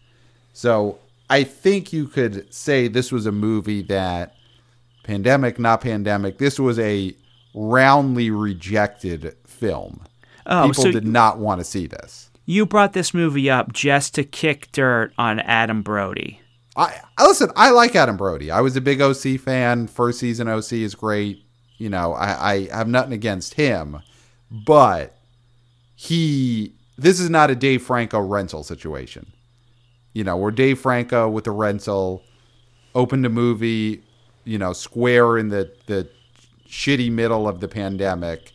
So 0.53 0.99
I 1.31 1.45
think 1.45 1.93
you 1.93 2.07
could 2.07 2.53
say 2.53 2.89
this 2.89 3.09
was 3.09 3.25
a 3.25 3.31
movie 3.31 3.83
that 3.83 4.35
pandemic, 5.03 5.57
not 5.57 5.79
pandemic, 5.79 6.39
this 6.39 6.59
was 6.59 6.77
a 6.77 7.15
roundly 7.53 8.29
rejected 8.31 9.33
film. 9.47 10.03
Oh, 10.45 10.67
People 10.67 10.83
so 10.83 10.91
did 10.91 11.07
not 11.07 11.39
want 11.39 11.61
to 11.61 11.63
see 11.63 11.87
this. 11.87 12.29
you 12.45 12.65
brought 12.65 12.91
this 12.91 13.13
movie 13.13 13.49
up 13.49 13.71
just 13.71 14.13
to 14.15 14.25
kick 14.25 14.73
dirt 14.73 15.13
on 15.17 15.39
Adam 15.39 15.81
Brody. 15.83 16.41
I, 16.75 16.99
I 17.17 17.25
listen. 17.25 17.49
I 17.55 17.71
like 17.71 17.95
Adam 17.95 18.17
Brody. 18.17 18.51
I 18.51 18.59
was 18.59 18.75
a 18.75 18.81
big 18.81 18.99
OC 18.99 19.39
fan. 19.39 19.87
First 19.87 20.19
season 20.19 20.49
OC 20.49 20.73
is 20.73 20.95
great. 20.95 21.45
You 21.77 21.89
know, 21.89 22.13
I, 22.13 22.53
I 22.53 22.67
have 22.75 22.89
nothing 22.89 23.13
against 23.13 23.53
him, 23.53 24.01
but 24.49 25.17
he. 25.95 26.73
This 26.97 27.21
is 27.21 27.29
not 27.29 27.49
a 27.49 27.55
Dave 27.55 27.83
Franco 27.83 28.19
rental 28.19 28.63
situation. 28.63 29.31
You 30.13 30.23
know, 30.23 30.35
where 30.37 30.51
Dave 30.51 30.79
Franco 30.79 31.29
with 31.29 31.45
the 31.45 31.51
rental 31.51 32.23
opened 32.93 33.25
a 33.25 33.29
movie, 33.29 34.03
you 34.43 34.57
know, 34.57 34.73
square 34.73 35.37
in 35.37 35.49
the 35.49 35.71
the 35.87 36.09
shitty 36.67 37.11
middle 37.11 37.47
of 37.47 37.59
the 37.59 37.67
pandemic, 37.67 38.51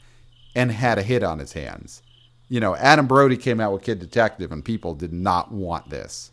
and 0.54 0.70
had 0.72 0.98
a 0.98 1.02
hit 1.02 1.22
on 1.22 1.38
his 1.38 1.52
hands. 1.52 2.02
You 2.48 2.60
know, 2.60 2.76
Adam 2.76 3.06
Brody 3.06 3.36
came 3.36 3.60
out 3.60 3.72
with 3.72 3.82
Kid 3.82 3.98
Detective, 3.98 4.52
and 4.52 4.64
people 4.64 4.94
did 4.94 5.12
not 5.12 5.50
want 5.50 5.90
this 5.90 6.30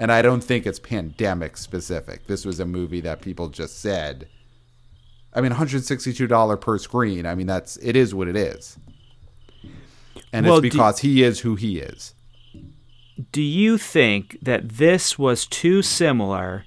and 0.00 0.10
I 0.10 0.22
don't 0.22 0.42
think 0.42 0.66
it's 0.66 0.78
pandemic 0.78 1.58
specific. 1.58 2.26
This 2.26 2.46
was 2.46 2.58
a 2.58 2.64
movie 2.64 3.02
that 3.02 3.20
people 3.20 3.48
just 3.48 3.80
said. 3.80 4.26
I 5.34 5.42
mean, 5.42 5.52
$162 5.52 6.60
per 6.60 6.78
screen. 6.78 7.26
I 7.26 7.34
mean, 7.34 7.46
that's 7.46 7.76
it 7.76 7.94
is 7.94 8.14
what 8.14 8.26
it 8.26 8.34
is, 8.34 8.78
and 10.32 10.46
Well, 10.46 10.56
it's 10.56 10.62
do- 10.62 10.70
because 10.70 11.00
he 11.00 11.22
is 11.22 11.40
who 11.40 11.54
he 11.54 11.78
is. 11.78 12.14
Do 13.32 13.42
you 13.42 13.76
think 13.76 14.38
that 14.40 14.68
this 14.68 15.18
was 15.18 15.46
too 15.46 15.82
similar 15.82 16.64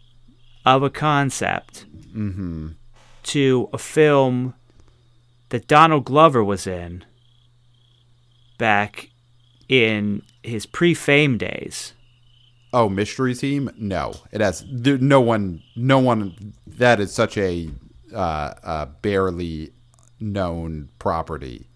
of 0.66 0.84
a 0.84 0.90
concept 0.90 1.86
to 3.24 3.70
a 3.74 3.78
film 3.78 4.54
that 5.50 5.68
Donald 5.68 6.06
Glover 6.06 6.44
was 6.44 6.68
in 6.68 7.06
back 8.58 9.10
in 9.70 10.22
his 10.44 10.66
pre-fame 10.66 11.38
days? 11.38 11.94
Oh, 12.74 12.90
Mystery 12.90 13.36
Team? 13.36 13.70
No, 13.78 14.14
it 14.32 14.42
has 14.42 14.66
no 14.68 15.22
one. 15.22 15.62
No 15.76 16.00
one. 16.00 16.54
That 16.66 17.00
is 17.00 17.14
such 17.14 17.38
a 17.38 17.70
uh, 18.14 18.54
uh, 18.64 18.86
barely 19.02 19.72
known 20.20 20.90
property. 20.98 21.70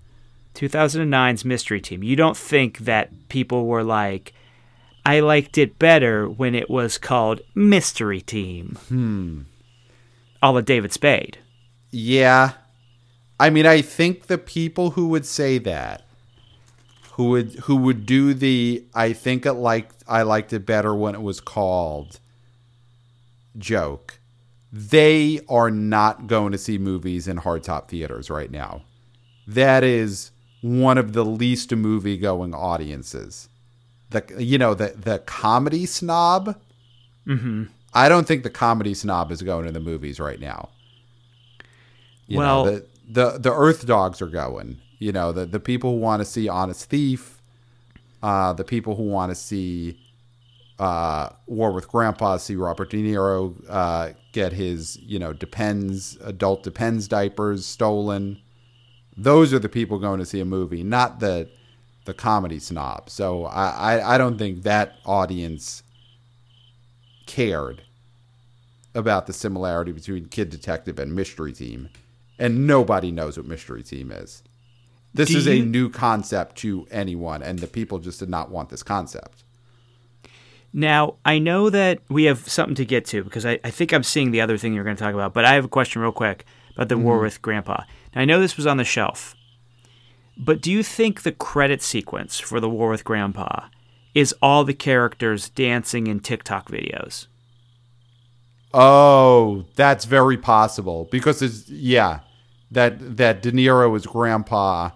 2009's 0.56 1.46
Mystery 1.46 1.80
Team. 1.82 2.04
You 2.04 2.16
don't 2.16 2.36
think 2.36 2.80
that 2.80 3.30
people 3.30 3.68
were 3.68 3.84
like, 3.84 4.34
I 5.08 5.22
liked 5.22 5.58
it 5.58 5.80
better 5.80 6.28
when 6.28 6.54
it 6.54 6.70
was 6.70 6.98
called 6.98 7.40
Mystery 7.56 8.20
Team? 8.20 8.78
Hmm. 8.90 9.42
A 10.44 10.52
la 10.52 10.60
David 10.60 10.92
Spade. 10.92 11.38
Yeah. 11.92 12.56
I 13.40 13.50
mean, 13.50 13.66
I 13.66 13.82
think 13.82 14.28
the 14.28 14.38
people 14.38 14.92
who 14.92 15.08
would 15.08 15.26
say 15.26 15.60
that, 15.60 16.04
who 17.14 17.30
would 17.30 17.54
who 17.54 17.78
would 17.78 18.06
do 18.06 18.34
the 18.34 18.84
I 18.94 19.14
think 19.14 19.46
it 19.46 19.54
liked 19.54 20.04
I 20.10 20.24
liked 20.24 20.52
it 20.52 20.66
better 20.66 20.94
when 20.94 21.16
it 21.16 21.22
was 21.22 21.40
called 21.40 22.20
joke, 23.58 24.20
they 24.74 25.40
are 25.48 25.72
not 25.72 26.28
going 26.28 26.52
to 26.52 26.58
see 26.58 26.78
movies 26.78 27.30
in 27.30 27.38
hardtop 27.38 27.88
theaters 27.88 28.30
right 28.30 28.52
now. 28.52 28.82
That 29.48 29.86
is 29.86 30.32
one 30.60 30.98
of 30.98 31.14
the 31.14 31.24
least 31.24 31.74
movie 31.74 32.18
going 32.18 32.54
audiences. 32.54 33.48
The 34.10 34.24
you 34.38 34.58
know 34.58 34.74
the 34.74 34.94
the 34.96 35.20
comedy 35.20 35.86
snob. 35.86 36.56
Mm-hmm. 37.28 37.66
I 37.94 38.10
don't 38.10 38.28
think 38.28 38.44
the 38.44 38.50
comedy 38.50 38.94
snob 38.94 39.32
is 39.32 39.42
going 39.42 39.66
to 39.66 39.72
the 39.72 39.80
movies 39.80 40.20
right 40.20 40.40
now. 40.40 40.70
You 42.28 42.38
Well- 42.40 42.66
know, 42.66 42.72
the, 42.72 42.86
the 43.10 43.38
the 43.40 43.54
Earth 43.54 43.86
Dogs 43.86 44.22
are 44.22 44.28
going. 44.28 44.78
You 45.00 45.12
know, 45.12 45.32
the 45.32 45.46
the 45.46 45.60
people 45.60 45.92
who 45.94 45.98
want 46.00 46.22
to 46.22 46.26
see 46.26 46.48
Honest 46.50 46.90
Thief, 46.90 47.42
uh, 48.24 48.54
the 48.54 48.64
people 48.64 48.96
who 48.96 49.04
want 49.04 49.30
to 49.32 49.36
see 49.36 50.00
uh, 50.80 51.30
War 51.46 51.72
with 51.72 51.88
Grandpa, 51.88 52.38
see 52.38 52.56
Robert 52.56 52.90
De 52.90 52.98
Niro 53.04 53.56
uh, 53.70 54.10
get 54.32 54.54
his 54.54 54.98
you 54.98 55.20
know 55.20 55.34
depends 55.34 56.18
adult 56.24 56.64
depends 56.64 57.08
diapers 57.08 57.66
stolen. 57.66 58.40
Those 59.16 59.54
are 59.54 59.60
the 59.60 59.70
people 59.70 59.98
going 60.00 60.20
to 60.20 60.26
see 60.26 60.40
a 60.40 60.46
movie, 60.46 60.84
not 60.84 61.20
the 61.20 61.50
the 62.08 62.16
comedy 62.16 62.58
snob. 62.58 63.10
So 63.12 63.46
I, 63.46 63.98
I, 63.98 64.16
I 64.16 64.18
don't 64.18 64.40
think 64.40 64.64
that 64.64 64.96
audience 65.06 65.84
cared 67.28 67.84
about 68.96 69.28
the 69.28 69.34
similarity 69.34 69.92
between 69.92 70.26
Kid 70.26 70.50
Detective 70.50 70.98
and 70.98 71.14
Mystery 71.14 71.54
Team, 71.54 71.90
and 72.40 72.66
nobody 72.66 73.12
knows 73.12 73.38
what 73.38 73.46
Mystery 73.46 73.84
Team 73.84 74.12
is. 74.12 74.42
This 75.14 75.30
Do 75.30 75.38
is 75.38 75.48
a 75.48 75.60
new 75.60 75.90
concept 75.90 76.56
to 76.58 76.88
anyone, 76.90 77.44
and 77.44 77.60
the 77.60 77.68
people 77.68 78.00
just 78.00 78.20
did 78.20 78.30
not 78.30 78.50
want 78.50 78.70
this 78.70 78.82
concept. 78.82 79.44
Now, 80.74 81.16
I 81.26 81.40
know 81.40 81.70
that 81.70 82.00
we 82.10 82.26
have 82.26 82.48
something 82.48 82.76
to 82.76 82.86
get 82.86 83.06
to 83.08 83.24
because 83.24 83.46
I, 83.46 83.60
I 83.64 83.70
think 83.70 83.94
I'm 83.94 84.04
seeing 84.04 84.32
the 84.32 84.42
other 84.42 84.58
thing 84.58 84.74
you're 84.74 84.84
going 84.84 84.98
to 84.98 85.04
talk 85.04 85.14
about, 85.14 85.34
but 85.34 85.46
I 85.46 85.54
have 85.54 85.66
a 85.66 85.70
question 85.70 86.02
real 86.02 86.12
quick 86.12 86.46
about 86.76 86.90
the 86.90 86.98
War 86.98 87.16
mm-hmm. 87.16 87.24
with 87.24 87.42
Grandpa. 87.42 87.84
Now, 88.16 88.22
I 88.22 88.26
know 88.26 88.40
this 88.40 88.58
was 88.58 88.68
on 88.68 88.78
the 88.78 88.84
shelf, 88.84 89.36
but 90.38 90.62
do 90.62 90.72
you 90.72 90.84
think 90.84 91.22
the 91.22 91.32
credit 91.32 91.82
sequence 91.82 92.40
for 92.40 92.60
the 92.60 92.70
War 92.70 92.90
with 92.90 93.04
Grandpa 93.04 93.68
is 94.14 94.34
all 94.42 94.64
the 94.64 94.74
characters 94.74 95.50
dancing 95.50 96.08
in 96.08 96.20
TikTok 96.20 96.70
videos? 96.70 97.28
Oh, 98.74 99.66
that's 99.76 100.06
very 100.06 100.38
possible 100.38 101.08
because 101.12 101.42
it's 101.42 101.70
yeah, 101.70 102.20
that 102.72 103.18
that 103.18 103.42
De 103.42 103.52
Niro 103.52 103.96
is 103.96 104.06
grandpa. 104.06 104.92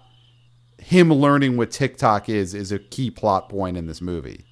Him 0.78 1.12
learning 1.12 1.56
what 1.56 1.70
TikTok 1.70 2.28
is 2.28 2.54
is 2.54 2.72
a 2.72 2.78
key 2.78 3.10
plot 3.10 3.48
point 3.48 3.76
in 3.76 3.86
this 3.86 4.00
movie. 4.00 4.44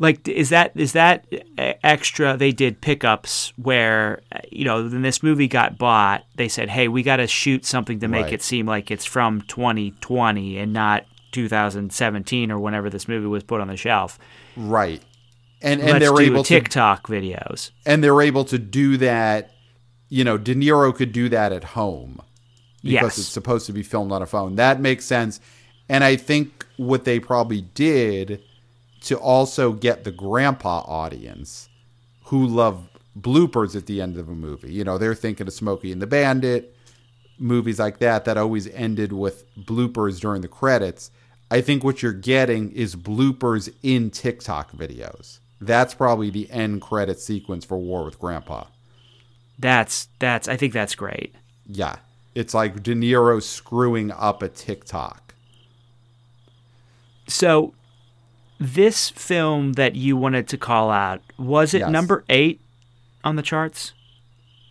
Like, 0.00 0.26
is 0.26 0.48
that 0.48 0.72
is 0.74 0.92
that 0.92 1.26
e- 1.30 1.38
extra? 1.84 2.36
They 2.36 2.50
did 2.52 2.80
pickups 2.80 3.52
where 3.56 4.22
uh, 4.32 4.38
you 4.50 4.64
know 4.64 4.82
when 4.82 5.02
this 5.02 5.22
movie 5.22 5.46
got 5.46 5.76
bought, 5.78 6.24
they 6.36 6.48
said, 6.48 6.70
"Hey, 6.70 6.88
we 6.88 7.02
got 7.02 7.16
to 7.16 7.26
shoot 7.26 7.64
something 7.66 8.00
to 8.00 8.08
make 8.08 8.24
Right. 8.24 8.32
it 8.32 8.42
seem 8.42 8.64
like 8.66 8.90
it's 8.90 9.04
from 9.04 9.42
2020 9.42 10.56
and 10.58 10.72
not 10.72 11.04
2017 11.32 12.50
or 12.50 12.58
whenever 12.58 12.90
this 12.90 13.06
movie 13.08 13.26
was 13.26 13.42
put 13.42 13.60
on 13.60 13.68
the 13.68 13.76
shelf." 13.76 14.18
Right. 14.56 15.02
And 15.62 15.80
and 15.80 15.90
Let's 15.92 16.04
they're 16.06 16.20
able 16.22 16.42
to 16.44 16.48
TikTok 16.48 17.06
videos. 17.06 17.70
and 17.84 18.02
they're 18.02 18.22
able 18.22 18.44
to 18.46 18.58
do 18.58 18.96
that. 18.96 19.50
You 20.08 20.24
know, 20.24 20.38
De 20.38 20.54
Niro 20.54 20.94
could 20.94 21.12
do 21.12 21.28
that 21.28 21.52
at 21.52 21.62
home 21.62 22.20
because 22.82 22.92
Yes. 23.02 23.18
it's 23.18 23.28
supposed 23.28 23.66
to 23.66 23.72
be 23.72 23.82
filmed 23.82 24.10
on 24.12 24.22
a 24.22 24.26
phone. 24.26 24.56
That 24.56 24.80
makes 24.80 25.04
sense. 25.04 25.38
And 25.88 26.02
I 26.02 26.16
think 26.16 26.64
what 26.78 27.04
they 27.04 27.20
probably 27.20 27.60
did 27.60 28.42
to 29.02 29.16
also 29.16 29.72
get 29.72 30.04
the 30.04 30.12
grandpa 30.12 30.80
audience 30.86 31.68
who 32.24 32.46
love 32.46 32.88
bloopers 33.18 33.74
at 33.74 33.86
the 33.86 34.00
end 34.00 34.16
of 34.16 34.28
a 34.28 34.34
movie. 34.34 34.72
You 34.72 34.84
know, 34.84 34.98
they're 34.98 35.14
thinking 35.14 35.46
of 35.46 35.52
Smokey 35.52 35.92
and 35.92 36.00
the 36.00 36.06
Bandit, 36.06 36.76
movies 37.38 37.78
like 37.78 37.98
that 37.98 38.24
that 38.26 38.36
always 38.36 38.68
ended 38.68 39.12
with 39.12 39.44
bloopers 39.56 40.20
during 40.20 40.42
the 40.42 40.48
credits. 40.48 41.10
I 41.50 41.60
think 41.60 41.82
what 41.82 42.02
you're 42.02 42.12
getting 42.12 42.70
is 42.72 42.94
bloopers 42.94 43.72
in 43.82 44.10
TikTok 44.10 44.72
videos. 44.72 45.40
That's 45.60 45.94
probably 45.94 46.30
the 46.30 46.50
end 46.50 46.80
credit 46.80 47.18
sequence 47.18 47.64
for 47.64 47.78
War 47.78 48.04
with 48.04 48.18
Grandpa. 48.18 48.64
That's 49.58 50.08
that's. 50.18 50.48
I 50.48 50.56
think 50.56 50.72
that's 50.72 50.94
great. 50.94 51.34
Yeah. 51.66 51.96
It's 52.34 52.54
like 52.54 52.82
De 52.82 52.94
Niro 52.94 53.42
screwing 53.42 54.10
up 54.12 54.42
a 54.42 54.48
TikTok. 54.48 55.34
So, 57.26 57.74
this 58.60 59.08
film 59.08 59.72
that 59.72 59.96
you 59.96 60.16
wanted 60.16 60.46
to 60.48 60.58
call 60.58 60.90
out 60.90 61.22
was 61.38 61.72
it 61.72 61.78
Yes. 61.80 61.90
number 61.90 62.24
eight 62.28 62.60
on 63.24 63.36
the 63.36 63.42
charts? 63.42 63.94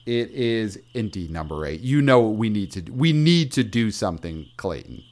It 0.06 0.30
is 0.32 0.80
indeed 0.94 1.32
number 1.32 1.66
eight. 1.66 1.82
You 1.82 2.02
know 2.02 2.20
what 2.20 2.38
we 2.38 2.50
need 2.50 2.72
to 2.72 2.82
do. 2.82 2.94
We 2.94 3.12
need 3.14 3.52
to 3.54 3.64
do 3.64 3.92
something, 3.92 4.46
Clayton. 4.58 5.04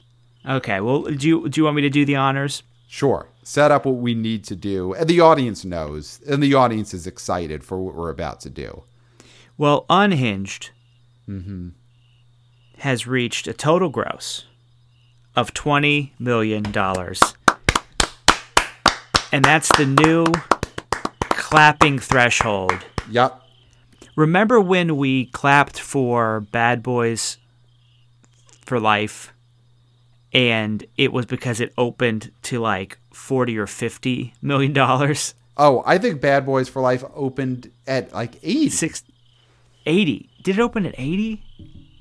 Okay. 0.48 0.80
Well, 0.80 1.02
do 1.02 1.28
you 1.28 1.48
do 1.48 1.60
you 1.60 1.64
want 1.64 1.76
me 1.76 1.82
to 1.82 1.90
do 1.90 2.04
the 2.04 2.16
honors? 2.16 2.62
Sure. 2.88 3.28
Set 3.42 3.70
up 3.70 3.84
what 3.84 3.96
we 3.96 4.14
need 4.14 4.44
to 4.44 4.56
do. 4.56 4.94
And 4.94 5.08
the 5.08 5.20
audience 5.20 5.64
knows. 5.64 6.20
And 6.28 6.42
the 6.42 6.54
audience 6.54 6.94
is 6.94 7.06
excited 7.06 7.62
for 7.64 7.78
what 7.78 7.94
we're 7.94 8.10
about 8.10 8.40
to 8.40 8.50
do. 8.50 8.84
Well, 9.56 9.84
Unhinged 9.90 10.70
mm-hmm. 11.28 11.70
has 12.78 13.06
reached 13.06 13.46
a 13.46 13.52
total 13.52 13.88
gross 13.88 14.46
of 15.36 15.52
$20 15.54 16.10
million. 16.18 16.64
And 19.32 19.44
that's 19.44 19.68
the 19.76 19.84
new 19.86 20.26
clapping 21.20 21.98
threshold. 21.98 22.74
Yep. 23.10 23.42
Remember 24.16 24.60
when 24.60 24.96
we 24.96 25.26
clapped 25.26 25.78
for 25.78 26.40
Bad 26.40 26.82
Boys 26.82 27.38
for 28.64 28.80
Life? 28.80 29.32
And 30.32 30.84
it 30.96 31.12
was 31.12 31.26
because 31.26 31.60
it 31.60 31.72
opened 31.78 32.32
to 32.42 32.58
like 32.60 32.98
40 33.12 33.58
or 33.58 33.66
50 33.66 34.34
million 34.42 34.72
dollars. 34.72 35.34
Oh, 35.56 35.82
I 35.86 35.98
think 35.98 36.20
Bad 36.20 36.46
Boys 36.46 36.68
for 36.68 36.80
Life 36.82 37.02
opened 37.14 37.70
at 37.86 38.12
like 38.12 38.36
80. 38.42 38.70
Six, 38.70 39.02
80. 39.86 40.28
Did 40.42 40.58
it 40.58 40.60
open 40.62 40.86
at 40.86 40.94
80? 40.96 41.42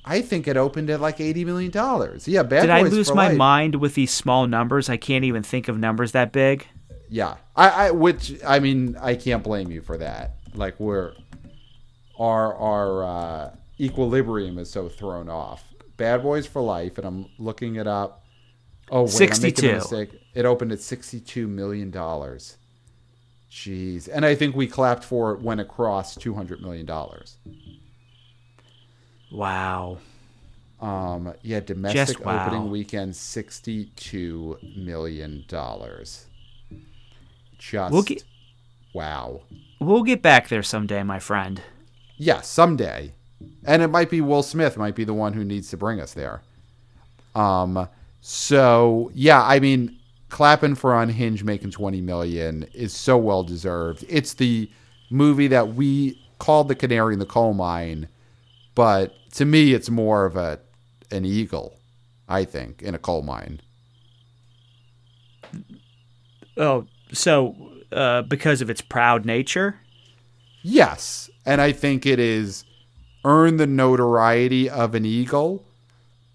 I 0.06 0.22
think 0.22 0.48
it 0.48 0.58
opened 0.58 0.90
at 0.90 1.02
like 1.02 1.18
$80 1.18 1.46
million. 1.46 1.72
Yeah, 2.26 2.44
Bad 2.44 2.50
boys. 2.50 2.62
Did 2.62 2.68
Boys 2.68 2.70
I 2.70 2.82
lose 2.82 3.14
my 3.14 3.28
Life. 3.30 3.38
mind 3.38 3.76
with 3.76 3.96
these 3.96 4.12
small 4.12 4.46
numbers? 4.48 4.90
I 4.90 4.98
can't 4.98 5.26
even 5.26 5.44
think 5.44 5.68
of 5.68 5.78
numbers 5.78 6.12
that 6.14 6.32
big. 6.32 6.68
Yeah. 7.10 7.38
I, 7.56 7.88
I 7.88 7.92
which 7.92 8.34
I 8.46 8.60
mean, 8.60 8.98
I 9.02 9.16
can't 9.16 9.44
blame 9.44 9.72
you 9.72 9.82
for 9.82 9.98
that. 9.98 10.36
Like 10.54 10.80
we're 10.80 11.14
our 12.20 12.56
our 12.56 13.04
uh, 13.04 13.56
equilibrium 13.80 14.58
is 14.58 14.70
so 14.70 14.90
thrown 14.90 15.30
off. 15.30 15.64
Bad 15.98 16.22
Boys 16.22 16.46
for 16.46 16.62
Life, 16.62 16.98
and 16.98 17.08
I'm 17.08 17.26
looking 17.40 17.76
it 17.76 17.88
up. 17.88 18.24
Oh, 18.90 19.04
wait, 19.04 19.34
I'm 19.34 19.42
making 19.42 19.70
a 19.70 19.74
mistake. 19.74 20.22
It 20.34 20.46
opened 20.46 20.72
at 20.72 20.80
$62 20.80 21.48
million. 21.50 21.92
Jeez. 23.52 24.08
And 24.12 24.26
I 24.26 24.36
think 24.36 24.56
we 24.56 24.68
clapped 24.68 25.04
for 25.04 25.34
it 25.34 25.42
when 25.42 25.60
it 25.60 25.68
crossed 25.68 26.20
$200 26.20 26.62
million. 26.62 26.90
Wow. 29.32 29.98
Um, 30.80 31.34
yeah, 31.42 31.60
domestic 31.60 32.24
wow. 32.24 32.46
opening 32.46 32.70
weekend, 32.70 33.14
$62 33.14 34.78
million. 34.78 35.44
Just 37.58 37.92
We'll 37.94 38.04
get- 38.04 38.24
wow. 38.94 39.42
We'll 39.80 40.04
get 40.04 40.22
back 40.22 40.48
there 40.50 40.64
someday, 40.64 41.04
my 41.04 41.20
friend. 41.20 41.62
Yeah, 42.18 42.42
someday. 42.42 43.14
And 43.64 43.82
it 43.82 43.88
might 43.90 44.10
be 44.10 44.22
Will 44.22 44.44
Smith 44.44 44.78
might 44.78 44.96
be 44.96 45.04
the 45.04 45.14
one 45.14 45.34
who 45.34 45.44
needs 45.44 45.70
to 45.70 45.78
bring 45.78 46.00
us 46.02 46.14
there. 46.14 46.42
Um 47.36 47.88
so 48.22 49.12
yeah, 49.14 49.44
I 49.44 49.60
mean 49.60 49.98
clapping 50.30 50.76
for 50.76 51.00
Unhinged 51.02 51.46
making 51.46 51.72
20 51.72 52.02
million 52.02 52.64
is 52.74 52.94
so 52.94 53.18
well 53.18 53.44
deserved. 53.44 54.04
It's 54.10 54.34
the 54.34 54.70
movie 55.10 55.48
that 55.48 55.74
we 55.76 56.20
called 56.40 56.68
the 56.68 56.76
canary 56.76 57.14
in 57.14 57.20
the 57.20 57.26
coal 57.26 57.54
mine, 57.54 58.08
but 58.76 59.14
to 59.34 59.46
me 59.46 59.74
it's 59.74 59.90
more 59.90 60.26
of 60.26 60.36
a 60.36 60.60
an 61.12 61.24
eagle, 61.26 61.80
I 62.28 62.44
think, 62.44 62.82
in 62.82 62.94
a 62.96 63.00
coal 63.00 63.22
mine. 63.22 63.62
Oh, 66.58 66.86
so 67.12 67.56
uh, 67.92 68.22
because 68.24 68.62
of 68.62 68.70
its 68.70 68.82
proud 68.82 69.26
nature? 69.26 69.80
Yes, 70.64 71.30
and 71.46 71.62
I 71.62 71.72
think 71.72 72.06
it 72.06 72.20
is 72.20 72.66
earned 73.24 73.60
the 73.60 73.68
notoriety 73.68 74.70
of 74.70 74.96
an 74.96 75.06
eagle, 75.06 75.66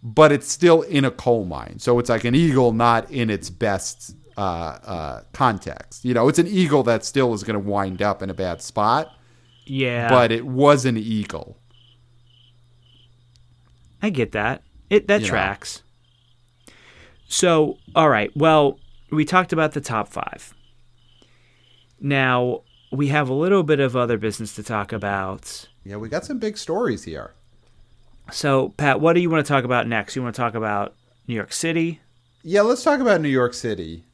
but 0.03 0.33
it's 0.33 0.51
still 0.51 0.83
in 0.83 1.05
a 1.05 1.11
coal 1.11 1.45
mine. 1.45 1.79
So 1.79 1.99
it's 1.99 2.09
like 2.11 2.25
an 2.25 2.35
eagle 2.35 2.73
not 2.73 3.11
in 3.11 3.31
its 3.31 3.51
best 3.51 4.15
uh, 4.37 4.41
uh, 4.41 5.23
context. 5.33 6.05
You 6.05 6.15
know, 6.15 6.29
it's 6.29 6.39
an 6.39 6.47
eagle 6.47 6.83
that 6.85 7.05
still 7.05 7.35
is 7.35 7.43
going 7.45 7.55
to 7.63 7.69
wind 7.69 8.01
up 8.03 8.23
in 8.23 8.31
a 8.31 8.35
bad 8.35 8.63
spot, 8.63 9.13
Yeah. 9.67 10.09
but 10.09 10.33
it 10.33 10.47
was 10.47 10.85
an 10.87 10.97
eagle. 10.97 11.59
I 14.03 14.11
get 14.11 14.33
that. 14.33 14.63
It 14.91 15.09
that 15.09 15.21
You 15.21 15.27
know. 15.27 15.31
tracks. 15.31 15.83
So, 17.29 17.79
all 17.95 18.09
right. 18.09 18.31
Well, 18.37 18.79
we 19.11 19.25
talked 19.25 19.53
about 19.53 19.73
the 19.73 19.81
top 19.81 20.09
5. 20.09 20.55
Now, 22.03 22.63
we 22.91 23.09
have 23.09 23.29
a 23.29 23.35
little 23.35 23.63
bit 23.63 23.79
of 23.81 23.97
other 23.97 24.19
business 24.19 24.55
to 24.57 24.63
talk 24.63 24.93
about. 24.93 25.69
Yeah, 25.85 25.97
we 25.97 26.09
got 26.09 26.25
some 26.27 26.39
big 26.39 26.59
stories 26.59 27.05
here. 27.05 27.33
So, 28.33 28.71
Pat, 28.71 29.01
what 29.01 29.15
do 29.15 29.21
you 29.21 29.31
want 29.31 29.47
to 29.47 29.53
talk 29.53 29.65
about 29.65 29.87
next? 29.87 30.17
You 30.17 30.23
want 30.23 30.35
to 30.35 30.41
talk 30.41 30.55
about 30.55 30.95
New 31.29 31.35
York 31.35 31.53
City? 31.53 32.01
Yeah, 32.43 32.63
let's 32.63 32.83
talk 32.83 33.01
about 33.01 33.21
New 33.21 33.29
York 33.29 33.55
City. 33.55 34.05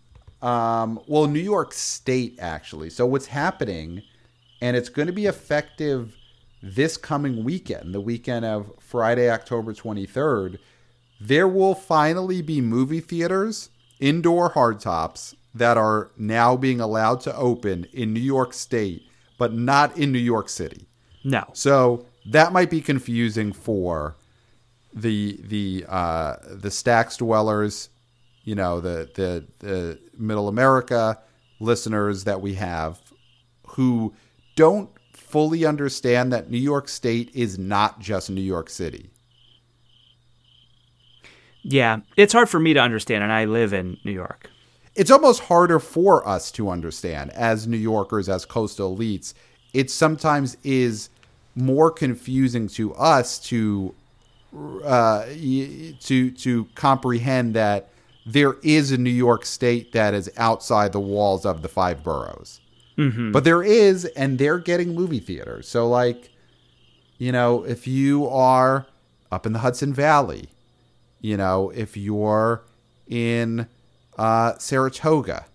Um, 0.42 1.00
well, 1.06 1.26
New 1.26 1.40
York 1.40 1.72
State, 1.72 2.38
actually. 2.38 2.90
So, 2.90 3.06
what's 3.06 3.26
happening, 3.26 4.02
and 4.60 4.76
it's 4.76 4.90
going 4.90 5.06
to 5.06 5.12
be 5.12 5.26
effective 5.26 6.14
this 6.62 6.96
coming 6.96 7.42
weekend, 7.44 7.94
the 7.94 8.00
weekend 8.00 8.44
of 8.44 8.72
Friday, 8.78 9.30
October 9.30 9.72
23rd, 9.72 10.58
there 11.20 11.48
will 11.48 11.74
finally 11.74 12.42
be 12.42 12.60
movie 12.60 13.00
theaters, 13.00 13.70
indoor 13.98 14.50
hardtops, 14.50 15.34
that 15.58 15.76
are 15.76 16.10
now 16.16 16.56
being 16.56 16.80
allowed 16.80 17.20
to 17.22 17.36
open 17.36 17.86
in 17.92 18.12
New 18.12 18.20
York 18.20 18.52
State, 18.52 19.06
but 19.38 19.52
not 19.52 19.96
in 19.96 20.12
New 20.12 20.18
York 20.18 20.48
City. 20.48 20.88
No. 21.24 21.44
So 21.52 22.06
that 22.26 22.52
might 22.52 22.70
be 22.70 22.80
confusing 22.80 23.52
for 23.52 24.16
the 24.92 25.38
the 25.44 25.84
uh, 25.88 26.36
the 26.50 26.70
stacks 26.70 27.16
dwellers, 27.16 27.90
you 28.44 28.54
know, 28.54 28.80
the 28.80 29.10
the 29.14 29.46
the 29.58 29.98
Middle 30.16 30.48
America 30.48 31.18
listeners 31.60 32.24
that 32.24 32.40
we 32.40 32.54
have 32.54 33.00
who 33.66 34.14
don't 34.56 34.90
fully 35.12 35.64
understand 35.64 36.32
that 36.32 36.50
New 36.50 36.58
York 36.58 36.88
State 36.88 37.30
is 37.34 37.58
not 37.58 38.00
just 38.00 38.30
New 38.30 38.40
York 38.40 38.70
City. 38.70 39.10
Yeah, 41.62 41.98
it's 42.16 42.32
hard 42.32 42.48
for 42.48 42.58
me 42.58 42.72
to 42.74 42.80
understand, 42.80 43.22
and 43.22 43.32
I 43.32 43.44
live 43.44 43.72
in 43.72 43.98
New 44.04 44.12
York. 44.12 44.50
It's 44.98 45.10
almost 45.12 45.44
harder 45.44 45.78
for 45.78 46.26
us 46.28 46.50
to 46.52 46.68
understand 46.68 47.30
as 47.30 47.66
New 47.66 47.76
Yorkers, 47.76 48.28
as 48.28 48.44
coastal 48.44 48.96
elites. 48.96 49.32
It 49.72 49.90
sometimes 49.90 50.56
is 50.64 51.08
more 51.54 51.90
confusing 51.90 52.68
to 52.68 52.94
us 52.94 53.38
to 53.50 53.94
uh, 54.84 55.24
to 55.26 56.30
to 56.30 56.64
comprehend 56.74 57.54
that 57.54 57.90
there 58.26 58.56
is 58.62 58.90
a 58.92 58.98
New 58.98 59.10
York 59.10 59.46
State 59.46 59.92
that 59.92 60.14
is 60.14 60.30
outside 60.36 60.92
the 60.92 61.00
walls 61.00 61.46
of 61.46 61.62
the 61.62 61.68
five 61.68 62.02
boroughs. 62.02 62.60
But 63.32 63.44
there 63.44 63.62
is, 63.62 64.04
and 64.04 64.38
they're 64.38 64.58
getting 64.58 64.94
movie 64.94 65.20
theaters. 65.20 65.68
So, 65.68 65.88
like, 65.88 66.30
you 67.18 67.30
know, 67.30 67.62
if 67.62 67.86
you 67.86 68.26
are 68.28 68.86
up 69.30 69.46
in 69.46 69.52
the 69.52 69.60
Hudson 69.60 69.94
Valley, 69.94 70.48
you 71.20 71.36
know, 71.36 71.70
if 71.70 71.96
you're 71.96 72.64
in 73.06 73.68
uh, 74.18 74.58
Saratoga, 74.58 75.46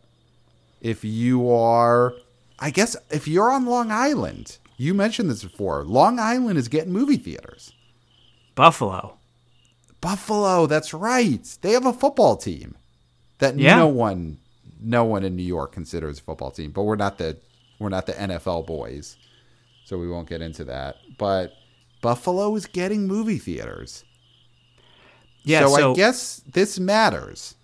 if 0.81 1.03
you 1.03 1.49
are, 1.51 2.13
I 2.59 2.69
guess, 2.69 2.95
if 3.09 3.27
you're 3.27 3.51
on 3.51 3.65
Long 3.65 3.91
Island, 3.91 4.57
you 4.77 4.93
mentioned 4.93 5.29
this 5.29 5.43
before. 5.43 5.83
Long 5.83 6.19
Island 6.19 6.57
is 6.57 6.67
getting 6.67 6.91
movie 6.93 7.17
theaters. 7.17 7.73
Buffalo. 8.55 9.17
Buffalo, 10.01 10.65
that's 10.67 10.93
right. 10.93 11.43
They 11.61 11.71
have 11.71 11.85
a 11.85 11.93
football 11.93 12.35
team 12.37 12.75
that 13.39 13.57
Yeah. 13.57 13.77
no 13.77 13.87
one, 13.87 14.37
no 14.81 15.03
one 15.05 15.23
in 15.23 15.35
New 15.35 15.43
York 15.43 15.71
considers 15.71 16.19
a 16.19 16.21
football 16.21 16.51
team. 16.51 16.71
But 16.71 16.83
we're 16.83 16.95
not 16.95 17.17
the 17.17 17.37
we're 17.79 17.89
not 17.89 18.05
the 18.05 18.13
NFL 18.13 18.65
boys, 18.65 19.17
so 19.85 19.97
we 19.97 20.07
won't 20.09 20.29
get 20.29 20.41
into 20.41 20.63
that. 20.65 20.97
But 21.17 21.53
Buffalo 22.01 22.55
is 22.55 22.65
getting 22.65 23.07
movie 23.07 23.39
theaters. 23.39 24.03
Yeah, 25.43 25.67
so, 25.67 25.75
so, 25.75 25.91
I 25.91 25.95
guess 25.95 26.41
this 26.51 26.79
matters. 26.79 27.55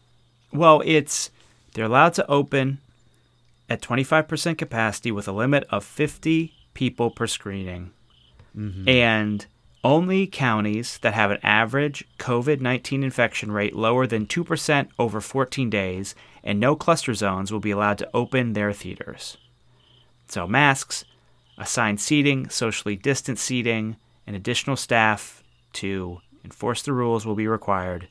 Well, 0.54 0.82
it's 0.86 1.32
they're 1.74 1.86
allowed 1.86 2.14
to 2.16 2.30
open 2.30 2.80
at 3.70 3.82
25% 3.82 4.58
capacity 4.58 5.12
with 5.12 5.28
a 5.28 5.32
limit 5.32 5.66
of 5.70 5.84
50 5.84 6.54
people 6.74 7.12
per 7.12 7.28
screening. 7.28 7.91
Mm-hmm. 8.58 8.89
And 8.89 9.45
only 9.84 10.28
counties 10.28 10.97
that 11.00 11.14
have 11.14 11.32
an 11.32 11.39
average 11.43 12.06
COVID 12.18 12.60
19 12.60 13.04
infection 13.04 13.52
rate 13.52 13.76
lower 13.76 14.06
than 14.08 14.26
2% 14.26 14.88
over 14.97 15.22
14 15.22 15.70
days 15.70 16.16
and 16.43 16.60
no 16.60 16.76
cluster 16.76 17.14
zones 17.14 17.52
will 17.52 17.60
be 17.60 17.72
allowed 17.72 17.97
to 18.00 18.10
open 18.14 18.54
their 18.54 18.74
theaters. 18.74 19.38
So, 20.28 20.47
masks, 20.47 21.06
assigned 21.58 22.00
seating, 22.00 22.50
socially 22.50 22.95
distant 22.95 23.39
seating, 23.39 23.97
and 24.26 24.36
additional 24.36 24.76
staff 24.76 25.43
to 25.74 26.22
enforce 26.43 26.82
the 26.82 26.93
rules 26.93 27.26
will 27.26 27.36
be 27.36 27.47
required. 27.47 28.08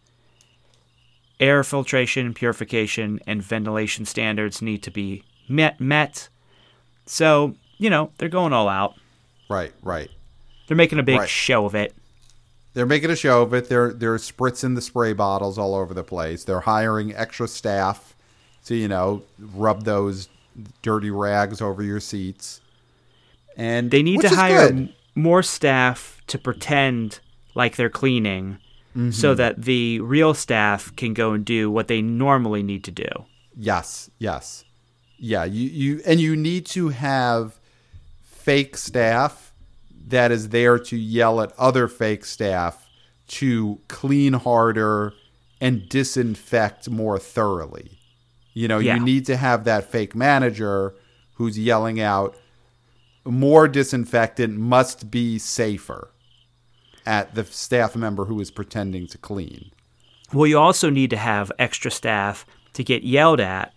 Air 1.40 1.62
filtration, 1.62 2.34
purification, 2.34 3.20
and 3.26 3.42
ventilation 3.42 4.04
standards 4.04 4.60
need 4.60 4.82
to 4.82 4.90
be 4.90 5.22
met. 5.48 5.80
met. 5.80 6.28
So, 7.06 7.54
you 7.78 7.90
know, 7.90 8.10
they're 8.18 8.28
going 8.28 8.52
all 8.52 8.68
out. 8.68 8.94
Right, 9.48 9.72
right. 9.82 10.10
They're 10.66 10.76
making 10.76 10.98
a 10.98 11.02
big 11.02 11.18
Right. 11.20 11.28
show 11.28 11.64
of 11.64 11.74
it. 11.74 11.94
They're 12.74 12.86
making 12.86 13.10
a 13.10 13.16
show 13.16 13.42
of 13.42 13.54
it. 13.54 13.68
They're 13.68 13.92
they're 13.92 14.16
spritzing 14.18 14.74
the 14.74 14.82
spray 14.82 15.12
bottles 15.12 15.58
all 15.58 15.74
over 15.74 15.94
the 15.94 16.04
place. 16.04 16.44
They're 16.44 16.60
hiring 16.60 17.14
extra 17.14 17.48
staff 17.48 18.14
to 18.66 18.74
you 18.74 18.86
know 18.88 19.22
rub 19.38 19.84
those 19.84 20.28
dirty 20.82 21.10
rags 21.10 21.60
over 21.62 21.82
your 21.82 21.98
seats. 22.00 22.60
And 23.56 23.90
They 23.90 24.02
need 24.02 24.20
to 24.20 24.28
hire 24.28 24.70
good. 24.70 24.92
more 25.14 25.42
staff 25.42 26.20
to 26.28 26.38
pretend 26.38 27.20
like 27.54 27.76
they're 27.76 27.88
cleaning 27.90 28.58
Mm-hmm. 28.98 29.10
so 29.12 29.32
that 29.34 29.62
the 29.62 30.00
real 30.00 30.34
staff 30.34 30.94
can 30.96 31.14
go 31.14 31.32
and 31.32 31.44
do 31.44 31.70
what 31.70 31.86
they 31.86 32.02
normally 32.02 32.64
need 32.64 32.82
to 32.82 32.90
do. 32.90 33.06
Yes, 33.56 34.10
yes, 34.18 34.64
yeah. 35.18 35.44
You 35.44 35.68
you 35.68 36.02
and 36.04 36.18
you 36.20 36.34
need 36.34 36.66
to 36.66 36.88
have 36.88 37.60
fake 38.24 38.76
staff 38.76 39.52
that 40.08 40.32
is 40.32 40.48
there 40.48 40.80
to 40.80 40.96
yell 40.96 41.40
at 41.40 41.52
other 41.56 41.86
fake 41.86 42.24
staff 42.24 42.88
to 43.28 43.78
clean 43.86 44.32
harder 44.32 45.12
and 45.60 45.88
disinfect 45.88 46.88
more 46.90 47.18
thoroughly. 47.20 47.98
You 48.54 48.66
know, 48.66 48.78
Yeah. 48.78 48.96
you 48.96 49.04
need 49.04 49.26
to 49.26 49.36
have 49.36 49.62
that 49.64 49.84
fake 49.90 50.16
manager 50.16 50.94
who's 51.34 51.56
yelling 51.58 52.00
out 52.00 52.34
more 53.24 53.68
disinfectant 53.68 54.56
must 54.56 55.10
be 55.10 55.38
safer 55.38 56.10
at 57.08 57.34
the 57.34 57.44
staff 57.44 57.96
member 57.96 58.26
who 58.26 58.38
is 58.40 58.50
pretending 58.50 59.06
to 59.08 59.18
clean. 59.18 59.70
Well, 60.32 60.46
you 60.46 60.58
also 60.58 60.90
need 60.90 61.08
to 61.10 61.16
have 61.16 61.50
extra 61.58 61.90
staff 61.90 62.44
to 62.74 62.84
get 62.84 63.02
yelled 63.02 63.40
at 63.40 63.72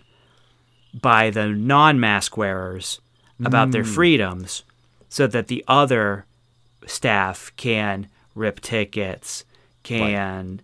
by 0.94 1.30
the 1.30 1.48
non 1.48 2.00
mask 2.00 2.36
wearers 2.36 3.00
about 3.44 3.70
Mm. 3.70 3.72
their 3.72 3.84
freedoms 3.86 4.64
so 5.10 5.26
that 5.28 5.48
the 5.48 5.64
other 5.68 6.26
staff 6.86 7.52
can 7.56 8.08
rip 8.36 8.60
tickets, 8.60 9.46
can 9.84 10.62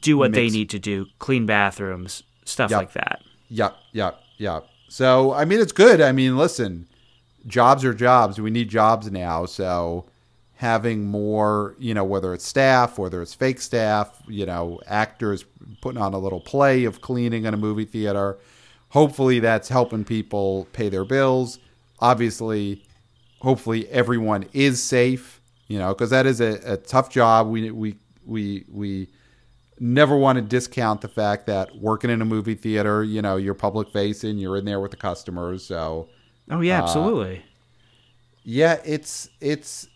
do 0.00 0.16
what 0.18 0.32
they 0.32 0.48
need 0.48 0.68
to 0.70 0.78
do, 0.78 1.06
clean 1.20 1.46
bathrooms, 1.46 2.22
stuff 2.44 2.70
Yep. 2.70 2.78
like 2.78 2.92
that. 2.94 3.22
Yep, 3.48 3.76
yep, 3.92 4.20
yep. 4.38 4.66
So 4.88 5.32
I 5.32 5.44
mean, 5.44 5.60
it's 5.60 5.72
good. 5.72 6.00
I 6.00 6.10
mean, 6.12 6.36
listen, 6.36 6.86
jobs 7.46 7.84
are 7.84 7.94
jobs. 7.94 8.40
We 8.40 8.50
need 8.50 8.68
jobs 8.68 9.10
now. 9.12 9.46
So 9.46 10.06
having 10.60 11.06
more, 11.06 11.74
you 11.78 11.94
know, 11.94 12.04
whether 12.04 12.34
it's 12.34 12.44
staff, 12.46 12.98
whether 12.98 13.22
it's 13.22 13.32
fake 13.32 13.60
staff, 13.62 14.22
you 14.28 14.44
know, 14.44 14.78
actors 14.86 15.46
putting 15.80 16.00
on 16.00 16.12
a 16.12 16.18
little 16.18 16.40
play 16.40 16.84
of 16.84 17.00
cleaning 17.00 17.46
in 17.46 17.54
a 17.54 17.56
movie 17.56 17.86
theater. 17.86 18.38
Hopefully, 18.90 19.40
that's 19.40 19.70
helping 19.70 20.04
people 20.04 20.68
pay 20.74 20.90
their 20.90 21.04
bills. 21.06 21.58
Obviously, 22.00 22.82
hopefully 23.40 23.88
everyone 23.88 24.46
is 24.52 24.82
safe. 24.82 25.40
You 25.68 25.78
know, 25.78 25.94
because 25.94 26.10
that 26.10 26.26
is 26.26 26.40
a, 26.42 26.60
a 26.64 26.76
tough 26.76 27.08
job. 27.10 27.48
We 27.48 27.70
we 27.70 27.96
we 28.26 28.64
we 28.70 29.08
never 29.78 30.14
want 30.16 30.36
to 30.36 30.42
discount 30.42 31.00
the 31.00 31.08
fact 31.08 31.46
that 31.46 31.74
working 31.76 32.10
in 32.10 32.20
a 32.20 32.24
movie 32.26 32.54
theater, 32.56 33.02
you 33.02 33.22
know, 33.22 33.36
you're 33.36 33.54
public 33.54 33.88
facing, 33.92 34.36
you're 34.36 34.58
in 34.58 34.66
there 34.66 34.78
with 34.80 34.90
the 34.90 34.96
customers. 34.98 35.64
So, 35.64 36.08
Oh, 36.50 36.56
Uh, 36.56 36.60
yeah, 36.60 36.82
absolutely. 36.82 37.42
yeah, 38.42 38.80
it's 38.84 39.28
it's 39.40 39.86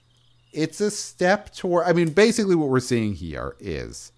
it's 0.55 0.81
a 0.81 0.91
step 0.91 1.55
toward. 1.55 1.87
I 1.87 1.93
mean, 1.93 2.11
basically, 2.13 2.55
what 2.55 2.69
we're 2.69 2.81
seeing 2.81 3.15
here 3.15 3.57
is 3.61 4.13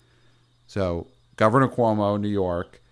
so 0.66 1.08
Governor 1.36 1.68
Cuomo, 1.68 2.20
New 2.20 2.28
York, 2.28 2.82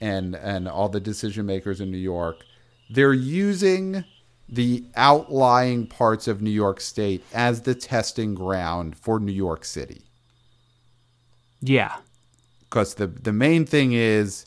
and 0.00 0.34
and 0.36 0.68
all 0.68 0.88
the 0.88 1.00
decision 1.00 1.46
makers 1.46 1.80
in 1.80 1.90
New 1.90 1.98
York, 1.98 2.44
they're 2.88 3.12
using 3.14 4.04
the 4.48 4.86
outlying 4.96 5.86
parts 5.86 6.28
of 6.28 6.42
New 6.42 6.50
York 6.50 6.80
State 6.80 7.26
as 7.32 7.62
the 7.62 7.74
testing 7.74 8.34
ground 8.34 8.96
for 8.98 9.20
New 9.20 9.32
York 9.32 9.64
City. 9.64 10.06
Yeah. 11.60 11.96
because 12.64 12.94
the 12.94 13.06
the 13.06 13.32
main 13.32 13.66
thing 13.66 13.92
is 13.92 14.46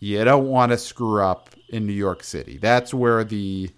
you 0.00 0.24
don't 0.24 0.48
want 0.48 0.72
to 0.72 0.78
screw 0.78 1.22
up 1.22 1.50
in 1.68 1.86
New 1.86 1.92
York 1.92 2.22
City. 2.24 2.58
That's 2.58 2.92
where 2.94 3.24
the 3.24 3.70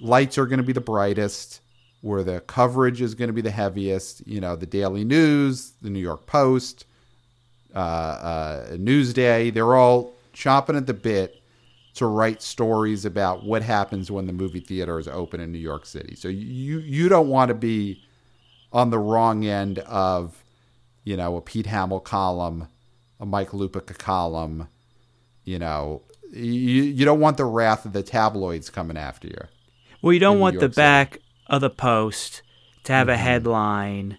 lights 0.00 0.38
are 0.38 0.46
going 0.46 0.58
to 0.58 0.64
be 0.64 0.72
the 0.72 0.80
brightest, 0.80 1.60
where 2.04 2.22
the 2.22 2.40
coverage 2.40 3.00
is 3.00 3.14
going 3.14 3.28
to 3.28 3.32
be 3.32 3.40
the 3.40 3.50
heaviest. 3.50 4.26
You 4.26 4.40
know, 4.40 4.56
the 4.56 4.66
Daily 4.66 5.04
News, 5.04 5.72
the 5.80 5.88
New 5.88 6.00
York 6.00 6.26
Post, 6.26 6.84
uh, 7.74 7.78
uh, 7.78 8.70
Newsday, 8.72 9.52
they're 9.52 9.74
all 9.74 10.12
chomping 10.34 10.76
at 10.76 10.86
the 10.86 10.92
bit 10.92 11.40
to 11.94 12.06
write 12.06 12.42
stories 12.42 13.06
about 13.06 13.44
what 13.44 13.62
happens 13.62 14.10
when 14.10 14.26
the 14.26 14.32
movie 14.34 14.60
theater 14.60 14.98
is 14.98 15.08
open 15.08 15.40
in 15.40 15.50
New 15.50 15.58
York 15.58 15.86
City. 15.86 16.14
So 16.14 16.28
you 16.28 16.80
you 16.80 17.08
don't 17.08 17.28
want 17.28 17.48
to 17.48 17.54
be 17.54 18.02
on 18.70 18.90
the 18.90 18.98
wrong 18.98 19.46
end 19.46 19.78
of 19.78 20.44
you 21.04 21.16
know, 21.16 21.36
a 21.36 21.40
Pete 21.40 21.66
Hamill 21.66 22.00
column, 22.00 22.68
a 23.20 23.26
Mike 23.26 23.50
Lupica 23.50 23.96
column. 23.96 24.68
You 25.44 25.58
know, 25.58 26.02
you 26.32 26.82
you 26.82 27.04
don't 27.06 27.20
want 27.20 27.38
the 27.38 27.44
wrath 27.46 27.86
of 27.86 27.94
the 27.94 28.02
tabloids 28.02 28.68
coming 28.68 28.96
after 28.96 29.28
you. 29.28 29.40
Well, 30.02 30.12
you 30.12 30.20
don't 30.20 30.40
want 30.40 30.56
the 30.56 30.66
City. 30.66 30.74
back 30.74 31.18
of 31.46 31.60
the 31.60 31.70
post 31.70 32.42
to 32.84 32.92
have 32.92 33.06
Mm-hmm. 33.08 33.14
a 33.14 33.16
headline 33.18 34.18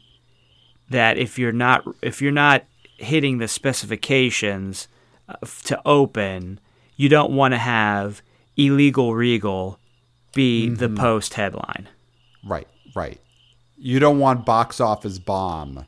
that 0.89 1.17
if 1.17 1.37
you're 1.39 1.51
not 1.51 1.83
if 2.01 2.21
you're 2.21 2.31
not 2.31 2.63
hitting 2.97 3.37
the 3.39 3.47
specifications 3.47 4.87
uh, 5.27 5.35
to 5.63 5.79
open, 5.85 6.59
you 6.95 7.09
don't 7.09 7.33
want 7.35 7.53
to 7.53 7.57
have 7.57 8.21
illegal 8.57 9.15
regal 9.15 9.79
be 10.33 10.69
the 10.69 10.87
Mm-hmm. 10.87 10.97
post 10.97 11.33
headline. 11.35 11.89
Right, 12.45 12.67
right. 12.95 13.19
You 13.77 13.99
don't 13.99 14.19
want 14.19 14.45
box 14.45 14.79
office 14.79 15.17
bomb 15.19 15.85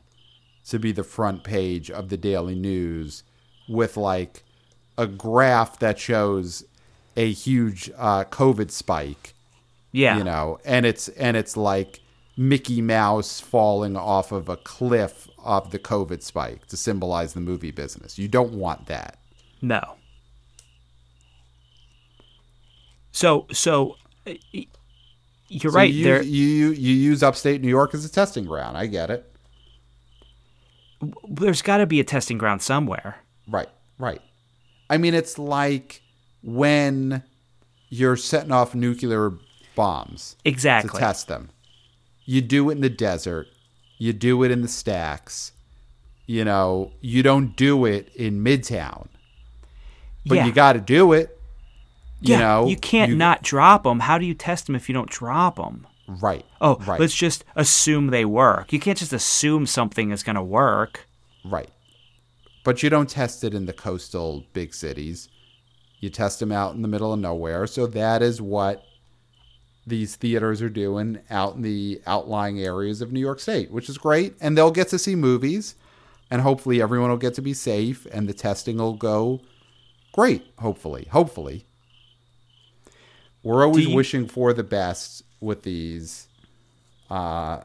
to 0.68 0.78
be 0.78 0.92
the 0.92 1.04
front 1.04 1.44
page 1.44 1.90
of 1.90 2.08
the 2.10 2.16
Daily 2.16 2.54
News 2.54 3.22
with 3.68 3.96
like 3.96 4.42
a 4.98 5.06
graph 5.06 5.78
that 5.78 5.98
shows 5.98 6.64
a 7.16 7.30
huge 7.32 7.90
uh, 7.96 8.24
COVID 8.24 8.70
spike. 8.70 9.34
Yeah. 9.92 10.18
you 10.18 10.24
know 10.24 10.58
and 10.64 10.84
it's 10.86 11.08
and 11.08 11.36
it's 11.36 11.56
like 11.56 12.00
mickey 12.36 12.80
mouse 12.82 13.40
falling 13.40 13.96
off 13.96 14.32
of 14.32 14.48
a 14.48 14.56
cliff 14.56 15.28
of 15.42 15.70
the 15.70 15.78
covid 15.78 16.22
spike 16.22 16.66
to 16.66 16.76
symbolize 16.76 17.32
the 17.34 17.40
movie 17.40 17.70
business 17.70 18.18
you 18.18 18.28
don't 18.28 18.52
want 18.52 18.86
that 18.86 19.18
No. 19.62 19.96
So 23.12 23.46
so 23.50 23.96
uh, 24.26 24.34
you're 25.48 25.72
So 25.72 25.76
right 25.76 25.92
you, 25.92 26.04
there. 26.04 26.22
you 26.22 26.46
you 26.46 26.70
you 26.72 26.94
use 26.94 27.22
upstate 27.22 27.62
new 27.62 27.68
york 27.68 27.94
as 27.94 28.04
a 28.04 28.08
testing 28.10 28.44
ground 28.44 28.76
i 28.76 28.86
get 28.86 29.10
it 29.10 29.32
There's 31.28 31.62
got 31.62 31.78
to 31.78 31.86
be 31.86 32.00
a 32.00 32.04
testing 32.04 32.38
ground 32.38 32.62
somewhere. 32.62 33.16
right 33.48 33.68
right 33.98 34.20
i 34.90 34.98
mean 34.98 35.14
it's 35.14 35.38
like 35.38 36.02
when 36.42 37.22
you're 37.88 38.16
setting 38.16 38.52
off 38.52 38.74
nuclear 38.74 39.32
bombs 39.78 40.34
Exactly. 40.44 40.90
to 40.90 40.98
test 40.98 41.28
them. 41.28 41.50
You 42.24 42.40
do 42.40 42.68
it 42.68 42.72
in 42.72 42.80
the 42.80 42.90
desert. 42.90 43.46
You 43.96 44.12
do 44.12 44.42
it 44.42 44.50
in 44.50 44.60
the 44.60 44.68
stacks. 44.68 45.52
You 46.26 46.44
know, 46.44 46.90
you 47.00 47.22
don't 47.22 47.56
do 47.56 47.84
it 47.84 48.12
in 48.16 48.42
Midtown. 48.42 49.06
But 50.26 50.34
yeah. 50.34 50.46
you 50.46 50.52
got 50.52 50.72
to 50.72 50.80
do 50.80 51.12
it. 51.12 51.38
You 52.20 52.34
yeah. 52.34 52.40
know, 52.40 52.66
you 52.66 52.76
can't 52.76 53.16
not 53.16 53.42
drop 53.42 53.84
them. 53.84 54.00
How 54.00 54.18
do 54.18 54.26
you 54.26 54.34
test 54.34 54.66
them 54.66 54.74
if 54.74 54.88
you 54.88 54.92
don't 54.92 55.08
drop 55.08 55.54
them? 55.56 55.86
Right. 56.08 56.44
Oh, 56.60 56.78
right. 56.78 56.98
let's 56.98 57.14
just 57.14 57.44
assume 57.54 58.08
they 58.08 58.24
work. 58.24 58.72
You 58.72 58.80
can't 58.80 58.98
just 58.98 59.12
assume 59.12 59.64
something 59.64 60.10
is 60.10 60.24
going 60.24 60.34
to 60.34 60.42
work. 60.42 61.06
Right. 61.44 61.70
But 62.64 62.82
you 62.82 62.90
don't 62.90 63.08
test 63.08 63.44
it 63.44 63.54
in 63.54 63.66
the 63.66 63.72
coastal 63.72 64.44
big 64.52 64.74
cities. 64.74 65.28
You 66.00 66.10
test 66.10 66.40
them 66.40 66.50
out 66.50 66.74
in 66.74 66.82
the 66.82 66.88
middle 66.88 67.12
of 67.12 67.20
nowhere. 67.20 67.68
So 67.68 67.86
that 67.86 68.22
is 68.22 68.42
what 68.42 68.84
these 69.88 70.16
theaters 70.16 70.60
are 70.60 70.68
doing 70.68 71.18
out 71.30 71.54
in 71.56 71.62
the 71.62 72.00
outlying 72.06 72.60
areas 72.60 73.00
of 73.00 73.10
New 73.12 73.20
York 73.20 73.40
State, 73.40 73.70
which 73.70 73.88
is 73.88 73.96
great. 73.98 74.34
And 74.40 74.56
they'll 74.56 74.70
get 74.70 74.88
to 74.88 74.98
see 74.98 75.14
movies. 75.14 75.74
And 76.30 76.42
hopefully 76.42 76.82
everyone 76.82 77.08
will 77.10 77.16
get 77.16 77.34
to 77.34 77.42
be 77.42 77.54
safe 77.54 78.06
and 78.12 78.28
the 78.28 78.34
testing 78.34 78.76
will 78.76 78.94
go 78.94 79.40
great, 80.12 80.44
hopefully. 80.58 81.08
Hopefully. 81.10 81.64
We're 83.42 83.64
always 83.64 83.86
you- 83.86 83.96
wishing 83.96 84.26
for 84.26 84.52
the 84.52 84.64
best 84.64 85.22
with 85.40 85.62
these 85.62 86.26
uh 87.10 87.62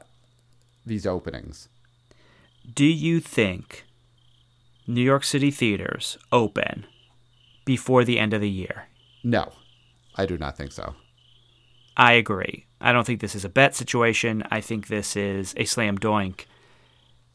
these 0.86 1.06
openings. 1.06 1.68
Do 2.74 2.86
you 2.86 3.20
think 3.20 3.84
New 4.88 5.02
York 5.02 5.24
City 5.26 5.52
theaters 5.52 6.18
open 6.32 6.86
before 7.66 8.06
the 8.06 8.20
end 8.20 8.34
of 8.34 8.40
the 8.42 8.50
year? 8.50 8.88
No. 9.24 9.52
I 10.16 10.26
do 10.26 10.38
not 10.38 10.56
think 10.56 10.72
so. 10.72 10.94
I 11.96 12.14
agree. 12.14 12.66
I 12.82 12.92
don't 12.92 13.06
think 13.06 13.22
this 13.22 13.36
is 13.36 13.46
a 13.46 13.50
bet 13.50 13.76
situation. 13.76 14.44
I 14.52 14.62
think 14.62 14.88
this 14.88 15.16
is 15.16 15.54
a 15.58 15.66
slam 15.66 15.98
doink. 15.98 16.46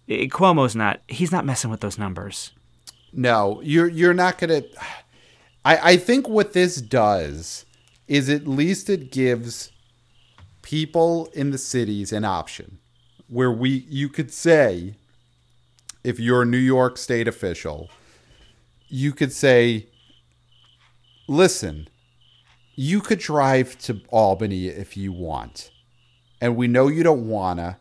Cuomo's 0.09 0.75
not. 0.75 1.01
He's 1.09 1.33
not 1.33 1.45
messing 1.45 1.71
with 1.71 1.81
those 1.81 1.99
numbers. 1.99 2.53
No, 3.13 3.61
you're 3.63 3.89
you're 3.89 4.15
not 4.15 4.39
gonna. 4.39 4.63
I 5.65 5.93
I 5.93 5.97
think 5.97 6.29
what 6.29 6.53
this 6.53 6.77
does 6.77 7.65
is 8.07 8.29
at 8.29 8.47
least 8.47 8.89
it 8.89 9.11
gives 9.11 9.71
people 10.63 11.31
in 11.33 11.51
the 11.51 11.59
cities 11.59 12.13
an 12.13 12.25
option 12.25 12.79
where 13.29 13.53
we 13.53 13.87
you 13.89 14.09
could 14.09 14.33
say 14.33 14.95
if 16.05 16.19
you're 16.19 16.43
a 16.43 16.47
New 16.47 16.57
York 16.57 16.97
state 16.97 17.29
official, 17.29 17.91
you 18.89 19.13
could 19.13 19.33
say 19.33 19.87
listen, 21.27 21.89
you 22.81 23.01
could 23.01 23.19
drive 23.19 23.77
to 23.77 24.01
Albany 24.11 24.69
if 24.69 24.97
you 24.97 25.11
want. 25.11 25.73
And 26.41 26.55
we 26.55 26.69
know 26.69 26.87
you 26.87 27.03
don't 27.03 27.27
wanna. 27.27 27.77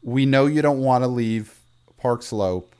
We 0.00 0.24
know 0.24 0.46
you 0.46 0.62
don't 0.62 0.80
want 0.80 1.04
to 1.04 1.08
leave 1.08 1.60
Park 1.98 2.22
Slope. 2.22 2.74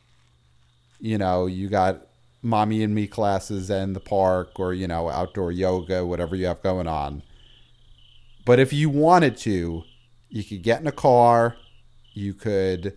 You 1.00 1.18
know, 1.18 1.44
you 1.44 1.68
got 1.68 2.06
mommy 2.40 2.82
and 2.82 2.94
me 2.94 3.06
classes 3.06 3.68
and 3.68 3.94
the 3.94 4.00
park 4.00 4.58
or, 4.58 4.72
you 4.72 4.88
know, 4.88 5.10
outdoor 5.10 5.52
yoga, 5.52 6.06
whatever 6.06 6.34
you 6.34 6.46
have 6.46 6.62
going 6.62 6.88
on. 6.88 7.22
But 8.46 8.58
if 8.58 8.72
you 8.72 8.88
wanted 8.88 9.36
to, 9.38 9.82
you 10.30 10.42
could 10.42 10.62
get 10.62 10.80
in 10.80 10.86
a 10.86 10.92
car, 10.92 11.58
you 12.14 12.32
could 12.32 12.96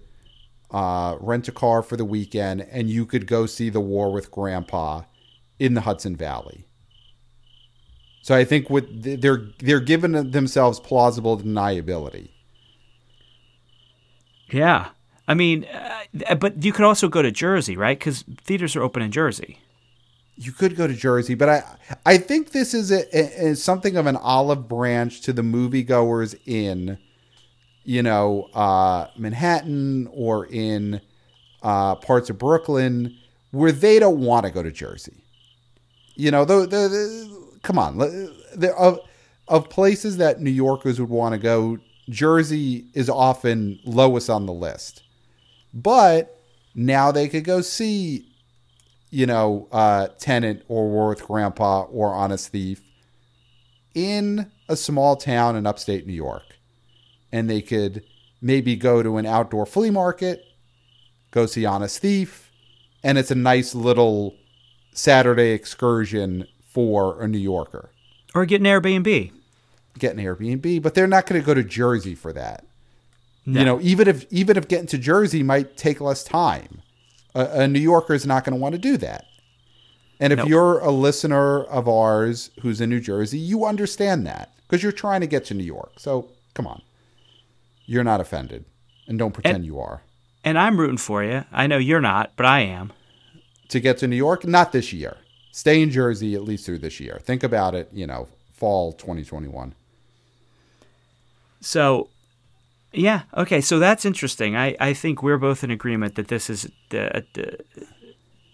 uh, 0.71 1.17
rent 1.19 1.49
a 1.49 1.51
car 1.51 1.83
for 1.83 1.97
the 1.97 2.05
weekend, 2.05 2.61
and 2.71 2.89
you 2.89 3.05
could 3.05 3.27
go 3.27 3.45
see 3.45 3.69
the 3.69 3.81
war 3.81 4.09
with 4.13 4.31
grandpa 4.31 5.01
in 5.59 5.73
the 5.73 5.81
Hudson 5.81 6.15
Valley. 6.15 6.65
So 8.23 8.33
I 8.33 8.45
think 8.45 8.69
with 8.69 9.21
they're 9.21 9.49
they're 9.59 9.81
giving 9.81 10.31
themselves 10.31 10.79
plausible 10.79 11.37
deniability. 11.37 12.29
Yeah. 14.49 14.89
I 15.27 15.33
mean, 15.33 15.65
uh, 15.65 16.35
but 16.35 16.63
you 16.63 16.71
could 16.71 16.85
also 16.85 17.09
go 17.09 17.21
to 17.21 17.31
Jersey, 17.31 17.75
right? 17.75 17.99
Because 17.99 18.23
theaters 18.41 18.77
are 18.77 18.81
open 18.81 19.01
in 19.01 19.11
Jersey. 19.11 19.59
You 20.37 20.53
could 20.53 20.77
go 20.77 20.87
to 20.87 20.93
Jersey, 20.93 21.35
but 21.35 21.49
I 21.49 21.63
I 22.05 22.17
think 22.17 22.51
this 22.51 22.73
is 22.73 22.91
a, 22.91 23.49
a, 23.49 23.55
something 23.55 23.97
of 23.97 24.05
an 24.07 24.15
olive 24.15 24.69
branch 24.69 25.19
to 25.21 25.33
the 25.33 25.41
moviegoers 25.41 26.33
in, 26.45 26.97
you 27.83 28.01
know, 28.01 28.49
uh, 28.53 29.07
Manhattan 29.17 30.07
or 30.13 30.45
in 30.45 31.01
uh, 31.61 31.95
parts 31.95 32.29
of 32.29 32.37
Brooklyn 32.37 33.17
where 33.51 33.73
they 33.73 33.99
don't 33.99 34.21
want 34.21 34.45
to 34.45 34.51
go 34.51 34.63
to 34.63 34.71
Jersey. 34.71 35.25
You 36.15 36.31
know, 36.31 36.45
the, 36.45 36.61
the, 36.61 36.87
the 36.87 37.42
come 37.63 37.79
on, 37.79 37.97
the, 37.97 38.73
of 38.77 38.99
of 39.47 39.69
places 39.69 40.17
that 40.17 40.39
New 40.39 40.51
Yorkers 40.51 40.99
would 40.99 41.09
want 41.09 41.33
to 41.33 41.39
go, 41.39 41.79
Jersey 42.09 42.85
is 42.93 43.09
often 43.09 43.79
lowest 43.83 44.29
on 44.29 44.45
the 44.45 44.53
list. 44.53 45.03
But 45.73 46.39
now 46.75 47.11
they 47.11 47.27
could 47.27 47.43
go 47.43 47.61
see, 47.61 48.25
you 49.09 49.25
know, 49.25 49.67
uh, 49.71 50.07
Tenet 50.19 50.63
or 50.67 50.89
War 50.89 51.09
with 51.09 51.25
Grandpa 51.25 51.83
or 51.83 52.13
Honest 52.13 52.49
Thief 52.49 52.81
in 53.93 54.51
a 54.69 54.75
small 54.75 55.15
town 55.15 55.55
in 55.55 55.65
upstate 55.65 56.07
New 56.07 56.13
York. 56.13 56.43
And 57.31 57.49
they 57.49 57.61
could 57.61 58.03
maybe 58.41 58.75
go 58.75 59.03
to 59.03 59.17
an 59.17 59.25
outdoor 59.25 59.65
flea 59.65 59.89
market, 59.89 60.43
go 61.31 61.45
see 61.45 61.65
Honest 61.65 61.99
Thief, 61.99 62.51
and 63.03 63.17
it's 63.17 63.31
a 63.31 63.35
nice 63.35 63.75
little 63.75 64.35
Saturday 64.93 65.51
excursion 65.51 66.47
for 66.73 67.21
a 67.21 67.27
New 67.27 67.37
Yorker. 67.37 67.91
Or 68.33 68.45
get 68.45 68.61
an 68.61 68.67
Airbnb. 68.67 69.31
Get 69.99 70.15
an 70.15 70.23
Airbnb, 70.23 70.81
but 70.81 70.95
they're 70.95 71.07
not 71.07 71.27
going 71.27 71.39
to 71.39 71.45
go 71.45 71.53
to 71.53 71.63
Jersey 71.63 72.15
for 72.15 72.33
that. 72.33 72.65
No. 73.45 73.59
You 73.59 73.65
know, 73.65 73.81
even 73.81 74.07
if 74.07 74.25
even 74.31 74.57
if 74.57 74.67
getting 74.67 74.87
to 74.87 74.97
Jersey 74.97 75.43
might 75.43 75.77
take 75.77 76.01
less 76.01 76.23
time, 76.23 76.81
a, 77.35 77.45
a 77.61 77.67
New 77.67 77.79
Yorker 77.79 78.13
is 78.13 78.25
not 78.25 78.43
going 78.43 78.57
to 78.57 78.61
want 78.61 78.73
to 78.73 78.79
do 78.79 78.97
that. 78.97 79.25
And 80.19 80.31
if 80.31 80.37
nope. 80.37 80.47
you're 80.47 80.79
a 80.79 80.91
listener 80.91 81.63
of 81.63 81.87
ours 81.87 82.51
who's 82.61 82.79
in 82.79 82.89
New 82.89 83.01
Jersey, 83.01 83.37
you 83.37 83.65
understand 83.65 84.25
that 84.25 84.53
because 84.65 84.81
you're 84.81 84.91
trying 84.91 85.21
to 85.21 85.27
get 85.27 85.45
to 85.45 85.53
New 85.53 85.63
York. 85.63 85.93
So 85.97 86.29
come 86.53 86.65
on, 86.65 86.81
you're 87.85 88.03
not 88.03 88.21
offended, 88.21 88.65
and 89.07 89.19
don't 89.19 89.33
pretend 89.33 89.57
and, 89.57 89.65
you 89.65 89.79
are. 89.79 90.01
And 90.43 90.57
I'm 90.57 90.79
rooting 90.79 90.97
for 90.97 91.23
you. 91.23 91.43
I 91.51 91.67
know 91.67 91.77
you're 91.77 92.01
not, 92.01 92.33
but 92.35 92.45
I 92.45 92.61
am. 92.61 92.93
To 93.69 93.79
get 93.79 93.97
to 93.99 94.07
New 94.07 94.15
York, 94.15 94.45
not 94.45 94.71
this 94.71 94.93
year. 94.93 95.17
Stay 95.53 95.83
in 95.83 95.91
Jersey 95.91 96.33
at 96.33 96.41
least 96.41 96.65
through 96.65 96.79
this 96.79 96.99
year. 96.99 97.19
Think 97.21 97.43
about 97.43 97.75
it. 97.75 97.87
You 97.93 98.07
know, 98.07 98.27
fall 98.51 98.91
2021. 98.91 99.75
So 101.61 102.09
yeah. 102.91 103.21
Okay. 103.37 103.61
So 103.61 103.77
that's 103.77 104.03
interesting. 104.03 104.55
I, 104.55 104.75
I 104.79 104.93
think 104.93 105.21
we're 105.21 105.37
both 105.37 105.63
in 105.63 105.69
agreement 105.69 106.15
that 106.15 106.27
this 106.27 106.49
is 106.49 106.69
the, 106.89 107.23
the 107.33 107.59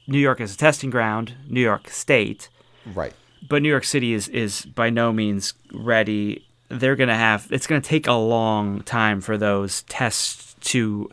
New 0.07 0.19
York 0.19 0.41
is 0.41 0.53
a 0.53 0.57
testing 0.57 0.89
ground, 0.89 1.35
New 1.47 1.61
York 1.61 1.89
State. 1.89 2.49
Right. 2.93 3.13
But 3.47 3.61
New 3.61 3.69
York 3.69 3.85
City 3.85 4.13
is 4.13 4.27
is 4.27 4.65
by 4.65 4.89
no 4.89 5.13
means 5.13 5.53
ready. 5.73 6.45
They're 6.67 6.97
going 6.97 7.09
to 7.09 7.15
have 7.15 7.47
it's 7.49 7.65
going 7.65 7.81
to 7.81 7.87
take 7.87 8.07
a 8.07 8.13
long 8.13 8.81
time 8.81 9.21
for 9.21 9.37
those 9.37 9.83
tests 9.83 10.55
to 10.71 11.09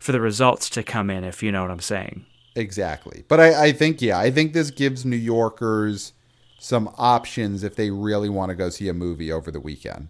for 0.00 0.10
the 0.10 0.20
results 0.20 0.68
to 0.70 0.82
come 0.82 1.10
in 1.10 1.22
if 1.22 1.44
you 1.44 1.52
know 1.52 1.62
what 1.62 1.70
I'm 1.70 1.78
saying. 1.78 2.26
Exactly. 2.58 3.22
But 3.28 3.38
I, 3.38 3.66
I 3.66 3.72
think 3.72 4.02
yeah, 4.02 4.18
I 4.18 4.32
think 4.32 4.52
this 4.52 4.72
gives 4.72 5.04
New 5.04 5.16
Yorkers 5.16 6.12
some 6.58 6.92
options 6.98 7.62
if 7.62 7.76
they 7.76 7.90
really 7.90 8.28
want 8.28 8.50
to 8.50 8.56
go 8.56 8.68
see 8.68 8.88
a 8.88 8.92
movie 8.94 9.30
over 9.30 9.52
the 9.52 9.60
weekend. 9.60 10.08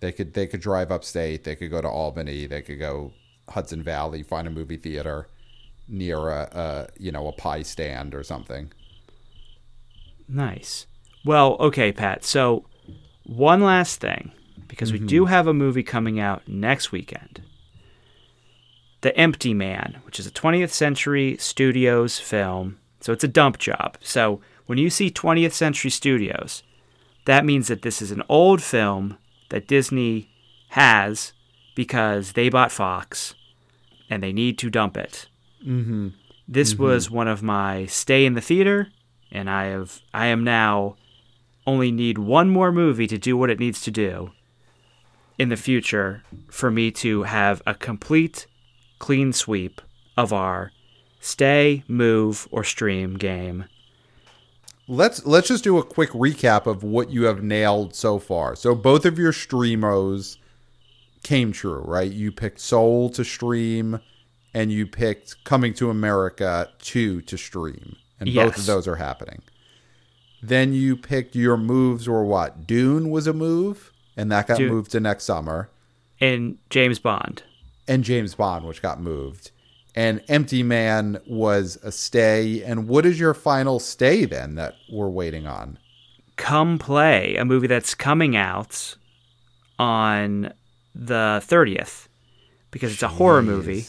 They 0.00 0.12
could 0.12 0.32
they 0.32 0.46
could 0.46 0.60
drive 0.62 0.90
upstate. 0.90 1.44
They 1.44 1.54
could 1.54 1.70
go 1.70 1.82
to 1.82 1.88
Albany. 1.88 2.46
They 2.46 2.62
could 2.62 2.78
go 2.78 3.12
Hudson 3.50 3.82
Valley, 3.82 4.22
find 4.22 4.46
a 4.46 4.50
movie 4.50 4.78
theater 4.78 5.28
near 5.86 6.30
a, 6.30 6.48
a 6.52 6.88
you 6.98 7.12
know 7.12 7.28
a 7.28 7.32
pie 7.32 7.62
stand 7.62 8.14
or 8.14 8.22
something. 8.22 8.72
Nice. 10.26 10.86
Well, 11.22 11.56
okay, 11.60 11.92
Pat. 11.92 12.24
So 12.24 12.64
one 13.24 13.60
last 13.60 14.00
thing, 14.00 14.32
because 14.68 14.90
mm-hmm. 14.90 15.04
we 15.04 15.08
do 15.08 15.26
have 15.26 15.46
a 15.46 15.54
movie 15.54 15.82
coming 15.82 16.18
out 16.18 16.48
next 16.48 16.92
weekend. 16.92 17.42
The 19.06 19.16
Empty 19.16 19.54
Man, 19.54 19.98
which 20.02 20.18
is 20.18 20.26
a 20.26 20.32
20th 20.32 20.70
Century 20.70 21.36
Studios 21.38 22.18
film. 22.18 22.80
So 22.98 23.12
it's 23.12 23.22
a 23.22 23.28
dump 23.28 23.58
job. 23.58 23.96
So 24.00 24.40
when 24.66 24.78
you 24.78 24.90
see 24.90 25.12
20th 25.12 25.52
Century 25.52 25.92
Studios, 25.92 26.64
that 27.24 27.44
means 27.44 27.68
that 27.68 27.82
this 27.82 28.02
is 28.02 28.10
an 28.10 28.24
old 28.28 28.60
film 28.60 29.16
that 29.50 29.68
Disney 29.68 30.28
has 30.70 31.32
because 31.76 32.32
they 32.32 32.48
bought 32.48 32.72
Fox 32.72 33.36
and 34.10 34.24
they 34.24 34.32
need 34.32 34.58
to 34.58 34.70
dump 34.70 34.96
it. 34.96 35.28
Mm-hmm. 35.64 36.08
This 36.48 36.74
mm-hmm. 36.74 36.82
was 36.82 37.08
one 37.08 37.28
of 37.28 37.44
my 37.44 37.86
stay 37.86 38.26
in 38.26 38.34
the 38.34 38.40
theater, 38.40 38.88
and 39.30 39.48
I 39.48 39.66
have 39.66 40.00
I 40.12 40.26
am 40.26 40.42
now 40.42 40.96
only 41.64 41.92
need 41.92 42.18
one 42.18 42.50
more 42.50 42.72
movie 42.72 43.06
to 43.06 43.18
do 43.18 43.36
what 43.36 43.50
it 43.50 43.60
needs 43.60 43.82
to 43.82 43.92
do 43.92 44.32
in 45.38 45.48
the 45.48 45.56
future 45.56 46.24
for 46.50 46.72
me 46.72 46.90
to 46.90 47.22
have 47.22 47.62
a 47.68 47.74
complete 47.76 48.48
clean 48.98 49.32
sweep 49.32 49.80
of 50.16 50.32
our 50.32 50.72
stay, 51.20 51.84
move, 51.88 52.48
or 52.50 52.64
stream 52.64 53.16
game 53.16 53.64
let's 54.88 55.24
let's 55.26 55.48
just 55.48 55.64
do 55.64 55.78
a 55.78 55.84
quick 55.84 56.10
recap 56.10 56.66
of 56.66 56.82
what 56.82 57.10
you 57.10 57.24
have 57.24 57.42
nailed 57.42 57.94
so 57.94 58.18
far. 58.18 58.56
So 58.56 58.74
both 58.74 59.04
of 59.04 59.18
your 59.18 59.32
streamos 59.32 60.36
came 61.22 61.52
true, 61.52 61.80
right? 61.80 62.10
You 62.10 62.30
picked 62.30 62.60
Soul 62.60 63.10
to 63.10 63.24
stream 63.24 64.00
and 64.54 64.70
you 64.70 64.86
picked 64.86 65.42
Coming 65.44 65.74
to 65.74 65.90
America 65.90 66.70
2 66.80 67.22
to 67.22 67.36
stream. 67.36 67.96
And 68.20 68.28
yes. 68.28 68.46
both 68.46 68.58
of 68.58 68.66
those 68.66 68.88
are 68.88 68.96
happening. 68.96 69.42
Then 70.42 70.72
you 70.72 70.96
picked 70.96 71.34
your 71.34 71.56
moves 71.56 72.06
or 72.06 72.24
what? 72.24 72.66
Dune 72.66 73.10
was 73.10 73.26
a 73.26 73.32
move 73.32 73.92
and 74.16 74.30
that 74.30 74.46
got 74.46 74.58
Dune. 74.58 74.68
moved 74.68 74.92
to 74.92 75.00
next 75.00 75.24
summer. 75.24 75.68
And 76.20 76.58
James 76.70 76.98
Bond. 76.98 77.42
And 77.88 78.02
James 78.04 78.34
Bond 78.34 78.64
which 78.66 78.82
got 78.82 79.00
moved 79.00 79.50
and 79.96 80.22
Empty 80.28 80.62
Man 80.62 81.18
was 81.26 81.78
a 81.82 81.90
stay. 81.90 82.62
And 82.62 82.86
what 82.86 83.06
is 83.06 83.18
your 83.18 83.32
final 83.32 83.80
stay 83.80 84.26
then 84.26 84.54
that 84.56 84.74
we're 84.92 85.08
waiting 85.08 85.46
on? 85.46 85.78
Come 86.36 86.78
Play, 86.78 87.34
a 87.36 87.46
movie 87.46 87.66
that's 87.66 87.94
coming 87.94 88.36
out 88.36 88.94
on 89.78 90.52
the 90.94 91.42
30th 91.44 92.08
because 92.70 92.92
it's 92.92 93.02
a 93.02 93.06
Jeez. 93.06 93.16
horror 93.16 93.42
movie. 93.42 93.86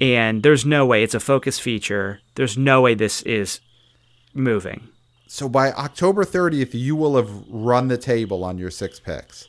And 0.00 0.42
there's 0.42 0.66
no 0.66 0.84
way 0.84 1.02
it's 1.02 1.14
a 1.14 1.20
focus 1.20 1.58
feature. 1.58 2.20
There's 2.34 2.58
no 2.58 2.82
way 2.82 2.94
this 2.94 3.22
is 3.22 3.60
moving. 4.34 4.88
So 5.26 5.48
by 5.48 5.72
October 5.72 6.24
30th, 6.24 6.70
you 6.72 6.94
will 6.94 7.16
have 7.16 7.30
run 7.48 7.88
the 7.88 7.98
table 7.98 8.44
on 8.44 8.58
your 8.58 8.70
six 8.70 9.00
picks. 9.00 9.48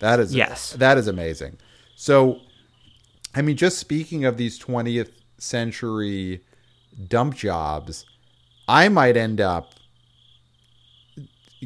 That 0.00 0.20
is 0.20 0.34
yes. 0.34 0.72
That 0.72 0.96
is 0.96 1.06
amazing. 1.08 1.58
So 1.96 2.40
I 3.34 3.42
mean, 3.42 3.56
just 3.56 3.78
speaking 3.78 4.24
of 4.24 4.36
these 4.36 4.58
20th 4.58 5.10
century 5.38 6.42
dump 7.08 7.34
jobs, 7.36 8.04
I 8.68 8.88
might 8.88 9.16
end 9.16 9.40
up 9.40 9.74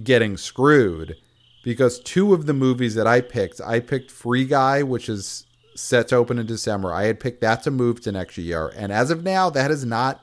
getting 0.03 0.37
screwed 0.37 1.17
because 1.63 2.01
two 2.01 2.35
of 2.35 2.47
the 2.47 2.53
movies 2.53 2.95
that 2.95 3.07
I 3.07 3.21
picked, 3.21 3.61
I 3.61 3.81
picked 3.81 4.11
Free 4.11 4.45
Guy, 4.45 4.83
which 4.83 5.09
is 5.09 5.47
set 5.75 6.09
to 6.09 6.17
open 6.17 6.39
in 6.39 6.47
December. 6.47 6.93
I 6.93 7.05
had 7.05 7.19
picked 7.21 7.41
that 7.41 7.63
to 7.65 7.71
move 7.71 8.01
to 8.03 8.13
next 8.13 8.37
year. 8.39 8.73
And 8.77 8.93
as 8.93 9.11
of 9.11 9.25
now, 9.25 9.51
that 9.51 9.71
has 9.71 9.85
not 9.85 10.23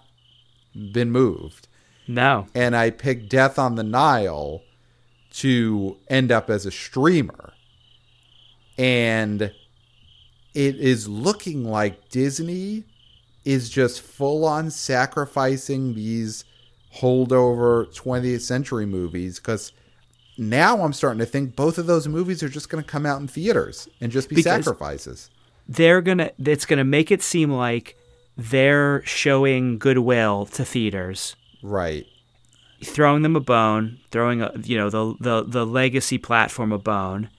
been 0.93 1.11
moved. 1.11 1.67
No. 2.07 2.47
And 2.53 2.75
I 2.75 2.89
picked 2.91 3.29
Death 3.29 3.57
on 3.57 3.75
the 3.75 3.83
Nile 3.83 4.61
to 5.33 5.97
end 6.09 6.31
up 6.31 6.49
as 6.49 6.65
a 6.65 6.71
streamer. 6.71 7.53
and 8.77 9.53
it 10.53 10.75
is 10.75 11.07
looking 11.07 11.63
like 11.65 12.09
Disney 12.09 12.83
is 13.45 13.69
just 13.69 14.01
full 14.01 14.45
on 14.45 14.69
sacrificing 14.69 15.93
these 15.95 16.43
holdover 16.97 17.85
20th 17.95 18.41
century 18.41 18.85
movies 18.85 19.39
because 19.39 19.71
now 20.37 20.81
I'm 20.81 20.93
starting 20.93 21.19
to 21.19 21.25
think 21.25 21.55
both 21.55 21.77
of 21.77 21.87
those 21.87 22.07
movies 22.07 22.43
are 22.43 22.49
just 22.49 22.69
going 22.69 22.83
to 22.83 22.89
come 22.89 23.05
out 23.05 23.21
in 23.21 23.27
theaters 23.27 23.87
and 24.01 24.11
just 24.11 24.29
be 24.29 24.35
Because- 24.35 24.65
sacrifices. 24.65 25.29
They're 25.69 26.01
gonna. 26.01 26.31
It's 26.43 26.65
gonna 26.65 26.83
make 26.83 27.11
it 27.11 27.21
seem 27.21 27.49
like 27.51 27.95
they're 28.35 29.03
showing 29.05 29.77
goodwill 29.77 30.47
to 30.47 30.65
theaters, 30.65 31.35
Right. 31.61 32.05
throwing 32.83 33.21
them 33.21 33.37
a 33.37 33.39
bone, 33.39 33.99
throwing 34.11 34.41
a, 34.41 34.51
you 34.63 34.75
know 34.77 34.89
the 34.89 35.15
the 35.21 35.43
the 35.47 35.65
legacy 35.65 36.17
platform 36.17 36.73
a 36.73 36.77
bone. 36.79 37.29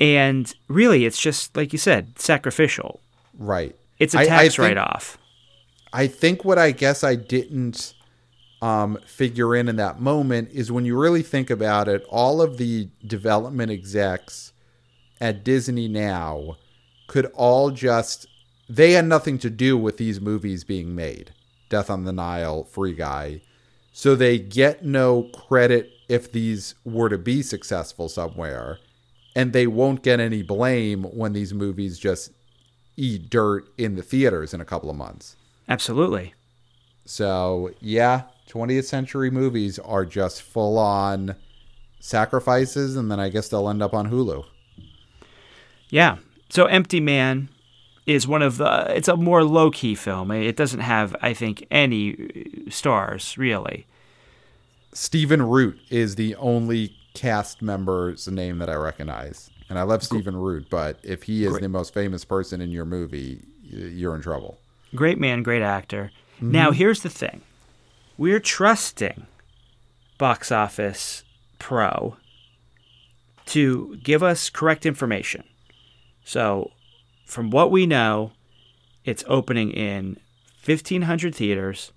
And 0.00 0.52
really, 0.68 1.04
it's 1.06 1.20
just 1.20 1.56
like 1.56 1.72
you 1.72 1.78
said, 1.78 2.18
sacrificial. 2.18 3.00
Right. 3.38 3.74
It's 3.98 4.14
a 4.14 4.24
tax 4.24 4.56
think- 4.56 4.58
write-off. 4.58 5.18
I 5.92 6.06
think 6.06 6.44
what 6.44 6.58
I 6.58 6.72
guess 6.72 7.02
I 7.02 7.14
didn't 7.14 7.94
um, 8.60 8.98
figure 9.06 9.54
in 9.54 9.68
in 9.68 9.76
that 9.76 10.00
moment 10.00 10.50
is 10.52 10.70
when 10.70 10.84
you 10.84 10.98
really 10.98 11.22
think 11.22 11.48
about 11.48 11.88
it, 11.88 12.04
all 12.10 12.42
of 12.42 12.58
the 12.58 12.88
development 13.06 13.70
execs 13.70 14.52
at 15.20 15.44
Disney 15.44 15.88
now 15.88 16.56
could 17.06 17.26
all 17.34 17.70
just 17.70 18.26
they 18.68 18.92
had 18.92 19.06
nothing 19.06 19.38
to 19.38 19.48
do 19.48 19.78
with 19.78 19.96
these 19.96 20.20
movies 20.20 20.64
being 20.64 20.94
made. 20.94 21.32
Death 21.68 21.88
on 21.88 22.04
the 22.04 22.12
Nile, 22.12 22.64
Free 22.64 22.94
Guy. 22.94 23.40
So 23.92 24.14
they 24.14 24.38
get 24.38 24.84
no 24.84 25.24
credit 25.34 25.90
if 26.08 26.30
these 26.30 26.74
were 26.84 27.08
to 27.08 27.18
be 27.18 27.42
successful 27.42 28.08
somewhere, 28.08 28.78
and 29.36 29.52
they 29.52 29.66
won't 29.66 30.02
get 30.02 30.18
any 30.18 30.42
blame 30.42 31.04
when 31.04 31.34
these 31.34 31.52
movies 31.52 31.98
just 31.98 32.32
eat 32.96 33.28
dirt 33.28 33.68
in 33.76 33.94
the 33.94 34.02
theaters 34.02 34.54
in 34.54 34.62
a 34.62 34.64
couple 34.64 34.88
of 34.88 34.96
months. 34.96 35.36
Absolutely. 35.68 36.32
So, 37.04 37.70
yeah, 37.80 38.22
20th 38.48 38.84
century 38.84 39.30
movies 39.30 39.78
are 39.78 40.06
just 40.06 40.40
full 40.40 40.78
on 40.78 41.36
sacrifices, 42.00 42.96
and 42.96 43.10
then 43.10 43.20
I 43.20 43.28
guess 43.28 43.48
they'll 43.48 43.68
end 43.68 43.82
up 43.82 43.92
on 43.92 44.10
Hulu. 44.10 44.44
Yeah. 45.90 46.16
So 46.48 46.64
Empty 46.64 47.00
Man 47.00 47.50
is 48.06 48.26
one 48.26 48.40
of 48.40 48.56
the. 48.56 48.86
It's 48.96 49.08
a 49.08 49.16
more 49.16 49.44
low 49.44 49.70
key 49.70 49.94
film. 49.94 50.30
It 50.30 50.56
doesn't 50.56 50.80
have, 50.80 51.14
I 51.20 51.34
think, 51.34 51.66
any 51.70 52.64
stars 52.70 53.36
really. 53.36 53.86
Stephen 54.92 55.42
Root 55.42 55.78
is 55.90 56.14
the 56.14 56.34
only 56.36 56.96
cast 57.16 57.62
member's 57.62 58.26
a 58.26 58.30
name 58.30 58.58
that 58.58 58.68
I 58.68 58.74
recognize. 58.74 59.50
And 59.68 59.78
I 59.78 59.82
love 59.82 60.02
Stephen 60.02 60.36
Root, 60.36 60.68
but 60.70 60.98
if 61.02 61.24
he 61.24 61.44
is 61.44 61.50
Great. 61.50 61.62
the 61.62 61.68
most 61.68 61.92
famous 61.92 62.24
person 62.24 62.60
in 62.60 62.70
your 62.70 62.84
movie, 62.84 63.42
you're 63.62 64.14
in 64.14 64.22
trouble. 64.22 64.58
Great 64.94 65.18
man, 65.18 65.42
great 65.42 65.62
actor. 65.62 66.12
Mm-hmm. 66.36 66.52
Now 66.52 66.70
here's 66.70 67.02
the 67.02 67.10
thing: 67.10 67.42
we're 68.16 68.40
trusting 68.40 69.26
Box 70.18 70.52
Office 70.52 71.24
Pro 71.58 72.16
to 73.46 73.96
give 74.02 74.22
us 74.22 74.50
correct 74.50 74.86
information. 74.86 75.44
So, 76.24 76.72
from 77.24 77.50
what 77.50 77.70
we 77.70 77.86
know, 77.86 78.32
it's 79.04 79.24
opening 79.28 79.70
in 79.70 80.18
1,500 80.64 81.34
theaters. 81.34 81.92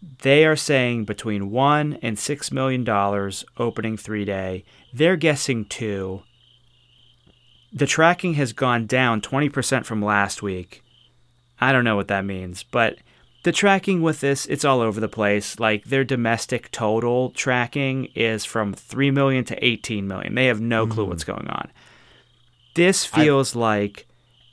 They 0.00 0.44
are 0.44 0.56
saying 0.56 1.04
between 1.04 1.50
one 1.50 1.98
and 2.02 2.18
six 2.18 2.52
million 2.52 2.84
dollars 2.84 3.44
opening 3.56 3.96
three 3.96 4.24
day. 4.24 4.64
They're 4.92 5.16
guessing 5.16 5.64
two. 5.64 6.22
The 7.72 7.86
tracking 7.86 8.34
has 8.34 8.52
gone 8.52 8.86
down 8.86 9.20
20% 9.20 9.84
from 9.84 10.02
last 10.02 10.42
week. 10.42 10.82
I 11.60 11.72
don't 11.72 11.84
know 11.84 11.96
what 11.96 12.08
that 12.08 12.24
means, 12.24 12.62
but 12.62 12.98
the 13.42 13.52
tracking 13.52 14.02
with 14.02 14.20
this, 14.20 14.46
it's 14.46 14.64
all 14.64 14.80
over 14.80 15.00
the 15.00 15.08
place. 15.08 15.58
Like 15.58 15.84
their 15.84 16.04
domestic 16.04 16.70
total 16.70 17.30
tracking 17.30 18.06
is 18.14 18.44
from 18.44 18.72
3 18.72 19.10
million 19.10 19.44
to 19.46 19.64
18 19.64 20.06
million. 20.06 20.34
They 20.34 20.46
have 20.46 20.60
no 20.60 20.86
clue 20.86 21.06
what's 21.06 21.24
hmm. 21.24 21.32
going 21.32 21.48
on. 21.48 21.70
This 22.74 23.04
feels 23.04 23.56
like 23.56 24.06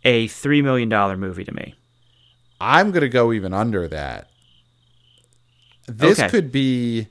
a 0.04 0.28
$3 0.28 0.64
million 0.64 1.20
movie 1.20 1.46
to 1.46 1.54
me. 1.54 1.76
I'm 2.60 2.92
going 2.92 3.02
to 3.02 3.10
go 3.10 3.32
even 3.34 3.54
under 3.54 3.88
that. 3.88 4.30
This 5.88 6.20
Okay. 6.20 6.30
could 6.30 6.52
be, 6.52 7.08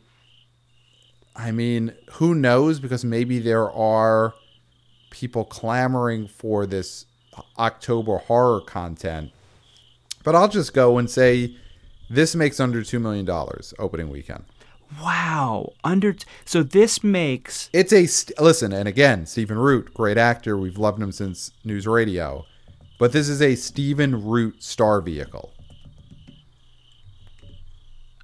I 1.36 1.50
mean, 1.50 1.92
who 2.14 2.34
knows? 2.34 2.80
Because 2.80 3.04
maybe 3.04 3.38
there 3.38 3.70
are 3.70 4.34
people 5.10 5.44
clamoring 5.44 6.26
for 6.28 6.66
this 6.66 7.06
October 7.58 8.18
horror 8.18 8.60
content. 8.60 9.30
But 10.24 10.34
I'll 10.34 10.48
just 10.48 10.72
go 10.74 10.98
and 10.98 11.08
say 11.10 11.56
this 12.10 12.34
makes 12.34 12.58
under 12.60 12.80
$2 12.82 13.00
million 13.00 13.28
opening 13.78 14.10
weekend. 14.10 14.44
Wow. 15.02 15.72
Under 15.82 16.14
so 16.44 16.62
this 16.62 17.02
makes 17.02 17.68
It's 17.72 17.92
a 17.92 18.06
st- 18.06 18.38
listen, 18.40 18.72
and 18.72 18.86
again, 18.86 19.26
Stephen 19.26 19.58
Root, 19.58 19.92
great 19.94 20.16
actor. 20.18 20.56
We've 20.56 20.78
loved 20.78 21.02
him 21.02 21.10
since 21.10 21.50
News 21.64 21.86
Radio, 21.86 22.44
but 22.98 23.12
this 23.12 23.28
is 23.28 23.42
a 23.42 23.56
Stephen 23.56 24.24
Root 24.24 24.62
star 24.62 25.00
vehicle. 25.00 25.52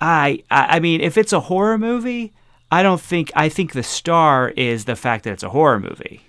I 0.01 0.43
I 0.51 0.77
I 0.77 0.81
mean 0.81 1.01
if 1.01 1.17
it's 1.17 1.33
a 1.33 1.41
horror 1.41 1.79
movie, 1.79 2.33
I 2.71 2.83
don't 2.83 3.01
think 3.01 3.31
I 3.35 3.49
think 3.49 3.73
the 3.73 3.83
star 3.83 4.51
is 4.51 4.85
the 4.85 4.97
fact 4.97 5.25
that 5.25 5.33
it's 5.33 5.43
a 5.43 5.51
horror 5.51 5.81
movie. 5.81 6.23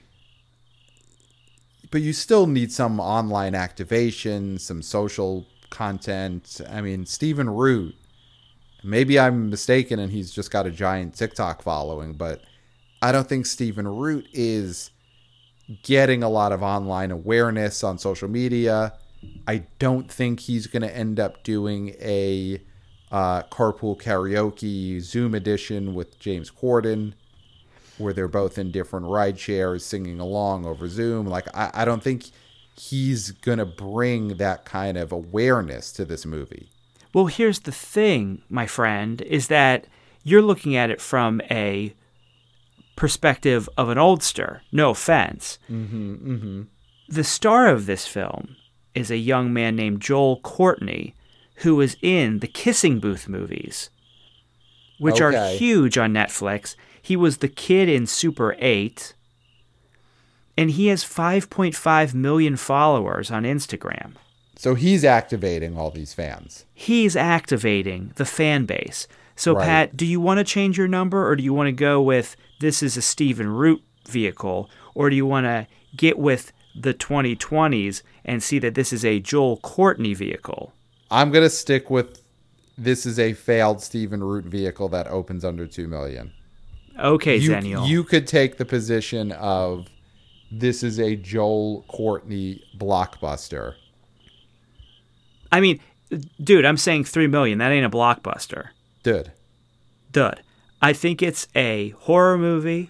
But 1.91 2.01
you 2.01 2.13
still 2.13 2.47
need 2.47 2.71
some 2.71 2.99
online 2.99 3.53
activation, 3.53 4.57
some 4.57 4.81
social 4.81 5.45
content. 5.69 6.61
I 6.69 6.81
mean, 6.81 7.05
Stephen 7.05 7.49
Root. 7.49 7.95
Maybe 8.83 9.19
I'm 9.19 9.49
mistaken, 9.49 9.99
and 9.99 10.11
he's 10.11 10.31
just 10.31 10.49
got 10.49 10.65
a 10.65 10.71
giant 10.71 11.13
TikTok 11.13 11.61
following, 11.61 12.13
but 12.13 12.41
I 13.01 13.11
don't 13.11 13.27
think 13.27 13.45
Stephen 13.45 13.87
Root 13.87 14.27
is 14.33 14.89
getting 15.83 16.23
a 16.23 16.29
lot 16.29 16.51
of 16.51 16.63
online 16.63 17.11
awareness 17.11 17.83
on 17.83 17.99
social 17.99 18.27
media. 18.27 18.93
I 19.47 19.65
don't 19.77 20.11
think 20.11 20.39
he's 20.39 20.65
going 20.65 20.81
to 20.81 20.95
end 20.95 21.19
up 21.19 21.43
doing 21.43 21.89
a 21.99 22.59
uh, 23.11 23.43
carpool 23.43 23.99
karaoke 23.99 24.99
Zoom 25.01 25.35
edition 25.35 25.93
with 25.93 26.19
James 26.19 26.49
Corden, 26.49 27.13
where 27.97 28.13
they're 28.13 28.27
both 28.27 28.57
in 28.57 28.71
different 28.71 29.05
ride 29.07 29.39
shares 29.39 29.85
singing 29.85 30.19
along 30.19 30.65
over 30.65 30.87
Zoom. 30.87 31.27
Like, 31.27 31.47
I, 31.55 31.71
I 31.73 31.85
don't 31.85 32.01
think 32.01 32.25
he's 32.77 33.31
going 33.31 33.57
to 33.57 33.65
bring 33.65 34.37
that 34.37 34.65
kind 34.65 34.97
of 34.97 35.11
awareness 35.11 35.91
to 35.93 36.05
this 36.05 36.25
movie. 36.25 36.69
Well, 37.13 37.25
here's 37.25 37.59
the 37.59 37.71
thing, 37.71 38.41
my 38.49 38.65
friend, 38.65 39.21
is 39.23 39.47
that 39.47 39.85
you're 40.23 40.41
looking 40.41 40.75
at 40.75 40.89
it 40.89 41.01
from 41.01 41.41
a 41.51 41.93
perspective 42.95 43.67
of 43.77 43.89
an 43.89 43.97
oldster. 43.97 44.61
No 44.71 44.91
offense. 44.91 45.59
Mm-hmm, 45.69 46.13
mm-hmm. 46.13 46.61
The 47.09 47.23
star 47.23 47.67
of 47.67 47.85
this 47.85 48.07
film 48.07 48.55
is 48.95 49.11
a 49.11 49.17
young 49.17 49.51
man 49.51 49.75
named 49.75 50.01
Joel 50.01 50.39
Courtney, 50.39 51.15
who 51.61 51.75
was 51.75 51.95
in 52.01 52.39
the 52.39 52.47
Kissing 52.47 52.99
Booth 52.99 53.27
movies, 53.27 53.89
which 54.99 55.21
are 55.21 55.31
huge 55.49 55.97
on 55.97 56.13
Netflix. 56.13 56.75
He 57.01 57.15
was 57.15 57.37
the 57.37 57.47
kid 57.47 57.89
in 57.89 58.05
Super 58.05 58.55
8, 58.59 59.13
and 60.57 60.71
he 60.71 60.87
has 60.87 61.03
5.5 61.03 62.13
million 62.13 62.55
followers 62.55 63.31
on 63.31 63.43
Instagram 63.43 64.13
So 64.55 64.75
he's 64.75 65.03
activating 65.03 65.77
all 65.77 65.91
these 65.91 66.13
fans. 66.13 66.65
he's 66.73 67.15
activating 67.15 68.11
the 68.15 68.25
fan 68.25 68.65
base. 68.65 69.07
So, 69.35 69.55
Right. 69.55 69.65
Pat, 69.65 69.97
do 69.97 70.05
you 70.05 70.19
want 70.21 70.37
to 70.37 70.43
change 70.43 70.77
your 70.77 70.87
number 70.87 71.27
or 71.27 71.35
do 71.35 71.43
you 71.43 71.53
want 71.53 71.67
to 71.67 71.71
go 71.71 72.01
with 72.01 72.35
this 72.59 72.83
is 72.83 72.95
a 72.97 73.01
Stephen 73.01 73.47
Root 73.49 73.81
vehicle? 74.07 74.69
Or 74.93 75.09
do 75.09 75.15
you 75.15 75.25
want 75.25 75.45
to 75.45 75.67
get 75.95 76.19
with 76.19 76.51
the 76.75 76.93
2020s 76.93 78.03
and 78.23 78.43
see 78.43 78.59
that 78.59 78.75
this 78.75 78.93
is 78.93 79.03
a 79.03 79.19
Joel 79.19 79.57
Courtney 79.57 80.13
vehicle? 80.13 80.73
I'm 81.11 81.29
going 81.29 81.43
to 81.43 81.49
stick 81.49 81.89
with 81.89 82.21
this 82.77 83.05
is 83.05 83.19
a 83.19 83.33
failed 83.33 83.81
Stephen 83.81 84.23
Root 84.23 84.45
vehicle 84.45 84.87
that 84.89 85.07
opens 85.07 85.43
under 85.43 85.67
2 85.67 85.87
million. 85.87 86.31
Okay, 86.97 87.35
you, 87.37 87.51
Zenial. 87.51 87.87
you 87.87 88.03
could 88.03 88.25
take 88.25 88.57
the 88.57 88.65
position 88.65 89.31
of 89.33 89.87
this 90.51 90.83
is 90.83 90.99
a 90.99 91.15
Joel 91.15 91.83
Courtney 91.87 92.63
blockbuster. 92.77 93.75
I 95.51 95.59
mean, 95.59 95.79
dude, 96.41 96.65
I'm 96.65 96.77
saying 96.77 97.05
3 97.05 97.27
million. 97.27 97.57
That 97.57 97.71
ain't 97.71 97.85
a 97.85 97.89
blockbuster. 97.89 98.69
Good. 99.03 99.31
Dud. 100.11 100.41
I 100.81 100.93
think 100.93 101.21
it's 101.21 101.47
a 101.55 101.89
horror 101.89 102.37
movie 102.37 102.89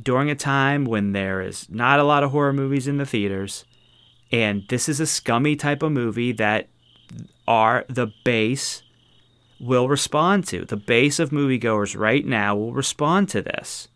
during 0.00 0.30
a 0.30 0.34
time 0.34 0.84
when 0.84 1.12
there 1.12 1.40
is 1.40 1.68
not 1.70 1.98
a 1.98 2.04
lot 2.04 2.22
of 2.22 2.30
horror 2.30 2.52
movies 2.52 2.86
in 2.86 2.98
the 2.98 3.06
theaters. 3.06 3.64
And 4.30 4.64
this 4.68 4.88
is 4.88 5.00
a 5.00 5.06
scummy 5.06 5.56
type 5.56 5.82
of 5.82 5.92
movie 5.92 6.32
that 6.32 6.68
are 7.46 7.84
the 7.88 8.12
base 8.24 8.82
will 9.60 9.88
respond 9.88 10.46
to. 10.48 10.64
The 10.64 10.76
base 10.76 11.18
of 11.18 11.30
moviegoers 11.30 11.98
right 11.98 12.24
now 12.24 12.54
will 12.56 12.72
respond 12.72 13.28
to 13.30 13.42
this. 13.42 13.88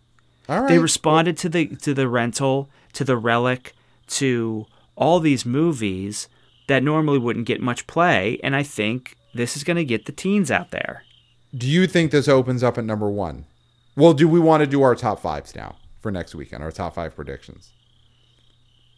All 0.48 0.60
right. 0.60 0.68
They 0.68 0.78
responded 0.78 1.36
to 1.38 1.48
the 1.48 1.66
to 1.76 1.94
the 1.94 2.08
rental. 2.08 2.68
to 2.94 3.04
The 3.04 3.16
Relic 3.16 3.74
to 4.08 4.66
all 4.96 5.20
these 5.20 5.46
movies 5.46 6.28
that 6.66 6.82
normally 6.82 7.18
wouldn't 7.18 7.46
get 7.46 7.60
much 7.60 7.86
play. 7.86 8.38
And 8.42 8.54
I 8.56 8.62
think 8.62 9.16
this 9.34 9.56
is 9.56 9.64
going 9.64 9.76
to 9.76 9.84
get 9.84 10.06
the 10.06 10.12
teens 10.12 10.50
out 10.50 10.70
there. 10.70 11.04
Do 11.56 11.68
you 11.68 11.86
think 11.86 12.10
this 12.10 12.28
opens 12.28 12.62
up 12.62 12.78
at 12.78 12.84
number 12.84 13.08
one? 13.08 13.46
Well, 13.96 14.12
do 14.12 14.28
we 14.28 14.40
want 14.40 14.60
to 14.62 14.66
do 14.66 14.82
our 14.82 14.94
top 14.94 15.20
fives 15.20 15.54
now 15.54 15.76
for 16.00 16.10
next 16.10 16.34
weekend? 16.34 16.62
Our 16.62 16.70
top 16.70 16.94
five 16.94 17.14
predictions. 17.14 17.72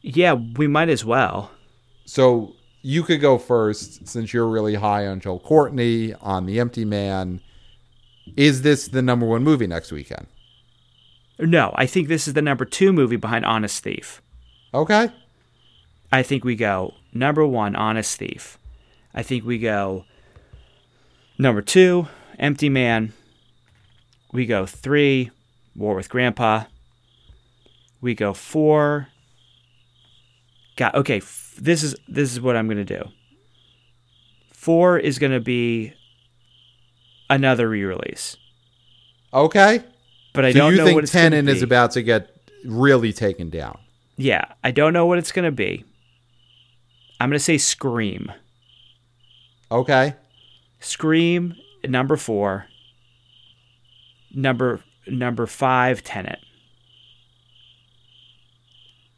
Yeah, 0.02 0.34
we 0.34 0.66
might 0.66 0.88
as 0.88 1.04
well. 1.04 1.50
So 2.04 2.56
you 2.82 3.04
could 3.04 3.20
go 3.20 3.38
first 3.38 4.06
since 4.08 4.32
you're 4.32 4.48
really 4.48 4.74
high 4.74 5.06
on 5.06 5.20
Joel 5.20 5.38
Courtney, 5.38 6.14
on 6.14 6.46
The 6.46 6.58
Empty 6.58 6.84
Man. 6.84 7.40
Is 8.36 8.62
this 8.62 8.88
the 8.88 9.02
number 9.02 9.24
one 9.24 9.44
movie 9.44 9.66
next 9.66 9.92
weekend? 9.92 10.26
No, 11.38 11.72
I 11.74 11.86
think 11.86 12.08
this 12.08 12.28
is 12.28 12.34
the 12.34 12.42
number 12.42 12.64
two 12.64 12.92
movie 12.92 13.16
behind 13.16 13.44
Honest 13.44 13.82
Thief. 13.82 14.20
Okay. 14.74 15.08
I 16.12 16.22
think 16.22 16.44
we 16.44 16.56
go 16.56 16.94
number 17.12 17.46
one, 17.46 17.74
Honest 17.74 18.18
Thief. 18.18 18.58
I 19.14 19.22
think 19.22 19.44
we 19.44 19.58
go 19.58 20.04
number 21.38 21.62
two, 21.62 22.08
Empty 22.38 22.68
Man. 22.68 23.12
We 24.32 24.46
go 24.46 24.66
three, 24.66 25.30
War 25.76 25.94
with 25.94 26.08
Grandpa. 26.08 26.64
We 28.00 28.14
go 28.14 28.34
four. 28.34 29.08
Got 30.76 30.94
okay. 30.94 31.20
This 31.62 31.84
is 31.84 31.94
this 32.08 32.32
is 32.32 32.40
what 32.40 32.56
I'm 32.56 32.66
gonna 32.66 32.84
do. 32.84 33.04
Four 34.52 34.98
is 34.98 35.20
gonna 35.20 35.38
be 35.38 35.92
another 37.30 37.68
re-release, 37.68 38.36
Okay. 39.32 39.84
but 40.34 40.44
I 40.44 40.52
so 40.52 40.58
don't 40.58 40.72
you 40.72 40.78
know 40.78 40.84
think 40.86 40.94
what 40.96 41.04
it's 41.04 41.12
Tenet 41.12 41.48
is 41.48 41.62
about 41.62 41.92
to 41.92 42.02
get 42.02 42.36
really 42.64 43.12
taken 43.12 43.48
down? 43.48 43.78
Yeah, 44.16 44.44
I 44.64 44.72
don't 44.72 44.92
know 44.92 45.06
what 45.06 45.18
it's 45.18 45.30
gonna 45.30 45.52
be. 45.52 45.84
I'm 47.20 47.30
gonna 47.30 47.38
say 47.38 47.58
Scream. 47.58 48.32
Okay. 49.70 50.16
Scream 50.80 51.54
number 51.84 52.16
four. 52.16 52.66
Number 54.34 54.80
number 55.06 55.46
five, 55.46 56.02
Tenet. 56.02 56.40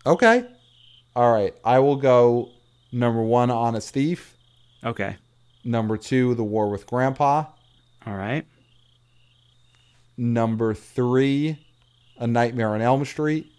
Okay. 0.04 0.44
All 1.16 1.32
right. 1.32 1.54
I 1.64 1.78
will 1.78 1.96
go 1.96 2.50
number 2.92 3.22
one, 3.22 3.50
Honest 3.50 3.92
Thief. 3.92 4.36
Okay. 4.84 5.16
Number 5.64 5.96
two, 5.96 6.34
The 6.34 6.44
War 6.44 6.68
with 6.68 6.86
Grandpa. 6.86 7.44
All 8.06 8.16
right. 8.16 8.46
Number 10.16 10.74
three, 10.74 11.64
A 12.18 12.26
Nightmare 12.26 12.70
on 12.70 12.80
Elm 12.80 13.04
Street. 13.04 13.50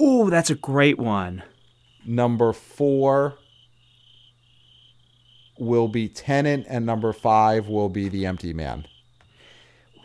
Ooh, 0.00 0.30
that's 0.30 0.50
a 0.50 0.54
great 0.54 0.98
one. 0.98 1.42
Number 2.04 2.52
four 2.52 3.38
will 5.58 5.88
be 5.88 6.08
Tenet, 6.08 6.66
and 6.68 6.84
number 6.84 7.12
five 7.12 7.68
will 7.68 7.88
be 7.88 8.08
The 8.08 8.26
Empty 8.26 8.52
Man. 8.52 8.86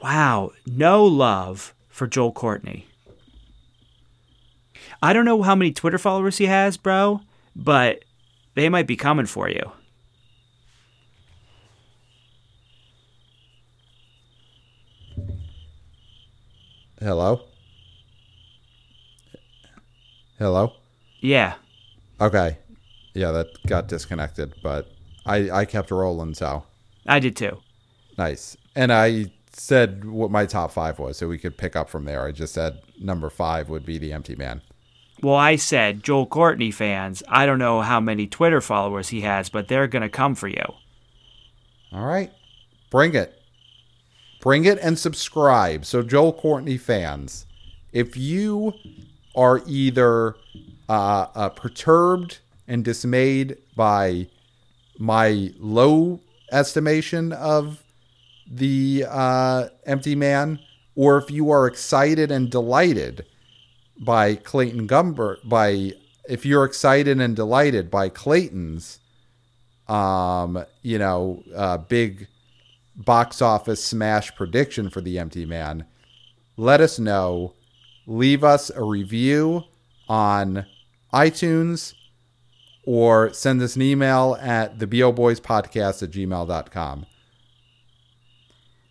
Wow, 0.01 0.51
no 0.65 1.03
love 1.05 1.73
for 1.89 2.07
Joel 2.07 2.31
Courtney. 2.31 2.87
I 5.01 5.13
don't 5.13 5.25
know 5.25 5.41
how 5.41 5.55
many 5.55 5.71
Twitter 5.71 5.97
followers 5.97 6.37
he 6.37 6.45
has, 6.45 6.77
bro, 6.77 7.21
but 7.55 8.03
they 8.55 8.69
might 8.69 8.87
be 8.87 8.95
coming 8.95 9.25
for 9.25 9.49
you. 9.49 9.71
Hello? 16.99 17.41
Hello? 20.37 20.73
Yeah. 21.19 21.55
Okay. 22.19 22.57
Yeah, 23.13 23.31
that 23.31 23.47
got 23.67 23.87
disconnected, 23.87 24.53
but 24.61 24.91
I, 25.25 25.49
I 25.51 25.65
kept 25.65 25.91
rolling, 25.91 26.33
so 26.33 26.63
I 27.07 27.19
did 27.19 27.35
too. 27.35 27.57
nice. 28.17 28.55
And 28.75 28.93
I 28.93 29.25
said 29.51 30.05
what 30.05 30.31
my 30.31 30.45
top 30.45 30.71
five 30.71 30.97
was, 30.97 31.17
so 31.17 31.27
we 31.27 31.37
could 31.37 31.57
pick 31.57 31.75
up 31.75 31.89
from 31.89 32.05
there. 32.05 32.25
I 32.25 32.31
just 32.31 32.53
said 32.53 32.79
number 32.99 33.29
five 33.29 33.67
would 33.69 33.85
be 33.85 33.97
The 33.97 34.13
Empty 34.13 34.35
Man. 34.35 34.61
Well, 35.21 35.35
I 35.35 35.55
said 35.55 36.03
Joel 36.03 36.25
Courtney 36.25 36.71
fans, 36.71 37.21
I 37.27 37.45
don't 37.45 37.59
know 37.59 37.81
how 37.81 37.99
many 37.99 38.25
Twitter 38.25 38.59
followers 38.59 39.09
he 39.09 39.21
has, 39.21 39.49
but 39.49 39.67
they're 39.67 39.87
going 39.87 40.01
to 40.01 40.09
come 40.09 40.33
for 40.33 40.47
you. 40.47 40.63
All 41.93 42.05
right. 42.05 42.31
Bring 42.89 43.13
it. 43.13 43.39
Bring 44.39 44.65
it 44.65 44.79
and 44.79 44.97
subscribe. 44.97 45.85
So, 45.85 46.01
Joel 46.01 46.33
Courtney 46.33 46.77
fans, 46.77 47.45
if 47.93 48.17
you 48.17 48.73
are 49.35 49.61
either 49.67 50.35
uh, 50.89 51.27
uh, 51.35 51.49
perturbed 51.49 52.39
and 52.67 52.83
dismayed 52.83 53.57
by 53.75 54.27
my 54.97 55.53
low 55.59 56.19
estimation 56.51 57.31
of 57.33 57.83
the 58.49 59.05
uh, 59.07 59.67
empty 59.85 60.15
man, 60.15 60.59
or 60.95 61.17
if 61.17 61.29
you 61.29 61.51
are 61.51 61.67
excited 61.67 62.31
and 62.31 62.49
delighted 62.49 63.25
by 64.01 64.35
Clayton 64.35 64.87
Gumber, 64.87 65.37
by 65.47 65.93
if 66.27 66.45
you're 66.45 66.65
excited 66.65 67.21
and 67.21 67.35
delighted 67.35 67.89
by 67.89 68.09
Clayton's 68.09 68.99
um, 69.91 70.63
you 70.81 70.97
know, 70.97 71.43
uh, 71.55 71.77
big 71.77 72.27
box 72.95 73.41
office 73.41 73.83
smash 73.83 74.33
prediction 74.35 74.89
for 74.89 75.01
The 75.01 75.19
Empty 75.19 75.45
Man, 75.45 75.85
let 76.55 76.79
us 76.81 76.97
know. 76.97 77.55
Leave 78.07 78.43
us 78.43 78.69
a 78.69 78.83
review 78.83 79.65
on 80.07 80.65
iTunes 81.13 81.93
or 82.85 83.33
send 83.33 83.61
us 83.61 83.75
an 83.75 83.81
email 83.81 84.37
at 84.41 84.79
the 84.79 84.87
Podcast 84.87 86.01
at 86.01 86.11
gmail.com. 86.11 87.05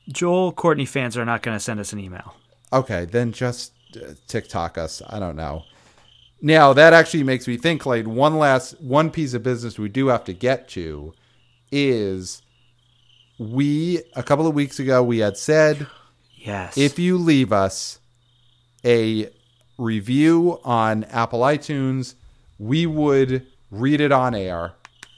Joel 0.09 0.53
Courtney 0.53 0.87
fans 0.87 1.17
are 1.17 1.25
not 1.25 1.43
going 1.43 1.57
to 1.57 1.61
send 1.61 1.81
us 1.81 1.93
an 1.93 1.99
email. 1.99 2.35
Okay, 2.73 3.05
then 3.05 3.33
just 3.33 3.73
Uh, 3.97 4.15
TikTok 4.27 4.79
us. 4.79 5.03
I 5.09 5.19
don't 5.19 5.37
know. 5.37 5.65
Now 6.43 6.73
that 6.73 6.93
actually 6.93 7.23
makes 7.23 7.47
me 7.47 7.57
think, 7.57 7.85
like 7.85 8.07
one 8.07 8.39
last 8.39 8.81
one 8.81 9.11
piece 9.11 9.35
of 9.35 9.43
business 9.43 9.79
we 9.79 9.89
do 9.89 10.09
have 10.09 10.25
to 10.25 10.33
get 10.33 10.69
to 10.71 11.13
is 11.71 12.43
we 13.39 14.03
a 14.15 14.23
couple 14.23 14.47
of 14.47 14.55
weeks 14.55 14.79
ago 14.79 15.03
we 15.03 15.19
had 15.19 15.37
said 15.37 15.87
Yes. 16.37 16.77
if 16.79 16.99
you 16.99 17.19
leave 17.19 17.53
us 17.53 17.99
a 18.85 19.31
review 19.79 20.59
on 20.65 21.05
Apple 21.05 21.41
iTunes, 21.41 22.15
we 22.59 22.87
would 22.87 23.47
read 23.71 24.01
it 24.01 24.13
on 24.13 24.35
air 24.35 24.73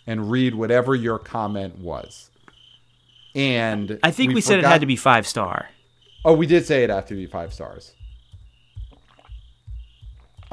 and 0.06 0.30
read 0.30 0.54
whatever 0.54 0.94
your 0.94 1.18
comment 1.18 1.78
was. 1.78 2.30
And 3.34 3.98
I 4.02 4.10
think 4.10 4.34
we, 4.34 4.40
said 4.40 4.58
it 4.58 4.64
had 4.64 4.80
to 4.80 4.86
be 4.86 4.96
five 4.96 5.26
star. 5.26 5.68
Oh, 6.24 6.34
we 6.34 6.46
did 6.46 6.66
say 6.66 6.84
it 6.84 6.90
had 6.90 7.06
to 7.08 7.14
be 7.14 7.26
five 7.26 7.52
stars. 7.52 7.94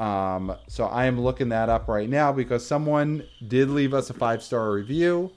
Um, 0.00 0.56
so 0.66 0.86
I 0.86 1.04
am 1.04 1.20
looking 1.20 1.50
that 1.50 1.68
up 1.68 1.86
right 1.86 2.08
now 2.08 2.32
because 2.32 2.66
someone 2.66 3.22
did 3.46 3.68
leave 3.68 3.92
us 3.92 4.08
a 4.08 4.14
five 4.14 4.42
star 4.42 4.72
review, 4.72 5.30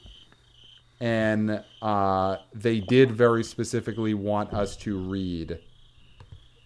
and 1.01 1.61
uh, 1.81 2.37
they 2.53 2.79
did 2.79 3.11
very 3.11 3.43
specifically 3.43 4.13
want 4.13 4.53
us 4.53 4.77
to 4.77 4.97
read 4.97 5.59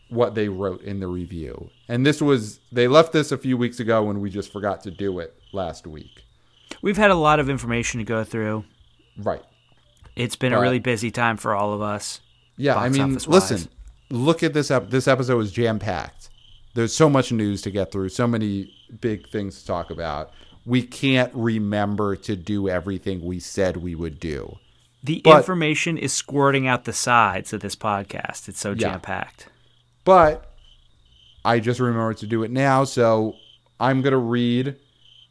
what 0.10 0.36
they 0.36 0.48
wrote 0.48 0.82
in 0.84 0.99
the 0.99 1.07
review. 1.07 1.72
And 1.88 2.06
this 2.06 2.22
was 2.22 2.60
they 2.72 2.88
left 2.88 3.14
this 3.14 3.32
a 3.32 3.38
few 3.38 3.57
weeks 3.57 3.80
ago 3.80 4.03
when 4.03 4.22
we 4.22 4.30
just 4.30 4.53
forgot 4.53 4.84
to 4.84 4.91
do 4.91 5.18
it 5.18 5.34
last 5.52 5.88
week. 5.88 6.24
We've 6.84 6.98
had 6.98 7.10
a 7.10 7.15
lot 7.15 7.40
of 7.40 7.49
information 7.49 7.98
to 7.98 8.03
go 8.03 8.24
through. 8.24 8.64
Right. 9.18 9.44
It's 10.15 10.36
been 10.36 10.53
a 10.53 10.60
really 10.60 10.80
busy 10.80 11.10
time 11.10 11.38
for 11.38 11.56
all 11.56 11.74
of 11.74 11.82
us. 11.82 12.22
Yeah, 12.57 12.76
I 12.76 12.90
mean, 12.90 13.18
listen, 13.28 13.69
look 14.10 14.44
at 14.44 14.53
this. 14.53 14.72
Ep- 14.72 14.90
this 14.90 15.07
episode 15.07 15.38
was 15.38 15.52
jam 15.52 15.80
packed. 15.80 16.27
There's 16.78 16.94
so 16.94 17.10
much 17.10 17.32
news 17.32 17.64
to 17.64 17.72
get 17.72 17.91
through, 17.91 18.10
so 18.10 18.28
many 18.28 18.72
big 19.02 19.28
things 19.30 19.60
to 19.60 19.66
talk 19.66 19.90
about. 19.90 20.32
We 20.64 20.84
can't 20.84 21.34
remember 21.34 22.16
to 22.18 22.36
do 22.36 22.70
everything 22.70 23.26
we 23.26 23.40
said 23.40 23.78
we 23.78 23.95
would 23.95 24.20
do. 24.20 24.60
The 25.04 25.22
But- 25.24 25.38
information 25.38 25.98
is 25.98 26.14
squirting 26.14 26.68
out 26.68 26.84
the 26.86 26.94
sides 26.94 27.52
of 27.52 27.62
this 27.62 27.76
podcast. 27.76 28.48
It's 28.48 28.60
so 28.60 28.70
Yeah. 28.74 28.76
jam 28.91 29.02
packed. 29.02 29.48
But 30.06 30.52
I 31.44 31.60
just 31.60 31.80
remembered 31.80 32.18
to 32.18 32.28
do 32.28 32.44
it 32.44 32.52
now, 32.52 32.84
so 32.84 33.38
I'm 33.80 34.04
gonna 34.04 34.18
read 34.20 34.76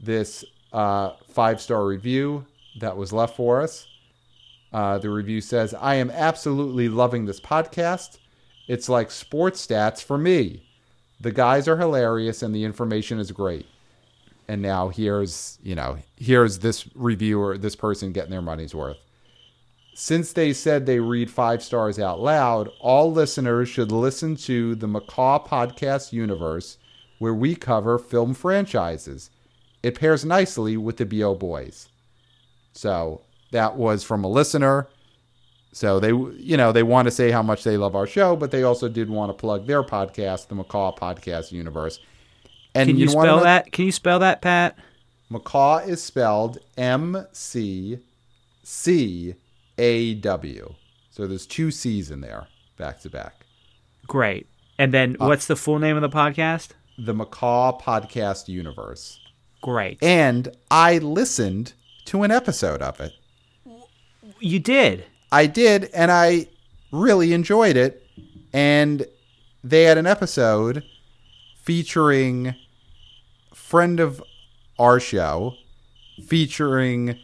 this 0.01 0.45
uh, 0.73 1.13
five 1.29 1.61
star 1.61 1.87
review 1.87 2.45
that 2.81 2.97
was 2.97 3.13
left 3.13 3.37
for 3.37 3.63
us. 3.63 3.87
Uh, 4.73 4.99
the 4.99 5.11
review 5.11 5.41
says, 5.41 5.73
"I 5.75 5.95
am 5.95 6.11
absolutely 6.11 6.89
loving 6.89 7.25
this 7.27 7.39
podcast. 7.39 8.19
It's 8.67 8.89
like 8.89 9.13
sports 9.13 9.65
stats 9.65 10.03
for 10.03 10.19
me. 10.19 10.65
The 11.21 11.33
guys 11.33 11.67
are 11.69 11.77
hilarious 11.77 12.43
and 12.43 12.55
the 12.55 12.65
information 12.65 13.19
is 13.19 13.33
great." 13.33 13.67
And 14.49 14.63
now 14.63 14.89
here's 14.89 15.59
you 15.63 15.75
know 15.75 15.99
here's 16.17 16.61
this 16.61 16.89
reviewer, 16.95 17.59
this 17.59 17.77
person 17.77 18.13
getting 18.13 18.31
their 18.31 18.43
money's 18.43 18.75
worth. 18.75 18.99
Since 19.95 20.35
they 20.35 20.53
said 20.53 20.85
they 20.85 21.01
read 21.01 21.31
five 21.31 21.63
stars 21.63 21.99
out 21.99 22.21
loud, 22.21 22.69
all 22.81 23.11
listeners 23.11 23.69
should 23.71 23.91
listen 23.91 24.37
to 24.37 24.75
the 24.75 24.87
McCaw 24.87 25.47
Podcast 25.47 26.13
Universe, 26.13 26.77
where 27.19 27.33
we 27.33 27.57
cover 27.57 27.99
film 27.99 28.35
franchises. 28.35 29.31
It 29.83 29.95
pairs 29.95 30.23
nicely 30.23 30.77
with 30.77 30.99
the 30.99 31.07
BO 31.07 31.35
Boys. 31.35 31.89
So 32.75 33.23
that 33.53 33.77
was 33.77 34.05
from 34.05 34.23
a 34.23 34.29
listener. 34.29 34.87
So 35.77 36.01
they, 36.01 36.09
you 36.09 36.57
know, 36.57 36.73
they 36.73 36.83
want 36.83 37.05
to 37.05 37.11
say 37.11 37.31
how 37.31 37.43
much 37.43 37.63
they 37.63 37.77
love 37.77 37.95
our 37.95 38.07
show, 38.07 38.35
but 38.35 38.51
they 38.51 38.63
also 38.63 38.89
did 38.89 39.11
want 39.11 39.29
to 39.29 39.35
plug 39.35 39.67
their 39.67 39.83
podcast, 39.83 40.49
the 40.49 40.55
McCaw 40.55 40.97
Podcast 40.97 41.53
Universe. 41.53 42.01
And 42.75 42.89
Can 42.89 42.97
you, 42.97 43.09
wanna 43.09 43.27
spell 43.29 43.37
know- 43.37 43.43
that? 43.43 43.73
Can 43.73 43.85
you 43.85 43.93
spell 43.93 44.19
that, 44.21 44.41
Pat? 44.41 44.79
McCaw 45.31 45.87
is 45.87 46.03
spelled 46.03 46.57
M 46.79 47.27
C 47.33 47.99
C 48.63 49.35
A 49.77 50.15
W. 50.15 50.75
So 51.11 51.27
there's 51.27 51.47
two 51.47 51.71
C's 51.71 52.11
in 52.11 52.23
there, 52.23 52.47
back 52.79 53.01
to 53.01 53.11
back. 53.11 53.45
Great. 54.07 54.47
And 54.79 54.95
then 54.95 55.19
Uh, 55.21 55.27
what's 55.27 55.47
the 55.47 55.57
full 55.57 55.79
name 55.79 55.97
of 55.97 56.01
the 56.01 56.09
podcast? 56.09 56.71
The 56.97 57.13
McCaw 57.13 57.79
Podcast 57.79 58.49
Universe. 58.49 59.21
Great. 59.61 59.99
And 60.03 60.49
I 60.71 60.97
listened 60.97 61.75
to 62.07 62.23
an 62.23 62.31
episode 62.31 62.81
of 62.81 62.99
it. 62.99 63.13
you 64.41 64.59
did. 64.59 65.05
I 65.31 65.47
did, 65.47 65.91
and 65.93 66.11
I 66.11 66.49
really 66.93 67.33
enjoyed 67.33 67.77
it. 67.77 68.07
And 68.53 69.07
they 69.63 69.85
had 69.85 69.99
an 69.99 70.07
episode 70.07 70.85
featuring 71.63 72.55
friend 73.53 73.99
of 73.99 74.23
our 74.79 75.01
show, 75.01 75.55
featuring 76.25 77.19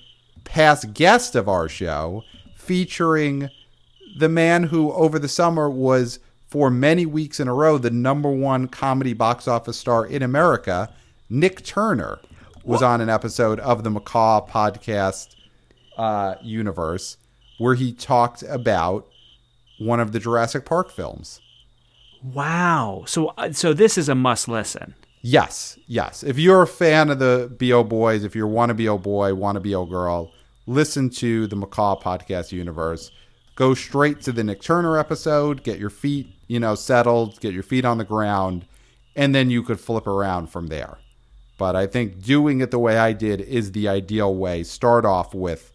past 0.45 0.93
guest 0.93 1.37
of 1.37 1.49
our 1.49 1.69
show, 1.69 2.24
featuring 2.57 3.49
the 4.19 4.29
man 4.29 4.65
who 4.65 4.93
over 4.93 5.19
the 5.19 5.29
summer 5.29 5.70
was 5.70 6.19
for 6.49 6.70
many 6.70 7.07
weeks 7.07 7.41
in 7.41 7.49
a 7.49 7.55
row 7.55 7.79
the 7.79 7.91
number 7.91 8.31
one 8.31 8.69
comedy 8.69 9.15
box 9.15 9.49
office 9.49 9.79
star 9.79 10.05
in 10.05 10.23
America, 10.23 10.93
Nick 11.31 11.65
Turner, 11.65 12.19
was 12.65 12.83
on 12.83 13.01
an 13.01 13.09
episode 13.09 13.59
of 13.61 13.85
the 13.85 13.91
McCaw 13.91 14.47
podcast 14.47 15.35
uh, 15.97 16.35
universe 16.43 17.16
where 17.59 17.74
he 17.74 17.93
talked 17.93 18.43
about 18.45 19.09
one 19.79 20.01
of 20.01 20.12
the 20.12 20.19
Jurassic 20.19 20.65
Park 20.65 20.91
films. 20.91 21.41
Wow. 22.23 23.05
So 23.07 23.29
uh, 23.37 23.53
so 23.53 23.73
this 23.73 23.99
is 23.99 24.09
a 24.09 24.15
must 24.15 24.49
listen. 24.49 24.95
Yes, 25.23 25.79
yes. 25.87 26.23
If 26.23 26.39
you're 26.39 26.62
a 26.62 26.66
fan 26.66 27.09
of 27.11 27.19
the 27.19 27.55
BO 27.59 27.85
Boys, 27.85 28.24
if 28.24 28.35
you're 28.35 28.47
want 28.47 28.70
to 28.70 28.74
BO 28.74 28.99
boy, 28.99 29.35
want 29.35 29.57
to 29.57 29.61
BO 29.61 29.87
girl, 29.87 30.33
listen 30.66 31.11
to 31.11 31.47
the 31.47 31.57
McCaw 31.57 32.01
podcast 32.01 32.53
universe. 32.53 33.11
Go 33.55 33.74
straight 33.74 34.20
to 34.23 34.33
the 34.33 34.43
Nick 34.43 34.62
Turner 34.62 34.99
episode, 34.99 35.62
get 35.62 35.79
your 35.79 35.91
feet, 35.91 36.35
you 36.49 36.59
know, 36.59 36.74
settled, 36.74 37.39
get 37.41 37.53
your 37.53 37.62
feet 37.62 37.85
on 37.85 37.99
the 37.99 38.05
ground, 38.05 38.66
and 39.15 39.35
then 39.35 39.51
you 39.51 39.62
could 39.62 39.79
flip 39.79 40.07
around 40.07 40.49
from 40.49 40.69
there. 40.69 40.99
But 41.59 41.77
I 41.77 41.87
think 41.87 42.23
doing 42.23 42.61
it 42.61 42.70
the 42.70 42.79
way 42.79 42.99
I 42.99 43.12
did 43.12 43.41
is 43.41 43.73
the 43.73 43.89
ideal 43.89 44.35
way. 44.35 44.65
Start 44.65 45.05
off 45.05 45.35
with 45.35 45.72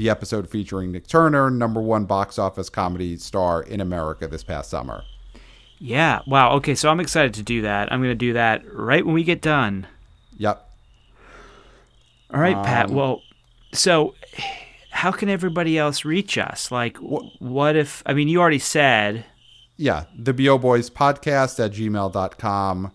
the 0.00 0.08
episode 0.08 0.48
featuring 0.48 0.92
Nick 0.92 1.06
Turner, 1.06 1.50
number 1.50 1.78
one 1.78 2.06
box 2.06 2.38
office 2.38 2.70
comedy 2.70 3.18
star 3.18 3.62
in 3.62 3.82
America 3.82 4.26
this 4.26 4.42
past 4.42 4.70
summer. 4.70 5.04
Yeah. 5.78 6.20
Wow. 6.26 6.52
Okay. 6.52 6.74
So 6.74 6.88
I'm 6.88 7.00
excited 7.00 7.34
to 7.34 7.42
do 7.42 7.60
that. 7.62 7.92
I'm 7.92 7.98
going 8.00 8.10
to 8.10 8.14
do 8.14 8.32
that 8.32 8.62
right 8.72 9.04
when 9.04 9.14
we 9.14 9.24
get 9.24 9.42
done. 9.42 9.86
Yep. 10.38 10.66
All 12.32 12.40
right, 12.40 12.56
Pat. 12.64 12.86
Um, 12.88 12.94
Well, 12.94 13.22
so 13.74 14.14
how 14.90 15.12
can 15.12 15.28
everybody 15.28 15.76
else 15.76 16.06
reach 16.06 16.38
us? 16.38 16.72
Like, 16.72 16.96
wh- 16.96 17.40
what 17.42 17.76
if, 17.76 18.02
I 18.06 18.14
mean, 18.14 18.28
you 18.28 18.40
already 18.40 18.58
said, 18.58 19.26
yeah, 19.76 20.04
the 20.18 20.32
BO 20.32 20.56
Boys 20.56 20.88
podcast 20.88 21.62
at 21.62 21.72
gmail.com. 21.72 22.92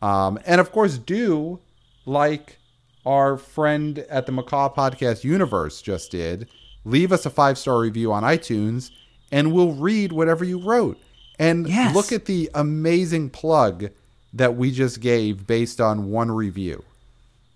Um, 0.00 0.38
and 0.46 0.60
of 0.60 0.70
course, 0.70 0.96
do 0.96 1.58
like 2.04 2.58
our 3.06 3.36
friend 3.38 4.00
at 4.10 4.26
the 4.26 4.32
McCaw 4.32 4.74
Podcast 4.74 5.24
Universe 5.24 5.80
just 5.80 6.10
did. 6.10 6.48
Leave 6.84 7.12
us 7.12 7.24
a 7.24 7.30
five 7.30 7.56
star 7.56 7.78
review 7.80 8.12
on 8.12 8.22
iTunes 8.22 8.90
and 9.32 9.52
we'll 9.52 9.72
read 9.72 10.12
whatever 10.12 10.44
you 10.44 10.58
wrote. 10.58 11.00
And 11.38 11.68
Yes. 11.68 11.94
look 11.94 12.12
at 12.12 12.24
the 12.26 12.50
amazing 12.54 13.30
plug 13.30 13.90
that 14.32 14.56
we 14.56 14.70
just 14.70 15.00
gave 15.00 15.46
based 15.46 15.80
on 15.80 16.10
one 16.10 16.30
review. 16.30 16.84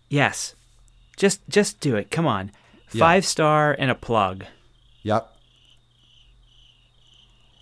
yes, 0.09 0.55
just 1.17 1.41
just 1.49 1.81
do 1.81 1.97
it. 1.97 2.11
Come 2.11 2.27
on. 2.27 2.51
Yeah. 2.93 3.01
Five 3.01 3.27
star 3.27 3.77
and 3.79 3.91
a 3.91 3.95
plug. 3.95 4.45
Yep. 5.03 5.31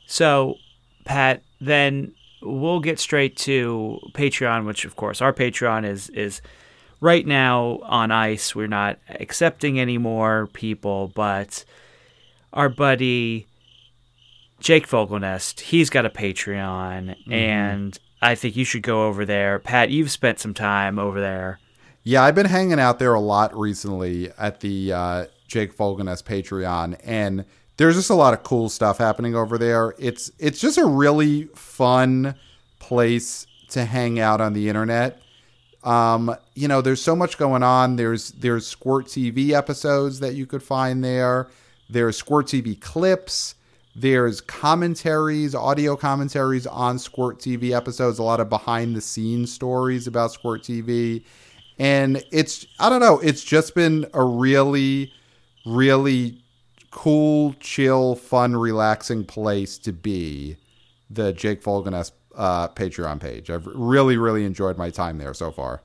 So, 0.07 0.57
Pat, 1.05 1.43
then 1.61 2.13
we'll 2.41 2.81
get 2.81 2.99
straight 2.99 3.37
to 3.39 3.99
Patreon, 4.15 4.65
which 4.65 4.85
of 4.85 4.97
course 4.97 5.21
our 5.21 5.33
Patreon 5.33 5.85
is 5.85 6.09
is 6.11 6.41
right 7.01 7.27
now 7.27 7.81
on 7.83 8.11
ice. 8.11 8.55
We're 8.55 8.67
not 8.67 8.99
accepting 9.09 9.79
any 9.79 9.99
more 9.99 10.49
people, 10.53 11.13
but 11.15 11.65
our 12.53 12.69
buddy 12.69 13.47
Jake 14.61 14.89
Fogelnest, 14.89 15.61
he's 15.61 15.89
got 15.89 16.05
a 16.05 16.11
Patreon, 16.11 17.17
and 17.31 17.97
I 18.21 18.35
think 18.35 18.57
you 18.57 18.65
should 18.65 18.83
go 18.83 19.07
over 19.07 19.25
there. 19.25 19.59
Pat, 19.61 19.91
you've 19.91 20.11
spent 20.11 20.41
some 20.41 20.55
time 20.55 20.99
over 20.99 21.21
there. 21.21 21.61
Yeah, 22.03 22.25
I've 22.25 22.35
been 22.35 22.47
hanging 22.47 22.81
out 22.81 22.99
there 22.99 23.15
a 23.15 23.21
lot 23.21 23.57
recently 23.57 24.33
at 24.39 24.61
the 24.61 24.93
uh, 24.93 25.27
Jake 25.47 25.77
Fogelnest 25.77 26.25
Patreon, 26.25 26.99
and 27.05 27.45
there's 27.77 27.95
just 27.95 28.11
a 28.11 28.15
lot 28.15 28.35
of 28.35 28.43
cool 28.43 28.69
stuff 28.69 28.99
happening 28.99 29.35
over 29.37 29.59
there. 29.59 29.95
It's 29.99 30.33
it's 30.39 30.61
just 30.61 30.79
a 30.79 30.87
really 30.87 31.45
fun 31.55 32.35
place 32.81 33.47
to 33.71 33.85
hang 33.85 34.19
out 34.19 34.41
on 34.41 34.55
the 34.55 34.69
internet. 34.69 35.23
Um, 35.85 36.35
you 36.55 36.69
know, 36.69 36.81
there's 36.81 37.03
so 37.03 37.15
much 37.15 37.39
going 37.39 37.63
on. 37.63 37.97
There's 37.97 38.33
there's 38.33 38.67
Squirt 38.67 39.07
TV 39.07 39.51
episodes 39.51 40.21
that 40.21 40.35
you 40.35 40.47
could 40.47 40.63
find 40.63 41.05
there. 41.05 41.49
There's 41.89 42.17
Squirt 42.17 42.47
TV 42.47 42.81
clips. 42.81 43.55
There's 44.01 44.41
commentaries, 44.41 45.57
audio 45.57 45.97
commentaries 45.97 46.69
on 46.69 47.01
Squirt 47.01 47.41
TV 47.41 47.73
episodes, 47.73 48.21
a 48.21 48.23
lot 48.23 48.39
of 48.39 48.49
behind 48.49 48.95
the 48.95 49.01
scenes 49.01 49.53
stories 49.53 50.07
about 50.07 50.31
Squirt 50.31 50.63
TV. 50.63 51.25
And 51.81 52.23
it's, 52.31 52.65
I 52.79 52.91
don't 52.91 53.01
know, 53.01 53.19
it's 53.19 53.43
just 53.43 53.75
been 53.75 54.07
a 54.15 54.23
really, 54.25 55.13
really 55.67 56.41
cool, 56.93 57.55
chill, 57.59 58.15
fun, 58.15 58.55
relaxing 58.55 59.25
place 59.25 59.79
to 59.79 59.93
be. 59.93 60.57
The 61.11 61.33
Jake 61.33 61.63
Fogelnest 61.63 62.13
uh, 62.39 62.69
Patreon 62.69 63.21
page. 63.21 63.51
I've 63.51 63.67
really, 63.67 64.17
really 64.17 64.45
enjoyed 64.47 64.79
my 64.79 64.89
time 64.89 65.19
there 65.19 65.35
so 65.35 65.51
far. 65.51 65.83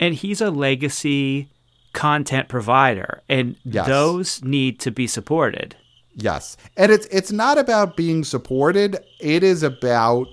And 0.00 0.14
he's 0.14 0.40
a 0.40 0.50
legacy 0.50 1.50
content 1.92 2.48
provider, 2.48 3.22
and 3.28 3.56
Yes. 3.64 3.86
those 3.88 4.42
need 4.44 4.78
to 4.80 4.90
be 4.90 5.06
supported. 5.06 5.74
Yes. 6.14 6.56
And 6.76 6.90
it's 6.92 7.06
it's 7.06 7.30
not 7.32 7.58
about 7.58 7.96
being 7.96 8.24
supported. 8.24 8.98
It 9.20 9.42
is 9.42 9.62
about 9.62 10.26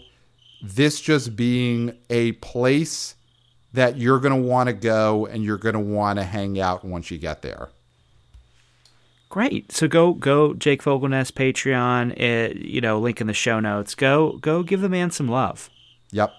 this 0.61 0.99
just 1.01 1.35
being 1.35 1.95
a 2.09 2.33
place 2.33 3.15
that 3.73 3.97
you're 3.97 4.19
going 4.19 4.41
to 4.41 4.47
want 4.49 4.67
to 4.67 4.73
go 4.73 5.25
and 5.27 5.43
you're 5.43 5.57
going 5.57 5.73
to 5.73 5.79
want 5.79 6.17
to 6.17 6.23
hang 6.23 6.59
out 6.59 6.85
once 6.85 7.11
you 7.11 7.17
get 7.17 7.41
there. 7.41 7.69
Great. 9.29 9.71
So 9.71 9.87
go 9.87 10.13
go 10.13 10.53
Jake 10.53 10.81
Fogelnest 10.81 11.33
Patreon. 11.33 12.17
It, 12.19 12.57
you 12.57 12.81
know, 12.81 12.99
link 12.99 13.19
in 13.21 13.27
the 13.27 13.33
show 13.33 13.59
notes. 13.59 13.95
Go 13.95 14.37
go 14.37 14.63
give 14.63 14.81
the 14.81 14.89
man 14.89 15.11
some 15.11 15.27
love. 15.27 15.69
Yep. 16.11 16.33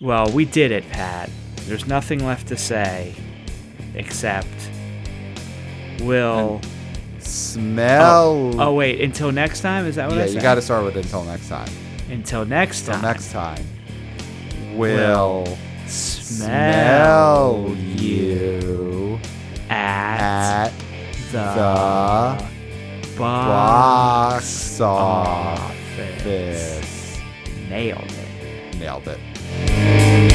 Well, 0.00 0.30
we 0.32 0.44
did 0.44 0.70
it, 0.70 0.88
Pat. 0.90 1.30
There's 1.62 1.86
nothing 1.86 2.24
left 2.24 2.48
to 2.48 2.56
say 2.56 3.14
except 3.94 4.48
we'll. 6.00 6.60
Smell. 7.18 8.60
Oh 8.60 8.74
wait, 8.74 9.00
until 9.00 9.32
next 9.32 9.62
time. 9.62 9.86
Is 9.86 9.96
that 9.96 10.08
what 10.10 10.18
yeah, 10.18 10.24
I 10.24 10.26
you 10.26 10.42
got 10.42 10.56
to 10.56 10.62
start 10.62 10.84
with 10.84 10.94
until 10.96 11.24
next 11.24 11.48
time. 11.48 11.70
Until 12.10 12.44
next 12.44 12.86
Until 12.86 13.00
time. 13.00 13.04
Until 13.04 13.10
next 13.10 13.32
time. 13.32 14.76
Will 14.76 15.46
smell, 15.86 17.64
smell 17.66 17.76
you 17.76 19.18
at, 19.70 20.66
at 20.66 20.72
the, 21.34 22.38
box 23.18 24.80
office. 24.80 25.60
Nailed 27.68 28.02
it. 28.04 28.78
Nailed 28.78 29.08
it. 29.08 30.33